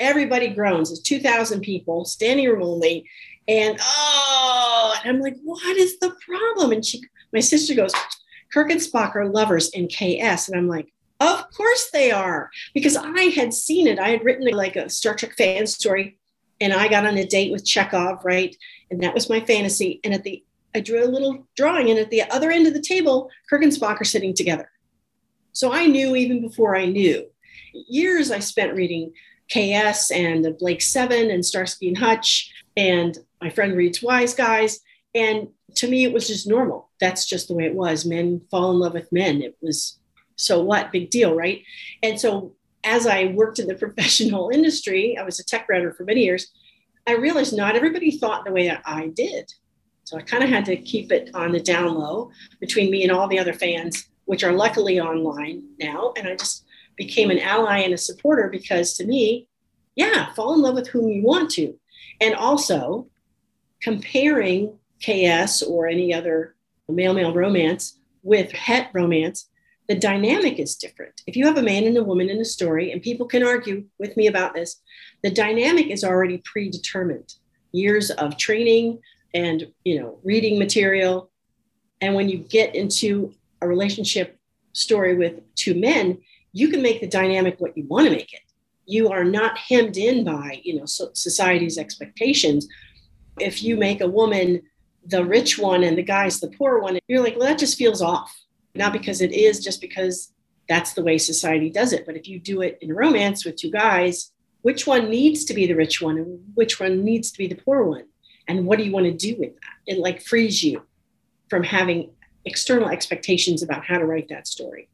everybody 0.04 0.50
groans. 0.50 0.92
It's 0.92 1.02
2,000 1.02 1.62
people 1.62 2.06
standing 2.06 2.48
room 2.48 2.64
only. 2.64 3.10
And 3.48 3.78
oh, 3.82 4.96
and 5.04 5.18
I'm 5.18 5.22
like, 5.22 5.36
what 5.44 5.78
is 5.78 6.00
the 6.00 6.16
problem? 6.26 6.72
And 6.72 6.86
she, 6.86 7.02
my 7.34 7.40
sister 7.40 7.74
goes, 7.74 7.94
Kirk 8.54 8.70
and 8.70 8.80
Spock 8.80 9.16
are 9.16 9.28
lovers 9.28 9.70
in 9.70 9.88
KS. 9.88 10.50
And 10.50 10.58
I'm 10.58 10.68
like, 10.68 10.94
of 11.20 11.50
course 11.52 11.90
they 11.92 12.12
are, 12.12 12.50
because 12.74 12.96
I 12.98 13.24
had 13.36 13.54
seen 13.54 13.88
it. 13.88 14.00
I 14.00 14.10
had 14.10 14.24
written 14.24 14.46
like 14.56 14.76
a 14.76 14.90
Star 14.90 15.16
Trek 15.16 15.36
fan 15.38 15.66
story, 15.68 16.18
and 16.60 16.74
I 16.74 16.88
got 16.88 17.06
on 17.06 17.18
a 17.18 17.26
date 17.26 17.52
with 17.52 17.66
Chekov, 17.66 18.24
right? 18.24 18.56
And 18.92 19.02
that 19.04 19.14
was 19.14 19.30
my 19.30 19.40
fantasy. 19.40 20.00
And 20.04 20.14
at 20.14 20.24
the, 20.24 20.44
I 20.76 20.82
drew 20.82 21.04
a 21.04 21.08
little 21.08 21.48
drawing, 21.56 21.90
and 21.90 22.00
at 22.00 22.10
the 22.10 22.24
other 22.24 22.52
end 22.52 22.68
of 22.68 22.74
the 22.74 22.82
table, 22.82 23.30
Kirk 23.50 23.64
and 23.64 23.72
Spock 23.72 24.02
are 24.02 24.06
sitting 24.06 24.34
together. 24.34 24.70
So 25.54 25.72
I 25.72 25.86
knew 25.86 26.16
even 26.16 26.42
before 26.42 26.76
I 26.76 26.86
knew. 26.86 27.26
Years 27.74 28.32
I 28.32 28.40
spent 28.40 28.76
reading 28.76 29.14
KS 29.52 30.12
and 30.12 30.58
Blake 30.58 30.82
Seven 30.82 31.30
and 31.30 31.46
Starsky 31.46 31.88
and 31.88 31.98
Hutch, 31.98 32.52
and 32.76 33.18
my 33.42 33.50
friend 33.50 33.76
reads 33.76 34.02
Wise 34.02 34.34
Guys. 34.34 34.80
And 35.16 35.50
to 35.76 35.88
me, 35.88 36.06
it 36.06 36.14
was 36.14 36.28
just 36.28 36.48
normal. 36.48 36.90
That's 37.00 37.26
just 37.26 37.48
the 37.48 37.54
way 37.54 37.66
it 37.66 37.76
was. 37.76 38.06
Men 38.06 38.42
fall 38.50 38.72
in 38.72 38.80
love 38.80 38.94
with 38.94 39.12
men. 39.12 39.42
It 39.42 39.58
was 39.62 40.00
so 40.36 40.62
what? 40.62 40.92
Big 40.92 41.10
deal, 41.10 41.36
right? 41.36 41.64
And 42.02 42.20
so 42.20 42.54
as 42.84 43.06
I 43.08 43.26
worked 43.26 43.60
in 43.60 43.68
the 43.68 43.76
professional 43.84 44.50
industry, 44.50 45.18
I 45.18 45.24
was 45.24 45.40
a 45.40 45.44
tech 45.44 45.68
writer 45.70 45.94
for 45.94 46.04
many 46.04 46.24
years. 46.24 46.52
I 47.06 47.16
realized 47.16 47.56
not 47.56 47.76
everybody 47.76 48.12
thought 48.12 48.46
the 48.46 48.52
way 48.52 48.68
that 48.68 48.82
I 48.86 49.08
did. 49.08 49.54
So 50.06 50.18
I 50.18 50.22
kind 50.22 50.44
of 50.44 50.50
had 50.50 50.66
to 50.66 50.76
keep 50.76 51.12
it 51.12 51.30
on 51.34 51.52
the 51.52 51.60
down 51.60 51.96
low 51.96 52.32
between 52.60 52.92
me 52.92 53.04
and 53.04 53.12
all 53.12 53.28
the 53.28 53.40
other 53.40 53.54
fans, 53.54 54.10
which 54.26 54.44
are 54.44 54.52
luckily 54.52 55.00
online 55.00 55.64
now. 55.80 56.14
And 56.18 56.28
I 56.28 56.36
just 56.36 56.63
became 56.96 57.32
an 57.32 57.40
ally 57.40 57.80
and 57.80 57.94
a 57.94 57.98
supporter 57.98 58.50
because 58.50 58.94
to 58.96 59.06
me, 59.06 59.48
yeah, 59.96 60.34
fall 60.34 60.54
in 60.54 60.62
love 60.62 60.76
with 60.76 60.88
whom 60.88 61.10
you 61.10 61.24
want 61.24 61.50
to. 61.52 61.78
And 62.22 62.36
also 62.36 63.08
comparing 63.82 64.78
KS 65.04 65.64
or 65.64 65.88
any 65.88 66.14
other 66.14 66.56
male 66.90 67.14
male 67.14 67.34
romance 67.34 68.00
with 68.24 68.52
het 68.52 68.90
romance 68.94 69.50
the 69.88 69.96
dynamic 69.96 70.60
is 70.60 70.76
different. 70.76 71.22
If 71.28 71.36
you 71.36 71.46
have 71.46 71.58
a 71.58 71.62
man 71.62 71.84
and 71.84 71.98
a 71.98 72.04
woman 72.04 72.30
in 72.30 72.40
a 72.40 72.46
story, 72.46 72.92
and 72.92 73.02
people 73.02 73.26
can 73.26 73.44
argue 73.44 73.86
with 74.00 74.16
me 74.16 74.28
about 74.28 74.54
this, 74.54 74.82
the 75.24 75.30
dynamic 75.30 75.88
is 75.88 76.04
already 76.04 76.42
predetermined. 76.46 77.34
Years 77.74 78.10
of 78.12 78.38
training 78.38 79.00
and 79.34 79.68
you 79.84 80.00
know 80.00 80.20
reading 80.24 80.58
material, 80.58 81.32
and 82.02 82.16
when 82.16 82.30
you 82.30 82.38
get 82.38 82.76
into 82.76 83.34
a 83.62 83.68
relationship 83.68 84.40
story 84.74 85.16
with 85.16 85.42
two 85.56 85.74
men, 85.76 86.20
you 86.54 86.70
can 86.70 86.82
make 86.82 87.02
the 87.02 87.08
dynamic 87.08 87.60
what 87.60 87.78
you 87.78 87.86
want 87.86 88.06
to 88.06 88.12
make 88.12 88.34
it. 88.34 88.42
You 88.86 89.10
are 89.10 89.24
not 89.24 89.58
hemmed 89.58 89.98
in 89.98 90.24
by 90.24 90.62
you 90.64 90.76
know 90.76 90.86
society's 90.86 91.78
expectations. 91.78 92.68
If 93.40 93.64
you 93.64 93.76
make 93.76 94.02
a 94.02 94.08
woman 94.08 94.62
the 95.06 95.26
rich 95.26 95.60
one 95.60 95.84
and 95.84 95.98
the 95.98 96.04
guy's 96.04 96.40
the 96.40 96.48
poor 96.48 96.80
one, 96.80 96.98
you're 97.10 97.22
like, 97.22 97.36
well, 97.36 97.48
that 97.48 97.60
just 97.60 97.78
feels 97.78 98.02
off 98.02 98.34
not 98.76 98.94
because 98.94 99.22
it 99.22 99.32
is, 99.32 99.64
just 99.64 99.82
because 99.82 100.32
that's 100.68 100.94
the 100.94 101.04
way 101.04 101.18
society 101.18 101.70
does 101.70 101.94
it. 101.94 102.06
But 102.06 102.16
if 102.16 102.28
you 102.28 102.40
do 102.40 102.62
it 102.62 102.78
in 102.82 102.94
romance 102.94 103.46
with 103.46 103.56
two 103.56 103.72
guys, 103.72 104.32
which 104.62 104.88
one 104.88 105.10
needs 105.10 105.46
to 105.46 105.54
be 105.54 105.68
the 105.68 105.76
rich 105.76 106.02
one 106.02 106.18
and 106.18 106.40
which 106.56 106.80
one 106.80 107.04
needs 107.04 107.32
to 107.32 107.38
be 107.38 107.48
the 107.48 107.56
poor 107.56 107.84
one? 107.84 108.06
And 108.48 108.66
what 108.66 108.78
do 108.78 108.86
you 108.86 108.92
want 108.92 109.06
to 109.06 109.14
do 109.14 109.38
with 109.40 109.54
that? 109.56 109.94
It 109.94 110.00
like 110.00 110.22
frees 110.22 110.64
you 110.64 110.84
from 111.50 111.64
having 111.64 112.12
external 112.46 112.90
expectations 112.90 113.62
about 113.62 113.86
how 113.86 113.98
to 113.98 114.06
write 114.06 114.30
that 114.30 114.48
story. 114.48 114.90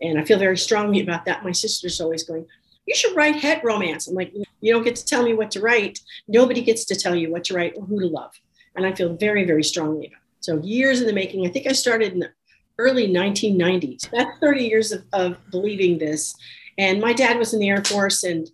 And 0.00 0.18
I 0.18 0.24
feel 0.24 0.38
very 0.38 0.56
strongly 0.56 1.00
about 1.00 1.24
that. 1.26 1.44
My 1.44 1.52
sister's 1.52 2.00
always 2.00 2.22
going, 2.22 2.46
You 2.86 2.94
should 2.94 3.16
write 3.16 3.36
het 3.36 3.62
romance. 3.64 4.08
I'm 4.08 4.14
like, 4.14 4.32
You 4.60 4.72
don't 4.72 4.84
get 4.84 4.96
to 4.96 5.04
tell 5.04 5.22
me 5.22 5.34
what 5.34 5.50
to 5.52 5.60
write. 5.60 6.00
Nobody 6.28 6.62
gets 6.62 6.84
to 6.86 6.96
tell 6.96 7.14
you 7.14 7.30
what 7.30 7.44
to 7.44 7.54
write 7.54 7.74
or 7.76 7.84
who 7.84 8.00
to 8.00 8.06
love. 8.06 8.32
And 8.76 8.86
I 8.86 8.94
feel 8.94 9.16
very, 9.16 9.44
very 9.44 9.64
strongly 9.64 10.06
about 10.06 10.18
it. 10.18 10.44
So, 10.44 10.58
years 10.62 11.00
in 11.00 11.06
the 11.06 11.12
making, 11.12 11.46
I 11.46 11.50
think 11.50 11.66
I 11.66 11.72
started 11.72 12.12
in 12.12 12.20
the 12.20 12.30
early 12.78 13.08
1990s. 13.08 14.08
That's 14.10 14.38
30 14.40 14.64
years 14.64 14.92
of, 14.92 15.04
of 15.12 15.36
believing 15.50 15.98
this. 15.98 16.34
And 16.78 17.00
my 17.00 17.12
dad 17.12 17.38
was 17.38 17.52
in 17.52 17.60
the 17.60 17.68
Air 17.68 17.84
Force 17.84 18.22
and 18.22 18.50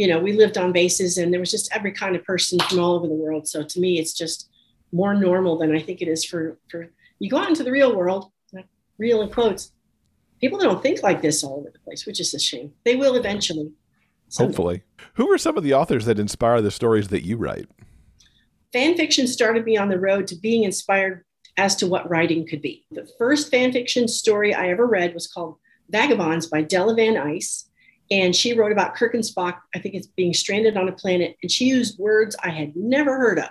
you 0.00 0.06
know, 0.06 0.18
we 0.18 0.32
lived 0.32 0.56
on 0.56 0.72
bases 0.72 1.18
and 1.18 1.30
there 1.30 1.40
was 1.40 1.50
just 1.50 1.70
every 1.76 1.92
kind 1.92 2.16
of 2.16 2.24
person 2.24 2.58
from 2.60 2.78
all 2.78 2.94
over 2.94 3.06
the 3.06 3.12
world. 3.12 3.46
So 3.46 3.62
to 3.62 3.80
me, 3.80 3.98
it's 3.98 4.14
just 4.14 4.48
more 4.92 5.12
normal 5.12 5.58
than 5.58 5.76
I 5.76 5.78
think 5.78 6.00
it 6.00 6.08
is 6.08 6.24
for, 6.24 6.56
for 6.70 6.88
you 7.18 7.28
go 7.28 7.36
out 7.36 7.50
into 7.50 7.62
the 7.62 7.70
real 7.70 7.94
world, 7.94 8.32
real 8.96 9.20
in 9.20 9.28
quotes. 9.28 9.72
People 10.40 10.58
don't 10.58 10.82
think 10.82 11.02
like 11.02 11.20
this 11.20 11.44
all 11.44 11.58
over 11.58 11.70
the 11.70 11.78
place, 11.80 12.06
which 12.06 12.20
is 12.20 12.32
a 12.34 12.38
shame. 12.38 12.72
They 12.84 12.96
will 12.96 13.16
eventually. 13.16 13.72
Hopefully. 14.36 14.82
Who 15.14 15.30
are 15.32 15.38
some 15.38 15.56
of 15.56 15.64
the 15.64 15.74
authors 15.74 16.04
that 16.06 16.18
inspire 16.18 16.62
the 16.62 16.70
stories 16.70 17.08
that 17.08 17.26
you 17.26 17.36
write? 17.36 17.66
Fan 18.72 18.96
fiction 18.96 19.26
started 19.26 19.64
me 19.64 19.76
on 19.76 19.88
the 19.88 19.98
road 19.98 20.26
to 20.28 20.36
being 20.36 20.62
inspired 20.62 21.24
as 21.56 21.74
to 21.76 21.86
what 21.86 22.08
writing 22.08 22.46
could 22.46 22.62
be. 22.62 22.86
The 22.92 23.08
first 23.18 23.50
fan 23.50 23.72
fiction 23.72 24.06
story 24.06 24.54
I 24.54 24.68
ever 24.68 24.86
read 24.86 25.12
was 25.14 25.26
called 25.26 25.56
Vagabonds 25.90 26.46
by 26.46 26.62
Della 26.62 26.94
Van 26.94 27.16
Hise. 27.16 27.66
And 28.10 28.34
she 28.34 28.54
wrote 28.54 28.72
about 28.72 28.94
Kirk 28.94 29.14
and 29.14 29.22
Spock, 29.22 29.58
I 29.74 29.78
think 29.78 29.94
it's 29.94 30.06
being 30.06 30.34
stranded 30.34 30.76
on 30.76 30.88
a 30.88 30.92
planet. 30.92 31.36
And 31.42 31.50
she 31.50 31.66
used 31.66 31.98
words 31.98 32.36
I 32.42 32.50
had 32.50 32.74
never 32.74 33.18
heard 33.18 33.38
of. 33.38 33.50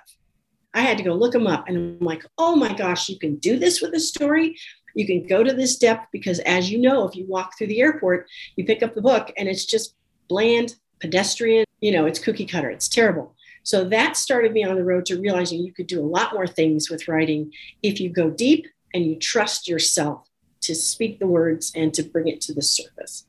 I 0.73 0.81
had 0.81 0.97
to 0.97 1.03
go 1.03 1.13
look 1.13 1.33
them 1.33 1.47
up. 1.47 1.65
And 1.67 1.77
I'm 1.77 2.05
like, 2.05 2.25
oh 2.37 2.55
my 2.55 2.73
gosh, 2.73 3.09
you 3.09 3.17
can 3.19 3.35
do 3.37 3.57
this 3.57 3.81
with 3.81 3.93
a 3.93 3.99
story. 3.99 4.57
You 4.99 5.07
can 5.07 5.25
go 5.25 5.45
to 5.45 5.53
this 5.53 5.77
depth 5.77 6.07
because, 6.11 6.39
as 6.39 6.69
you 6.69 6.77
know, 6.77 7.07
if 7.07 7.15
you 7.15 7.25
walk 7.25 7.57
through 7.57 7.67
the 7.67 7.79
airport, 7.79 8.27
you 8.57 8.65
pick 8.65 8.83
up 8.83 8.95
the 8.95 9.01
book 9.01 9.31
and 9.37 9.47
it's 9.47 9.63
just 9.63 9.95
bland, 10.27 10.75
pedestrian, 10.99 11.63
you 11.79 11.93
know, 11.93 12.05
it's 12.05 12.19
cookie 12.19 12.45
cutter. 12.45 12.69
It's 12.69 12.89
terrible. 12.89 13.33
So 13.63 13.85
that 13.85 14.17
started 14.17 14.51
me 14.51 14.65
on 14.65 14.75
the 14.75 14.83
road 14.83 15.05
to 15.05 15.21
realizing 15.21 15.63
you 15.63 15.71
could 15.71 15.87
do 15.87 16.01
a 16.01 16.05
lot 16.05 16.33
more 16.33 16.47
things 16.47 16.89
with 16.89 17.07
writing 17.07 17.53
if 17.81 18.01
you 18.01 18.09
go 18.09 18.29
deep 18.29 18.67
and 18.93 19.05
you 19.05 19.15
trust 19.15 19.69
yourself 19.69 20.27
to 20.63 20.75
speak 20.75 21.19
the 21.19 21.27
words 21.27 21.71
and 21.73 21.93
to 21.93 22.03
bring 22.03 22.27
it 22.27 22.41
to 22.41 22.53
the 22.53 22.61
surface. 22.61 23.25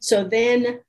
So 0.00 0.24
then, 0.24 0.80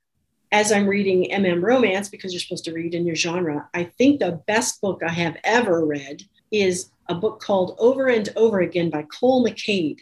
as 0.52 0.70
I'm 0.70 0.86
reading 0.86 1.30
MM 1.32 1.62
romance, 1.62 2.10
because 2.10 2.34
you're 2.34 2.40
supposed 2.40 2.66
to 2.66 2.74
read 2.74 2.94
in 2.94 3.06
your 3.06 3.16
genre, 3.16 3.70
I 3.72 3.84
think 3.84 4.20
the 4.20 4.42
best 4.46 4.82
book 4.82 5.00
I 5.02 5.12
have 5.12 5.38
ever 5.44 5.82
read 5.86 6.24
is 6.50 6.90
a 7.08 7.14
book 7.14 7.40
called 7.40 7.76
Over 7.78 8.08
and 8.08 8.28
Over 8.36 8.60
Again 8.60 8.90
by 8.90 9.04
Cole 9.04 9.46
McCade. 9.46 10.00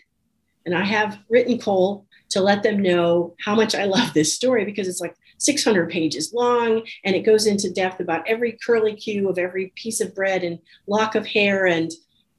And 0.68 0.76
I 0.76 0.85
have 0.85 1.18
written 1.31 1.59
Cole 1.59 2.04
to 2.28 2.42
let 2.42 2.62
them 2.62 2.83
know 2.83 3.35
how 3.42 3.54
much 3.54 3.74
I 3.74 3.85
love 3.85 4.12
this 4.12 4.35
story 4.35 4.66
because 4.66 4.87
it's 4.87 5.00
like 5.00 5.16
600 5.38 5.88
pages 5.88 6.35
long 6.35 6.83
and 7.07 7.16
it 7.16 7.22
goes 7.22 7.46
into 7.46 7.72
depth 7.72 8.00
about 8.00 8.28
every 8.28 8.59
curly 8.66 8.94
cue 8.94 9.31
of 9.31 9.38
every 9.38 9.72
piece 9.76 10.02
of 10.02 10.14
bread 10.14 10.44
and 10.44 10.59
lock 10.87 11.14
of 11.14 11.26
hair 11.26 11.64
and 11.64 11.90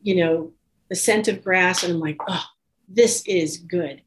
you 0.04 0.14
know 0.18 0.54
the 0.90 0.96
scent 0.96 1.28
of 1.28 1.44
grass. 1.44 1.82
And 1.84 1.94
i'm 1.94 2.00
like 2.00 2.18
oh 2.28 2.44
this 2.88 3.24
is 3.26 3.58
good. 3.58 4.04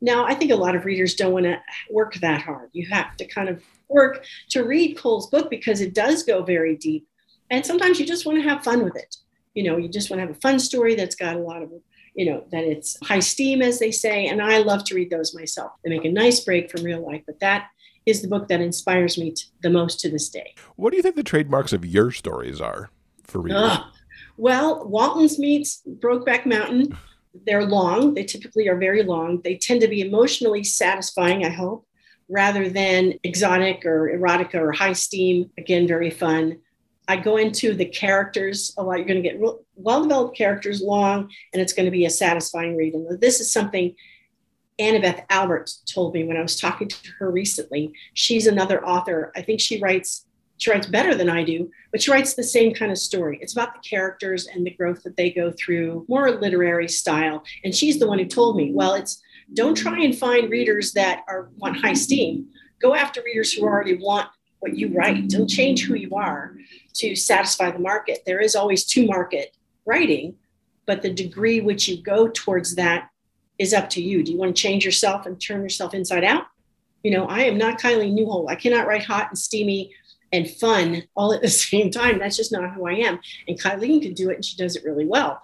Now 0.00 0.24
i 0.24 0.32
think 0.32 0.52
a 0.52 0.56
lot 0.56 0.74
of 0.74 0.86
readers 0.86 1.14
don't 1.14 1.34
want 1.34 1.44
to 1.44 1.60
work 1.90 2.14
that 2.14 2.40
hard. 2.40 2.70
You 2.72 2.86
have 2.86 3.14
to 3.18 3.26
kind 3.26 3.50
of 3.50 3.62
work 3.90 4.24
to 4.52 4.62
read 4.62 4.96
cole's 4.96 5.28
book 5.28 5.50
because 5.50 5.82
it 5.82 5.92
does 5.92 6.22
go 6.22 6.42
very 6.42 6.76
deep. 6.76 7.06
And 7.50 7.66
sometimes 7.66 8.00
you 8.00 8.06
just 8.06 8.24
want 8.24 8.38
to 8.38 8.48
have 8.48 8.64
fun 8.64 8.82
with 8.84 8.96
it. 8.96 9.16
You 9.52 9.64
know 9.64 9.76
you 9.76 9.90
just 9.90 10.08
want 10.08 10.22
to 10.22 10.26
have 10.28 10.34
a 10.34 10.40
fun 10.40 10.58
story 10.58 10.94
that's 10.94 11.14
got 11.14 11.36
a 11.36 11.40
lot 11.40 11.60
of 11.60 11.70
you 12.16 12.24
know 12.24 12.44
that 12.50 12.64
it's 12.64 12.96
high 13.06 13.20
steam 13.20 13.62
as 13.62 13.78
they 13.78 13.92
say 13.92 14.26
and 14.26 14.42
i 14.42 14.58
love 14.58 14.82
to 14.84 14.94
read 14.94 15.10
those 15.10 15.34
myself 15.34 15.72
they 15.84 15.90
make 15.90 16.04
a 16.04 16.10
nice 16.10 16.40
break 16.40 16.70
from 16.70 16.82
real 16.82 17.04
life 17.04 17.22
but 17.26 17.38
that 17.40 17.68
is 18.06 18.22
the 18.22 18.28
book 18.28 18.48
that 18.48 18.60
inspires 18.60 19.18
me 19.18 19.34
the 19.62 19.70
most 19.70 20.00
to 20.00 20.08
this 20.08 20.28
day. 20.28 20.54
What 20.76 20.90
do 20.90 20.96
you 20.96 21.02
think 21.02 21.16
the 21.16 21.24
trademarks 21.24 21.72
of 21.72 21.84
your 21.84 22.12
stories 22.12 22.60
are 22.60 22.90
for 23.24 23.40
readers? 23.40 23.62
Uh, 23.62 23.84
well, 24.36 24.86
Walton's 24.86 25.38
meets 25.38 25.82
Brokeback 25.86 26.46
Mountain. 26.46 26.96
They're 27.44 27.64
long. 27.64 28.14
They 28.14 28.24
typically 28.24 28.68
are 28.68 28.78
very 28.78 29.02
long. 29.02 29.40
They 29.42 29.56
tend 29.56 29.80
to 29.80 29.88
be 29.88 30.00
emotionally 30.00 30.62
satisfying, 30.62 31.44
I 31.44 31.50
hope, 31.50 31.86
rather 32.28 32.68
than 32.68 33.14
exotic 33.24 33.84
or 33.84 34.16
erotica 34.16 34.54
or 34.54 34.72
high 34.72 34.92
steam. 34.92 35.50
Again, 35.58 35.88
very 35.88 36.10
fun. 36.10 36.60
I 37.08 37.16
go 37.16 37.36
into 37.36 37.74
the 37.74 37.84
characters 37.84 38.72
a 38.78 38.82
lot. 38.82 38.98
You're 38.98 39.06
going 39.06 39.22
to 39.22 39.28
get 39.28 39.40
well 39.76 40.02
developed 40.02 40.36
characters, 40.36 40.82
long, 40.82 41.30
and 41.52 41.62
it's 41.62 41.72
going 41.72 41.86
to 41.86 41.92
be 41.92 42.06
a 42.06 42.10
satisfying 42.10 42.76
read. 42.76 42.94
And 42.94 43.20
this 43.20 43.40
is 43.40 43.52
something 43.52 43.94
Annabeth 44.78 45.24
Albert 45.30 45.70
told 45.86 46.14
me 46.14 46.24
when 46.24 46.36
I 46.36 46.42
was 46.42 46.58
talking 46.58 46.88
to 46.88 47.10
her 47.18 47.30
recently. 47.30 47.92
She's 48.14 48.46
another 48.46 48.84
author. 48.84 49.32
I 49.34 49.42
think 49.42 49.60
she 49.60 49.80
writes 49.80 50.26
she 50.58 50.70
writes 50.70 50.86
better 50.86 51.14
than 51.14 51.28
I 51.28 51.44
do, 51.44 51.70
but 51.92 52.02
she 52.02 52.10
writes 52.10 52.32
the 52.32 52.42
same 52.42 52.72
kind 52.72 52.90
of 52.90 52.96
story. 52.96 53.38
It's 53.42 53.52
about 53.52 53.74
the 53.74 53.86
characters 53.86 54.46
and 54.46 54.64
the 54.64 54.70
growth 54.70 55.02
that 55.02 55.16
they 55.16 55.30
go 55.30 55.52
through, 55.52 56.06
more 56.08 56.30
literary 56.30 56.88
style. 56.88 57.44
And 57.62 57.74
she's 57.74 57.98
the 57.98 58.06
one 58.06 58.18
who 58.18 58.24
told 58.24 58.56
me, 58.56 58.72
well, 58.72 58.94
it's 58.94 59.22
don't 59.52 59.76
try 59.76 60.00
and 60.00 60.16
find 60.16 60.50
readers 60.50 60.92
that 60.94 61.24
are 61.28 61.50
want 61.58 61.78
high 61.78 61.92
steam. 61.92 62.48
Go 62.80 62.94
after 62.94 63.22
readers 63.22 63.52
who 63.52 63.64
already 63.64 63.96
want 63.96 64.28
what 64.60 64.76
you 64.76 64.88
write. 64.96 65.28
Don't 65.28 65.48
change 65.48 65.84
who 65.84 65.94
you 65.94 66.14
are 66.14 66.56
to 66.94 67.14
satisfy 67.14 67.70
the 67.70 67.78
market. 67.78 68.22
There 68.26 68.40
is 68.40 68.56
always 68.56 68.84
to 68.86 69.06
market 69.06 69.55
writing, 69.86 70.36
but 70.84 71.02
the 71.02 71.12
degree 71.12 71.60
which 71.60 71.88
you 71.88 72.02
go 72.02 72.28
towards 72.28 72.74
that 72.76 73.10
is 73.58 73.72
up 73.72 73.88
to 73.90 74.02
you. 74.02 74.22
Do 74.22 74.32
you 74.32 74.38
want 74.38 74.54
to 74.54 74.62
change 74.62 74.84
yourself 74.84 75.26
and 75.26 75.40
turn 75.40 75.62
yourself 75.62 75.94
inside 75.94 76.24
out? 76.24 76.44
You 77.02 77.12
know, 77.12 77.26
I 77.26 77.42
am 77.44 77.56
not 77.56 77.80
Kylie 77.80 78.12
Newhold. 78.12 78.50
I 78.50 78.56
cannot 78.56 78.86
write 78.86 79.04
hot 79.04 79.28
and 79.28 79.38
steamy 79.38 79.92
and 80.32 80.50
fun 80.50 81.04
all 81.16 81.32
at 81.32 81.40
the 81.40 81.48
same 81.70 81.90
time. 81.90 82.18
That's 82.18 82.36
just 82.36 82.52
not 82.52 82.74
who 82.74 82.86
I 82.86 82.94
am. 82.94 83.18
And 83.48 83.60
Kylie 83.60 84.02
can 84.02 84.14
do 84.14 84.30
it 84.30 84.36
and 84.36 84.44
she 84.44 84.56
does 84.56 84.76
it 84.76 84.84
really 84.84 85.06
well. 85.06 85.40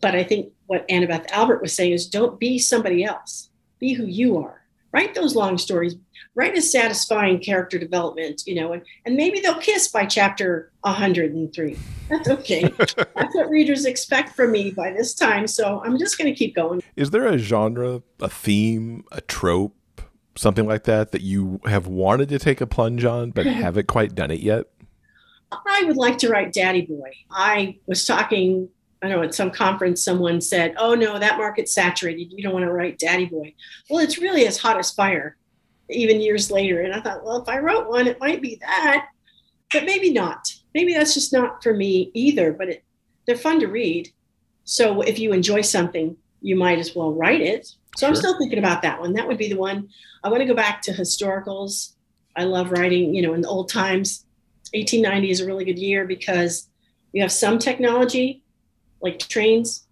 But 0.00 0.14
I 0.14 0.24
think 0.24 0.52
what 0.66 0.88
Annabeth 0.88 1.30
Albert 1.30 1.60
was 1.60 1.74
saying 1.74 1.92
is 1.92 2.06
don't 2.06 2.40
be 2.40 2.58
somebody 2.58 3.04
else. 3.04 3.50
Be 3.78 3.92
who 3.92 4.06
you 4.06 4.38
are 4.38 4.59
write 4.92 5.14
those 5.14 5.34
long 5.34 5.58
stories. 5.58 5.96
Write 6.36 6.56
a 6.56 6.62
satisfying 6.62 7.40
character 7.40 7.78
development 7.78 8.42
you 8.46 8.54
know 8.54 8.72
and, 8.72 8.82
and 9.04 9.16
maybe 9.16 9.40
they'll 9.40 9.58
kiss 9.58 9.88
by 9.88 10.06
chapter 10.06 10.70
103 10.82 11.76
that's 12.08 12.28
okay. 12.28 12.62
That's 12.78 13.34
what 13.34 13.48
readers 13.50 13.84
expect 13.84 14.34
from 14.34 14.52
me 14.52 14.70
by 14.70 14.92
this 14.92 15.14
time 15.14 15.46
so 15.46 15.82
i'm 15.84 15.98
just 15.98 16.18
going 16.18 16.32
to 16.32 16.38
keep 16.38 16.54
going. 16.54 16.82
Is 16.96 17.10
there 17.10 17.26
a 17.26 17.36
genre 17.36 18.02
a 18.20 18.28
theme 18.28 19.04
a 19.12 19.20
trope 19.20 19.74
something 20.36 20.66
like 20.66 20.84
that 20.84 21.12
that 21.12 21.22
you 21.22 21.60
have 21.64 21.86
wanted 21.86 22.28
to 22.30 22.38
take 22.38 22.60
a 22.60 22.66
plunge 22.66 23.04
on 23.04 23.30
but 23.30 23.46
haven't 23.64 23.88
quite 23.88 24.14
done 24.14 24.30
it 24.30 24.40
yet? 24.40 24.66
I 25.52 25.84
would 25.86 25.96
like 25.96 26.18
to 26.18 26.28
write 26.28 26.52
daddy 26.52 26.82
boy. 26.82 27.10
I 27.30 27.78
was 27.86 28.06
talking 28.06 28.68
I 29.02 29.08
don't 29.08 29.16
know 29.16 29.22
at 29.22 29.34
some 29.34 29.50
conference 29.50 30.02
someone 30.02 30.40
said, 30.40 30.74
"Oh 30.76 30.94
no, 30.94 31.18
that 31.18 31.38
market's 31.38 31.72
saturated. 31.72 32.32
You 32.32 32.42
don't 32.42 32.52
want 32.52 32.64
to 32.64 32.72
write 32.72 32.98
Daddy 32.98 33.26
Boy." 33.26 33.54
Well, 33.88 34.00
it's 34.00 34.18
really 34.18 34.46
as 34.46 34.58
hot 34.58 34.78
as 34.78 34.90
fire, 34.90 35.36
even 35.88 36.20
years 36.20 36.50
later. 36.50 36.82
And 36.82 36.92
I 36.94 37.00
thought, 37.00 37.24
well, 37.24 37.40
if 37.40 37.48
I 37.48 37.58
wrote 37.58 37.88
one, 37.88 38.06
it 38.06 38.20
might 38.20 38.42
be 38.42 38.56
that, 38.60 39.06
but 39.72 39.84
maybe 39.84 40.12
not. 40.12 40.52
Maybe 40.74 40.92
that's 40.92 41.14
just 41.14 41.32
not 41.32 41.62
for 41.62 41.74
me 41.74 42.10
either. 42.14 42.52
But 42.52 42.68
it, 42.68 42.84
they're 43.26 43.36
fun 43.36 43.60
to 43.60 43.68
read. 43.68 44.12
So 44.64 45.00
if 45.00 45.18
you 45.18 45.32
enjoy 45.32 45.62
something, 45.62 46.16
you 46.42 46.56
might 46.56 46.78
as 46.78 46.94
well 46.94 47.12
write 47.12 47.40
it. 47.40 47.66
So 47.96 48.06
sure. 48.06 48.08
I'm 48.08 48.14
still 48.14 48.38
thinking 48.38 48.58
about 48.58 48.82
that 48.82 49.00
one. 49.00 49.14
That 49.14 49.26
would 49.26 49.38
be 49.38 49.48
the 49.48 49.56
one. 49.56 49.88
I 50.22 50.28
want 50.28 50.40
to 50.42 50.46
go 50.46 50.54
back 50.54 50.82
to 50.82 50.92
historicals. 50.92 51.94
I 52.36 52.44
love 52.44 52.70
writing, 52.70 53.14
you 53.14 53.22
know, 53.22 53.34
in 53.34 53.40
the 53.40 53.48
old 53.48 53.68
times. 53.68 54.26
1890 54.72 55.30
is 55.30 55.40
a 55.40 55.46
really 55.46 55.64
good 55.64 55.78
year 55.78 56.06
because 56.06 56.68
you 57.12 57.22
have 57.22 57.32
some 57.32 57.58
technology 57.58 58.39
like 59.00 59.18
trains, 59.18 59.86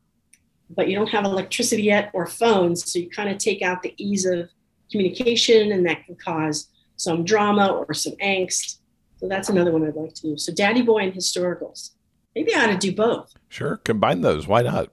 but 0.71 0.89
you 0.89 0.97
don't 0.97 1.09
have 1.09 1.25
electricity 1.25 1.85
yet 1.85 2.11
or 2.13 2.27
phones. 2.27 2.91
So 2.91 2.99
you 2.99 3.11
kind 3.11 3.29
of 3.29 3.39
take 3.39 3.63
out 3.63 3.83
the 3.83 3.95
ease 3.97 4.27
of 4.27 4.51
communication, 4.91 5.73
and 5.73 5.87
that 5.87 6.05
can 6.07 6.17
cause 6.17 6.69
some 6.97 7.25
drama 7.25 7.69
or 7.69 7.95
some 7.95 8.15
angst. 8.23 8.79
So 9.19 9.29
that's 9.29 9.49
another 9.49 9.73
one 9.73 9.87
I'd 9.87 9.95
like 9.95 10.15
to 10.15 10.23
do. 10.23 10.39
So 10.39 10.53
Daddy 10.53 10.83
Boy 10.83 10.99
and 10.99 11.13
historicals. 11.13 11.91
Maybe 12.35 12.55
I 12.55 12.65
ought 12.65 12.73
to 12.73 12.79
do 12.79 12.95
both. 12.95 13.33
Sure, 13.49 13.79
combine 13.79 14.21
those. 14.21 14.47
Why 14.47 14.63
not? 14.63 14.91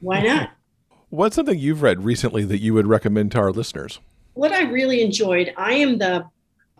Why 0.00 0.22
not? 0.22 0.50
What's 1.10 1.36
something 1.36 1.58
you've 1.58 1.82
read 1.82 2.04
recently 2.04 2.44
that 2.44 2.58
you 2.58 2.74
would 2.74 2.86
recommend 2.86 3.32
to 3.32 3.38
our 3.38 3.50
listeners? 3.50 3.98
What 4.34 4.52
I 4.52 4.62
really 4.62 5.02
enjoyed, 5.02 5.52
I 5.56 5.74
am 5.74 5.98
the 5.98 6.24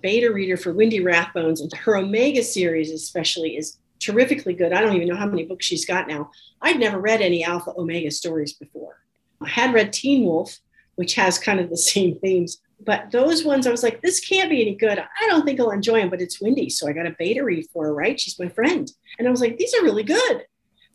beta 0.01 0.33
reader 0.33 0.57
for 0.57 0.73
Wendy 0.73 1.01
Rathbones, 1.01 1.61
and 1.61 1.73
her 1.75 1.97
Omega 1.97 2.43
series, 2.43 2.91
especially, 2.91 3.57
is 3.57 3.79
terrifically 4.01 4.55
good. 4.55 4.73
I 4.73 4.81
don't 4.81 4.97
even 4.97 5.09
know 5.09 5.17
how 5.17 5.27
many 5.27 5.45
books 5.45 5.67
she's 5.67 5.87
got 5.87 6.09
now. 6.09 6.31
I'd 6.61 6.81
never 6.81 6.99
read 6.99 7.21
any 7.21 7.45
Alpha 7.45 7.73
Omega 7.77 8.11
stories 8.11 8.55
before. 8.55 8.97
I 9.41 9.49
had 9.49 9.73
read 9.75 9.93
Teen 9.93 10.25
Wolf, 10.25 10.59
which 10.97 11.15
has 11.15 11.39
kind 11.39 11.61
of 11.61 11.71
the 11.71 11.77
same 11.93 12.19
themes, 12.19 12.61
but 12.85 13.11
those 13.11 13.45
ones 13.45 13.67
I 13.67 13.71
was 13.71 13.83
like, 13.83 14.01
this 14.01 14.21
can't 14.21 14.51
be 14.51 14.63
any 14.63 14.75
good. 14.75 14.99
I 14.99 15.27
don't 15.27 15.45
think 15.45 15.61
I'll 15.61 15.71
enjoy 15.71 16.01
them, 16.01 16.11
but 16.11 16.23
it's 16.23 16.41
Wendy. 16.41 16.71
So 16.71 16.89
I 16.89 16.93
got 16.93 17.07
a 17.07 17.15
beta 17.19 17.45
read 17.45 17.67
for 17.73 17.85
her, 17.85 17.95
right? 17.95 18.19
She's 18.19 18.39
my 18.39 18.49
friend. 18.49 18.91
And 19.19 19.29
I 19.29 19.31
was 19.31 19.41
like, 19.41 19.59
these 19.59 19.75
are 19.75 19.83
really 19.83 20.03
good 20.03 20.47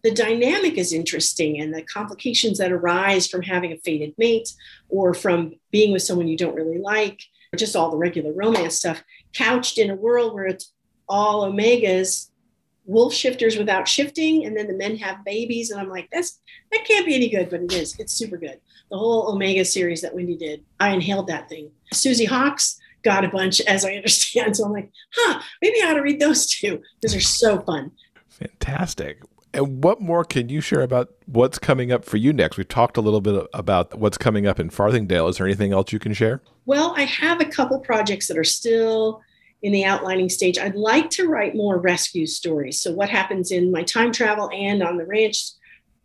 the 0.05 0.11
dynamic 0.11 0.77
is 0.77 0.93
interesting 0.93 1.59
and 1.59 1.73
the 1.73 1.81
complications 1.81 2.59
that 2.59 2.71
arise 2.71 3.25
from 3.27 3.41
having 3.41 3.71
a 3.71 3.77
fated 3.77 4.13
mate 4.19 4.53
or 4.87 5.15
from 5.15 5.55
being 5.71 5.91
with 5.91 6.03
someone 6.03 6.27
you 6.27 6.37
don't 6.37 6.53
really 6.53 6.77
like, 6.77 7.19
just 7.55 7.75
all 7.75 7.89
the 7.89 7.97
regular 7.97 8.31
romance 8.31 8.75
stuff, 8.75 9.03
couched 9.33 9.79
in 9.79 9.89
a 9.89 9.95
world 9.95 10.35
where 10.35 10.45
it's 10.45 10.71
all 11.09 11.51
omegas, 11.51 12.29
wolf 12.85 13.13
shifters 13.13 13.57
without 13.57 13.87
shifting, 13.87 14.45
and 14.45 14.55
then 14.55 14.67
the 14.67 14.73
men 14.73 14.95
have 14.97 15.25
babies. 15.25 15.71
And 15.71 15.79
I'm 15.79 15.89
like, 15.89 16.09
that's 16.11 16.39
that 16.71 16.85
can't 16.85 17.05
be 17.05 17.15
any 17.15 17.29
good, 17.29 17.49
but 17.49 17.61
it 17.61 17.73
is. 17.73 17.97
It's 17.99 18.13
super 18.13 18.37
good. 18.37 18.59
The 18.89 18.97
whole 18.97 19.31
Omega 19.31 19.65
series 19.65 20.01
that 20.01 20.13
Wendy 20.13 20.37
did, 20.37 20.63
I 20.79 20.89
inhaled 20.89 21.27
that 21.27 21.49
thing. 21.49 21.71
Susie 21.91 22.25
Hawks 22.25 22.79
got 23.03 23.25
a 23.25 23.29
bunch, 23.29 23.61
as 23.61 23.85
I 23.85 23.93
understand. 23.95 24.57
So 24.57 24.65
I'm 24.65 24.73
like, 24.73 24.91
huh, 25.15 25.41
maybe 25.61 25.81
I 25.81 25.91
ought 25.91 25.95
to 25.95 26.01
read 26.01 26.19
those 26.19 26.47
too 26.47 26.81
because 26.99 27.11
they're 27.11 27.21
so 27.21 27.61
fun. 27.61 27.91
Fantastic. 28.29 29.21
And 29.53 29.81
what 29.81 30.01
more 30.01 30.25
can 30.25 30.49
you 30.49 30.59
share 30.59 30.81
about 30.81 31.11
what's 31.27 31.57
coming 31.57 31.89
up 31.89 32.03
for 32.03 32.17
you 32.17 32.33
next? 32.33 32.57
We've 32.57 32.67
talked 32.67 32.97
a 32.97 33.01
little 33.01 33.21
bit 33.21 33.47
about 33.53 33.97
what's 33.97 34.17
coming 34.17 34.45
up 34.45 34.59
in 34.59 34.69
Farthingdale. 34.69 35.29
Is 35.29 35.37
there 35.37 35.47
anything 35.47 35.71
else 35.71 35.93
you 35.93 35.99
can 35.99 36.13
share? 36.13 36.41
Well, 36.65 36.93
I 36.97 37.03
have 37.03 37.39
a 37.39 37.45
couple 37.45 37.79
projects 37.79 38.27
that 38.27 38.37
are 38.37 38.43
still 38.43 39.21
in 39.65 39.71
the 39.71 39.83
outlining 39.83 40.29
stage. 40.29 40.59
I'd 40.59 40.75
like 40.75 41.09
to 41.09 41.27
write 41.27 41.55
more 41.55 41.79
rescue 41.79 42.27
stories. 42.27 42.79
So, 42.79 42.91
what 42.91 43.09
happens 43.09 43.51
in 43.51 43.71
my 43.71 43.81
time 43.81 44.11
travel 44.11 44.47
and 44.53 44.83
on 44.83 44.97
the 44.97 45.07
ranch? 45.07 45.43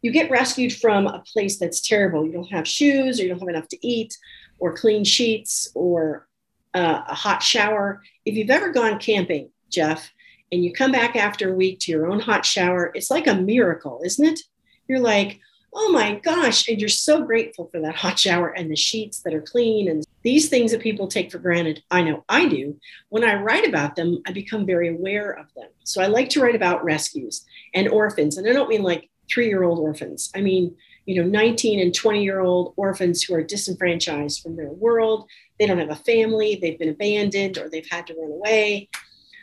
You 0.01 0.11
get 0.13 0.31
rescued 0.31 0.73
from 0.73 1.07
a 1.07 1.23
place 1.31 1.59
that's 1.59 1.87
terrible. 1.87 2.25
You 2.25 2.33
don't 2.33 2.51
have 2.51 2.67
shoes, 2.67 3.21
or 3.21 3.25
you 3.25 3.29
don't 3.29 3.39
have 3.39 3.49
enough 3.51 3.69
to 3.69 3.87
eat, 3.87 4.17
or 4.61 4.75
clean 4.75 5.05
sheets, 5.05 5.69
or 5.75 6.27
uh, 6.73 7.03
a 7.07 7.15
hot 7.15 7.43
shower. 7.43 8.03
If 8.25 8.35
you've 8.35 8.49
ever 8.49 8.73
gone 8.73 8.99
camping, 8.99 9.51
Jeff, 9.69 10.11
and 10.51 10.65
you 10.65 10.73
come 10.73 10.91
back 10.91 11.15
after 11.15 11.53
a 11.53 11.55
week 11.55 11.81
to 11.81 11.93
your 11.93 12.11
own 12.11 12.19
hot 12.19 12.47
shower, 12.47 12.91
it's 12.95 13.11
like 13.11 13.27
a 13.27 13.35
miracle, 13.35 14.01
isn't 14.03 14.25
it? 14.25 14.41
You're 14.89 15.01
like, 15.01 15.39
oh 15.75 15.93
my 15.93 16.15
gosh, 16.15 16.67
and 16.67 16.81
you're 16.81 16.89
so 16.89 17.25
grateful 17.27 17.67
for 17.67 17.79
that 17.81 17.95
hot 17.95 18.19
shower 18.19 18.49
and 18.49 18.71
the 18.71 18.77
sheets 18.77 19.21
that 19.21 19.35
are 19.35 19.43
clean 19.43 19.87
and 19.91 20.03
these 20.23 20.49
things 20.49 20.73
that 20.73 20.83
people 20.83 21.09
take 21.09 21.31
for 21.31 21.39
granted. 21.39 21.83
I 21.91 22.03
know 22.03 22.25
I 22.29 22.47
do. 22.47 22.79
When 23.09 23.25
I 23.25 23.35
write 23.35 23.67
about 23.67 23.97
them, 23.97 24.23
I 24.27 24.33
become 24.33 24.67
very 24.67 24.89
aware 24.89 25.31
of 25.31 25.53
them. 25.55 25.69
So 25.85 26.03
I 26.03 26.07
like 26.07 26.29
to 26.31 26.41
write 26.41 26.55
about 26.55 26.85
rescues 26.85 27.45
and 27.75 27.89
orphans. 27.89 28.37
And 28.37 28.49
I 28.49 28.53
don't 28.53 28.69
mean 28.69 28.83
like 28.83 29.09
three 29.33 29.49
year 29.49 29.63
old 29.63 29.79
orphans, 29.79 30.31
I 30.35 30.41
mean, 30.41 30.75
you 31.07 31.21
know, 31.21 31.29
19 31.29 31.81
and 31.81 31.95
20 31.95 32.23
year 32.23 32.41
old 32.41 32.75
orphans 32.77 33.23
who 33.23 33.35
are 33.35 33.43
disenfranchised 33.43 34.43
from 34.43 34.57
their 34.57 34.71
world. 34.71 35.29
They 35.59 35.67
don't 35.67 35.79
have 35.79 35.91
a 35.91 35.97
family, 35.97 36.59
they've 36.61 36.79
been 36.79 36.89
abandoned, 36.89 37.59
or 37.59 37.69
they've 37.69 37.89
had 37.91 38.07
to 38.09 38.15
run 38.15 38.31
away 38.31 38.89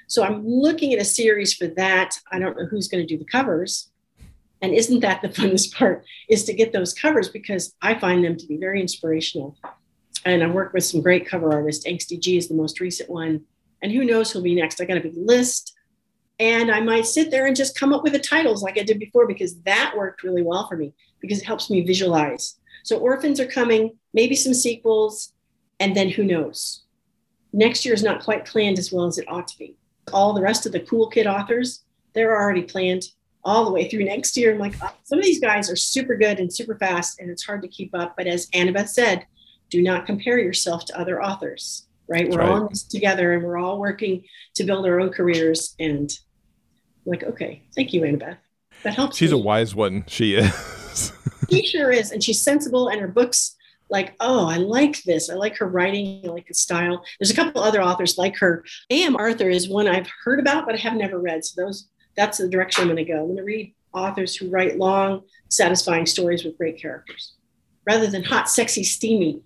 so 0.08 0.24
I'm 0.24 0.48
looking 0.48 0.94
at 0.94 1.02
a 1.02 1.06
series 1.06 1.54
for 1.54 1.68
that. 1.68 2.20
I 2.32 2.40
don't 2.40 2.58
know 2.58 2.66
who's 2.66 2.88
going 2.88 3.06
to 3.06 3.14
do 3.14 3.20
the 3.20 3.30
covers. 3.30 3.92
And 4.62 4.74
isn't 4.74 5.02
that 5.02 5.22
the 5.22 5.30
funnest 5.30 5.76
part 5.76 6.06
is 6.30 6.46
to 6.46 6.54
get 6.54 6.74
those 6.74 6.94
covers 6.94 7.30
because 7.30 7.76
I 7.82 8.00
find 8.00 8.24
them 8.24 8.38
to 8.38 8.48
be 8.48 8.58
very 8.58 8.82
inspirational. 8.82 9.58
And 10.28 10.44
I 10.44 10.48
work 10.48 10.74
with 10.74 10.86
some 10.86 11.02
great 11.02 11.28
cover 11.28 11.54
artists. 11.54 11.88
Angsty 11.88 12.20
G 12.20 12.38
is 12.38 12.48
the 12.48 12.56
most 12.56 12.80
recent 12.80 13.10
one. 13.10 13.42
And 13.82 13.92
who 13.92 14.04
knows 14.04 14.32
who'll 14.32 14.42
be 14.42 14.56
next? 14.56 14.82
I 14.82 14.86
got 14.86 14.98
a 14.98 15.02
big 15.02 15.16
list. 15.16 15.74
And 16.40 16.70
I 16.70 16.82
might 16.82 17.06
sit 17.06 17.32
there 17.32 17.48
and 17.48 17.56
just 17.56 17.80
come 17.80 17.94
up 17.94 18.04
with 18.04 18.14
the 18.14 18.20
titles 18.20 18.62
like 18.62 18.78
I 18.78 18.84
did 18.84 19.00
before 19.00 19.28
because 19.28 19.60
that 19.62 19.94
worked 19.98 20.24
really 20.24 20.44
well 20.44 20.68
for 20.68 20.78
me 20.78 20.94
because 21.20 21.40
it 21.40 21.46
helps 21.46 21.70
me 21.70 21.82
visualize. 21.82 22.60
So 22.84 23.00
orphans 23.00 23.40
are 23.40 23.48
coming, 23.48 23.98
maybe 24.14 24.36
some 24.36 24.54
sequels, 24.54 25.34
and 25.80 25.96
then 25.96 26.10
who 26.10 26.24
knows? 26.24 26.84
Next 27.54 27.86
year 27.86 27.96
is 27.96 28.04
not 28.04 28.24
quite 28.24 28.46
planned 28.46 28.78
as 28.78 28.92
well 28.92 29.08
as 29.08 29.18
it 29.18 29.28
ought 29.28 29.48
to 29.48 29.58
be 29.58 29.78
all 30.14 30.34
the 30.34 30.42
rest 30.42 30.66
of 30.66 30.72
the 30.72 30.80
cool 30.82 31.10
kid 31.10 31.28
authors, 31.28 31.84
they're 32.14 32.36
already 32.36 32.64
planned 32.64 33.04
all 33.44 33.66
the 33.66 33.72
way 33.72 33.90
through 33.90 34.04
next 34.04 34.36
year. 34.36 34.54
I'm 34.54 34.60
like, 34.60 34.76
oh, 34.82 34.94
some 35.04 35.20
of 35.20 35.26
these 35.26 35.40
guys 35.40 35.70
are 35.70 35.76
super 35.76 36.16
good 36.16 36.40
and 36.40 36.54
super 36.54 36.76
fast, 36.76 37.20
and 37.20 37.30
it's 37.30 37.46
hard 37.46 37.62
to 37.62 37.68
keep 37.68 37.96
up. 37.96 38.16
But 38.18 38.28
as 38.28 38.48
Annabeth 38.48 38.90
said, 38.90 39.26
do 39.70 39.82
not 39.82 40.05
compare 40.05 40.39
yourself 40.39 40.86
to 40.86 40.99
other 40.99 41.22
authors, 41.22 41.88
right? 42.07 42.30
we're 42.30 42.39
right. 42.39 42.49
all 42.49 42.61
in 42.61 42.68
this 42.70 42.84
together 42.84 43.34
and 43.34 43.43
we're 43.43 43.57
all 43.57 43.80
working 43.80 44.24
to 44.55 44.63
build 44.63 44.86
our 44.86 44.99
own 44.99 45.09
careers. 45.09 45.76
And 45.80 46.09
I'm 47.05 47.11
like, 47.11 47.24
okay, 47.24 47.63
thank 47.76 47.93
you, 47.93 48.01
Annabeth. 48.01 48.38
That 48.84 48.95
helps. 48.95 49.18
She's 49.18 49.32
me. 49.32 49.39
a 49.39 49.41
wise 49.41 49.76
one. 49.76 50.05
She 50.07 50.36
is. 50.36 51.13
she 51.49 51.65
sure 51.65 51.91
is. 51.91 52.11
And 52.11 52.24
she's 52.24 52.41
sensible, 52.41 52.89
and 52.89 53.01
her 53.01 53.07
books 53.07 53.55
like, 53.89 54.15
oh, 54.20 54.47
I 54.47 54.57
like 54.57 55.01
this. 55.03 55.30
I 55.30 55.36
like 55.36 55.57
her 55.57 55.68
writing. 55.68 56.22
I 56.26 56.28
like 56.28 56.47
the 56.47 56.53
style. 56.53 57.03
There's 57.20 57.32
a 57.32 57.36
couple 57.36 57.61
other 57.61 57.82
authors 57.82 58.18
like 58.18 58.38
her. 58.38 58.63
A.M. 58.89 59.15
Arthur 59.15 59.49
is 59.49 59.70
one 59.70 59.88
I've 59.88 60.09
heard 60.24 60.39
about, 60.39 60.65
but 60.65 60.76
I 60.76 60.80
have 60.80 60.93
never 60.93 61.20
read. 61.20 61.45
So 61.45 61.61
those 61.61 61.88
that's 62.15 62.39
the 62.39 62.49
direction 62.49 62.82
I'm 62.82 62.88
going 62.88 62.97
to 62.97 63.11
go. 63.11 63.20
I'm 63.20 63.26
going 63.28 63.38
to 63.38 63.43
read 63.43 63.74
authors 63.93 64.36
who 64.36 64.49
write 64.49 64.78
long, 64.78 65.24
satisfying 65.49 66.05
stories 66.05 66.43
with 66.43 66.57
great 66.57 66.82
characters, 66.82 67.36
rather 67.86 68.07
than 68.07 68.24
hot, 68.24 68.49
sexy, 68.49 68.84
steamy, 68.84 69.41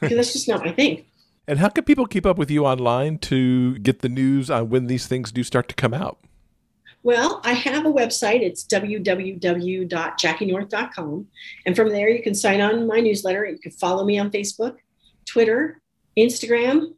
because 0.00 0.16
that's 0.16 0.32
just 0.32 0.48
not 0.48 0.64
my 0.64 0.72
thing. 0.72 1.04
And 1.46 1.58
how 1.58 1.68
can 1.68 1.84
people 1.84 2.06
keep 2.06 2.26
up 2.26 2.36
with 2.36 2.50
you 2.50 2.66
online 2.66 3.18
to 3.18 3.78
get 3.78 4.00
the 4.00 4.08
news 4.08 4.50
on 4.50 4.68
when 4.68 4.86
these 4.86 5.06
things 5.06 5.30
do 5.32 5.42
start 5.42 5.68
to 5.68 5.74
come 5.74 5.94
out? 5.94 6.18
Well, 7.02 7.40
I 7.44 7.54
have 7.54 7.86
a 7.86 7.92
website. 7.92 8.42
It's 8.42 8.64
www.jackienorth.com. 8.64 11.26
And 11.64 11.76
from 11.76 11.88
there, 11.88 12.10
you 12.10 12.22
can 12.22 12.34
sign 12.34 12.60
on 12.60 12.86
my 12.86 13.00
newsletter. 13.00 13.46
You 13.46 13.58
can 13.58 13.72
follow 13.72 14.04
me 14.04 14.18
on 14.18 14.30
Facebook, 14.30 14.76
Twitter, 15.24 15.80
Instagram, 16.18 16.92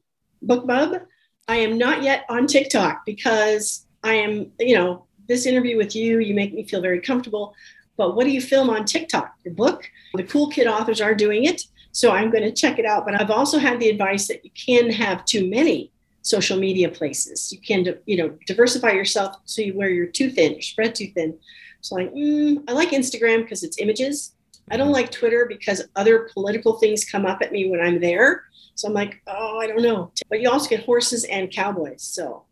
BookBub. 0.44 1.07
I 1.46 1.57
am 1.57 1.78
not 1.78 2.03
yet 2.03 2.24
on 2.28 2.48
TikTok 2.48 3.07
because 3.07 3.86
I 4.03 4.14
am, 4.14 4.51
you 4.59 4.74
know, 4.74 5.07
this 5.28 5.46
interview 5.46 5.76
with 5.76 5.94
you, 5.94 6.18
you 6.18 6.34
make 6.34 6.53
me 6.53 6.64
feel 6.64 6.80
very 6.80 7.01
comfortable. 7.01 7.55
But 7.96 8.16
what 8.16 8.24
do 8.24 8.30
you 8.30 8.40
film 8.40 8.68
on 8.70 8.84
TikTok? 8.84 9.36
Your 9.44 9.55
book? 9.55 9.88
The 10.14 10.24
cool 10.24 10.48
kid 10.48 10.66
authors 10.66 11.01
are 11.01 11.14
doing 11.14 11.44
it. 11.44 11.62
So 11.93 12.12
I'm 12.12 12.30
going 12.30 12.45
to 12.45 12.53
check 12.53 12.78
it 12.78 12.86
out. 12.86 13.05
But 13.05 13.20
I've 13.20 13.30
also 13.30 13.59
had 13.59 13.80
the 13.80 13.88
advice 13.88 14.28
that 14.28 14.45
you 14.45 14.51
can 14.53 14.91
have 14.91 15.24
too 15.24 15.49
many 15.49 15.91
social 16.22 16.59
media 16.59 16.88
places. 16.88 17.53
You 17.53 17.61
can, 17.61 17.95
you 18.07 18.16
know, 18.16 18.36
diversify 18.47 18.91
yourself 18.91 19.36
so 19.45 19.62
you 19.62 19.74
where 19.74 19.91
you're 19.91 20.07
too 20.07 20.30
thin, 20.30 20.53
you're 20.53 20.62
spread 20.62 20.95
too 20.95 21.09
thin. 21.14 21.36
So 21.80 21.95
like, 21.95 22.12
mm, 22.12 22.62
I 22.68 22.72
like 22.72 22.91
Instagram 22.91 23.43
because 23.43 23.62
it's 23.62 23.78
images. 23.78 24.32
I 24.70 24.76
don't 24.76 24.93
like 24.93 25.11
Twitter 25.11 25.47
because 25.49 25.82
other 25.97 26.28
political 26.32 26.78
things 26.78 27.05
come 27.05 27.26
up 27.26 27.43
at 27.43 27.53
me 27.53 27.68
when 27.68 27.80
I'm 27.80 28.01
there. 28.01 28.45
So 28.74 28.86
I'm 28.86 28.95
like, 28.95 29.20
oh, 29.26 29.59
I 29.59 29.66
don't 29.66 29.82
know. 29.82 30.12
But 30.28 30.41
you 30.41 30.51
also 30.51 30.68
get 30.68 30.84
horses 30.84 31.24
and 31.24 31.51
cowboys. 31.51 32.03
So 32.03 32.45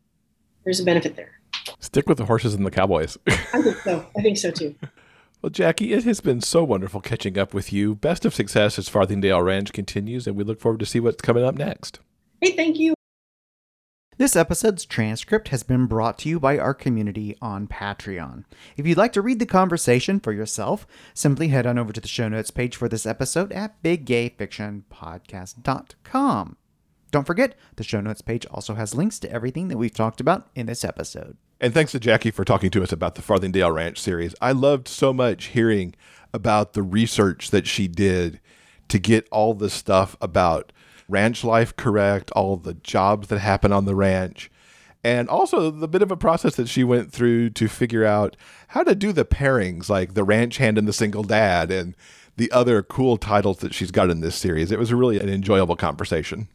there's 0.64 0.80
a 0.80 0.84
benefit 0.84 1.14
there. 1.14 1.40
Stick 1.80 2.08
with 2.08 2.18
the 2.18 2.24
horses 2.24 2.54
and 2.54 2.66
the 2.66 2.70
cowboys. 2.70 3.16
I 3.26 3.62
think 3.62 3.76
so. 3.78 4.06
I 4.16 4.22
think 4.22 4.38
so 4.38 4.50
too. 4.50 4.74
Well, 5.40 5.50
Jackie, 5.50 5.92
it 5.92 6.02
has 6.04 6.20
been 6.20 6.40
so 6.40 6.64
wonderful 6.64 7.00
catching 7.00 7.38
up 7.38 7.54
with 7.54 7.72
you. 7.72 7.94
Best 7.94 8.24
of 8.24 8.34
success 8.34 8.76
as 8.76 8.88
Farthingdale 8.88 9.40
Ranch 9.40 9.72
continues, 9.72 10.26
and 10.26 10.36
we 10.36 10.42
look 10.42 10.60
forward 10.60 10.80
to 10.80 10.86
see 10.86 10.98
what's 10.98 11.22
coming 11.22 11.44
up 11.44 11.54
next. 11.54 12.00
Hey, 12.40 12.50
thank 12.52 12.76
you. 12.78 12.94
This 14.16 14.34
episode's 14.34 14.84
transcript 14.84 15.50
has 15.50 15.62
been 15.62 15.86
brought 15.86 16.18
to 16.18 16.28
you 16.28 16.40
by 16.40 16.58
our 16.58 16.74
community 16.74 17.36
on 17.40 17.68
Patreon. 17.68 18.46
If 18.76 18.84
you'd 18.84 18.98
like 18.98 19.12
to 19.12 19.22
read 19.22 19.38
the 19.38 19.46
conversation 19.46 20.18
for 20.18 20.32
yourself, 20.32 20.88
simply 21.14 21.46
head 21.48 21.68
on 21.68 21.78
over 21.78 21.92
to 21.92 22.00
the 22.00 22.08
show 22.08 22.28
notes 22.28 22.50
page 22.50 22.74
for 22.74 22.88
this 22.88 23.06
episode 23.06 23.52
at 23.52 23.80
biggayfictionpodcast.com. 23.84 26.56
Don't 27.12 27.26
forget, 27.26 27.54
the 27.76 27.84
show 27.84 28.00
notes 28.00 28.22
page 28.22 28.44
also 28.46 28.74
has 28.74 28.92
links 28.92 29.20
to 29.20 29.30
everything 29.30 29.68
that 29.68 29.78
we've 29.78 29.94
talked 29.94 30.20
about 30.20 30.48
in 30.56 30.66
this 30.66 30.84
episode. 30.84 31.36
And 31.60 31.74
thanks 31.74 31.90
to 31.92 31.98
Jackie 31.98 32.30
for 32.30 32.44
talking 32.44 32.70
to 32.70 32.82
us 32.84 32.92
about 32.92 33.16
the 33.16 33.22
Farthingdale 33.22 33.74
Ranch 33.74 33.98
series. 33.98 34.32
I 34.40 34.52
loved 34.52 34.86
so 34.86 35.12
much 35.12 35.46
hearing 35.46 35.96
about 36.32 36.74
the 36.74 36.84
research 36.84 37.50
that 37.50 37.66
she 37.66 37.88
did 37.88 38.40
to 38.86 38.98
get 39.00 39.26
all 39.32 39.54
the 39.54 39.68
stuff 39.68 40.16
about 40.20 40.72
ranch 41.08 41.42
life 41.42 41.74
correct, 41.74 42.30
all 42.32 42.56
the 42.56 42.74
jobs 42.74 43.26
that 43.28 43.40
happen 43.40 43.72
on 43.72 43.86
the 43.86 43.96
ranch, 43.96 44.52
and 45.02 45.28
also 45.28 45.70
the 45.70 45.88
bit 45.88 46.02
of 46.02 46.12
a 46.12 46.16
process 46.16 46.54
that 46.54 46.68
she 46.68 46.84
went 46.84 47.10
through 47.10 47.50
to 47.50 47.66
figure 47.66 48.04
out 48.04 48.36
how 48.68 48.84
to 48.84 48.94
do 48.94 49.12
the 49.12 49.24
pairings, 49.24 49.88
like 49.88 50.14
the 50.14 50.24
ranch 50.24 50.58
hand 50.58 50.78
and 50.78 50.86
the 50.86 50.92
single 50.92 51.24
dad, 51.24 51.72
and 51.72 51.96
the 52.36 52.52
other 52.52 52.84
cool 52.84 53.16
titles 53.16 53.58
that 53.58 53.74
she's 53.74 53.90
got 53.90 54.10
in 54.10 54.20
this 54.20 54.36
series. 54.36 54.70
It 54.70 54.78
was 54.78 54.92
really 54.92 55.18
an 55.18 55.28
enjoyable 55.28 55.76
conversation. 55.76 56.46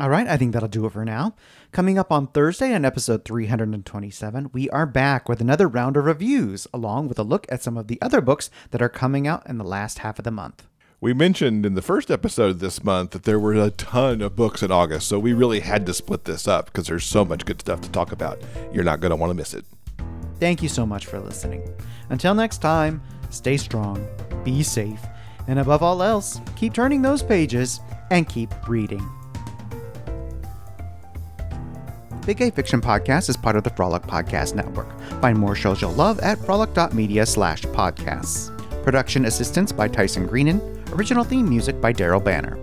All 0.00 0.08
right, 0.08 0.26
I 0.26 0.36
think 0.36 0.52
that'll 0.52 0.68
do 0.68 0.86
it 0.86 0.92
for 0.92 1.04
now. 1.04 1.34
Coming 1.70 1.98
up 1.98 2.10
on 2.10 2.26
Thursday 2.26 2.74
on 2.74 2.84
episode 2.84 3.24
327, 3.24 4.50
we 4.52 4.68
are 4.70 4.86
back 4.86 5.28
with 5.28 5.40
another 5.40 5.68
round 5.68 5.96
of 5.96 6.06
reviews, 6.06 6.66
along 6.72 7.08
with 7.08 7.18
a 7.18 7.22
look 7.22 7.46
at 7.50 7.62
some 7.62 7.76
of 7.76 7.88
the 7.88 8.00
other 8.00 8.22
books 8.22 8.50
that 8.70 8.80
are 8.80 8.88
coming 8.88 9.26
out 9.26 9.46
in 9.46 9.58
the 9.58 9.64
last 9.64 9.98
half 9.98 10.18
of 10.18 10.24
the 10.24 10.30
month. 10.30 10.66
We 11.00 11.12
mentioned 11.12 11.66
in 11.66 11.74
the 11.74 11.82
first 11.82 12.10
episode 12.10 12.50
of 12.50 12.58
this 12.60 12.82
month 12.82 13.10
that 13.10 13.24
there 13.24 13.38
were 13.38 13.54
a 13.54 13.70
ton 13.70 14.22
of 14.22 14.34
books 14.34 14.62
in 14.62 14.72
August, 14.72 15.08
so 15.08 15.18
we 15.18 15.34
really 15.34 15.60
had 15.60 15.84
to 15.86 15.94
split 15.94 16.24
this 16.24 16.48
up 16.48 16.66
because 16.66 16.86
there's 16.86 17.04
so 17.04 17.24
much 17.24 17.44
good 17.44 17.60
stuff 17.60 17.82
to 17.82 17.90
talk 17.90 18.12
about. 18.12 18.40
You're 18.72 18.84
not 18.84 19.00
going 19.00 19.10
to 19.10 19.16
want 19.16 19.30
to 19.30 19.34
miss 19.34 19.52
it. 19.52 19.64
Thank 20.40 20.62
you 20.62 20.68
so 20.70 20.86
much 20.86 21.06
for 21.06 21.20
listening. 21.20 21.68
Until 22.08 22.34
next 22.34 22.58
time, 22.58 23.02
stay 23.30 23.56
strong, 23.58 24.06
be 24.42 24.62
safe, 24.62 25.00
and 25.48 25.58
above 25.58 25.82
all 25.82 26.02
else, 26.02 26.40
keep 26.56 26.72
turning 26.72 27.02
those 27.02 27.22
pages 27.22 27.80
and 28.10 28.28
keep 28.28 28.52
reading. 28.66 29.06
Big 32.24 32.36
Gay 32.36 32.50
Fiction 32.50 32.80
Podcast 32.80 33.28
is 33.28 33.36
part 33.36 33.56
of 33.56 33.64
the 33.64 33.70
Frolic 33.70 34.02
Podcast 34.02 34.54
Network. 34.54 34.96
Find 35.20 35.36
more 35.36 35.56
shows 35.56 35.82
you'll 35.82 35.92
love 35.92 36.20
at 36.20 36.38
frolic.media 36.38 37.26
slash 37.26 37.62
podcasts. 37.62 38.56
Production 38.84 39.24
assistance 39.24 39.72
by 39.72 39.88
Tyson 39.88 40.26
Greenan. 40.26 40.60
Original 40.92 41.24
theme 41.24 41.48
music 41.48 41.80
by 41.80 41.92
Daryl 41.92 42.22
Banner. 42.22 42.56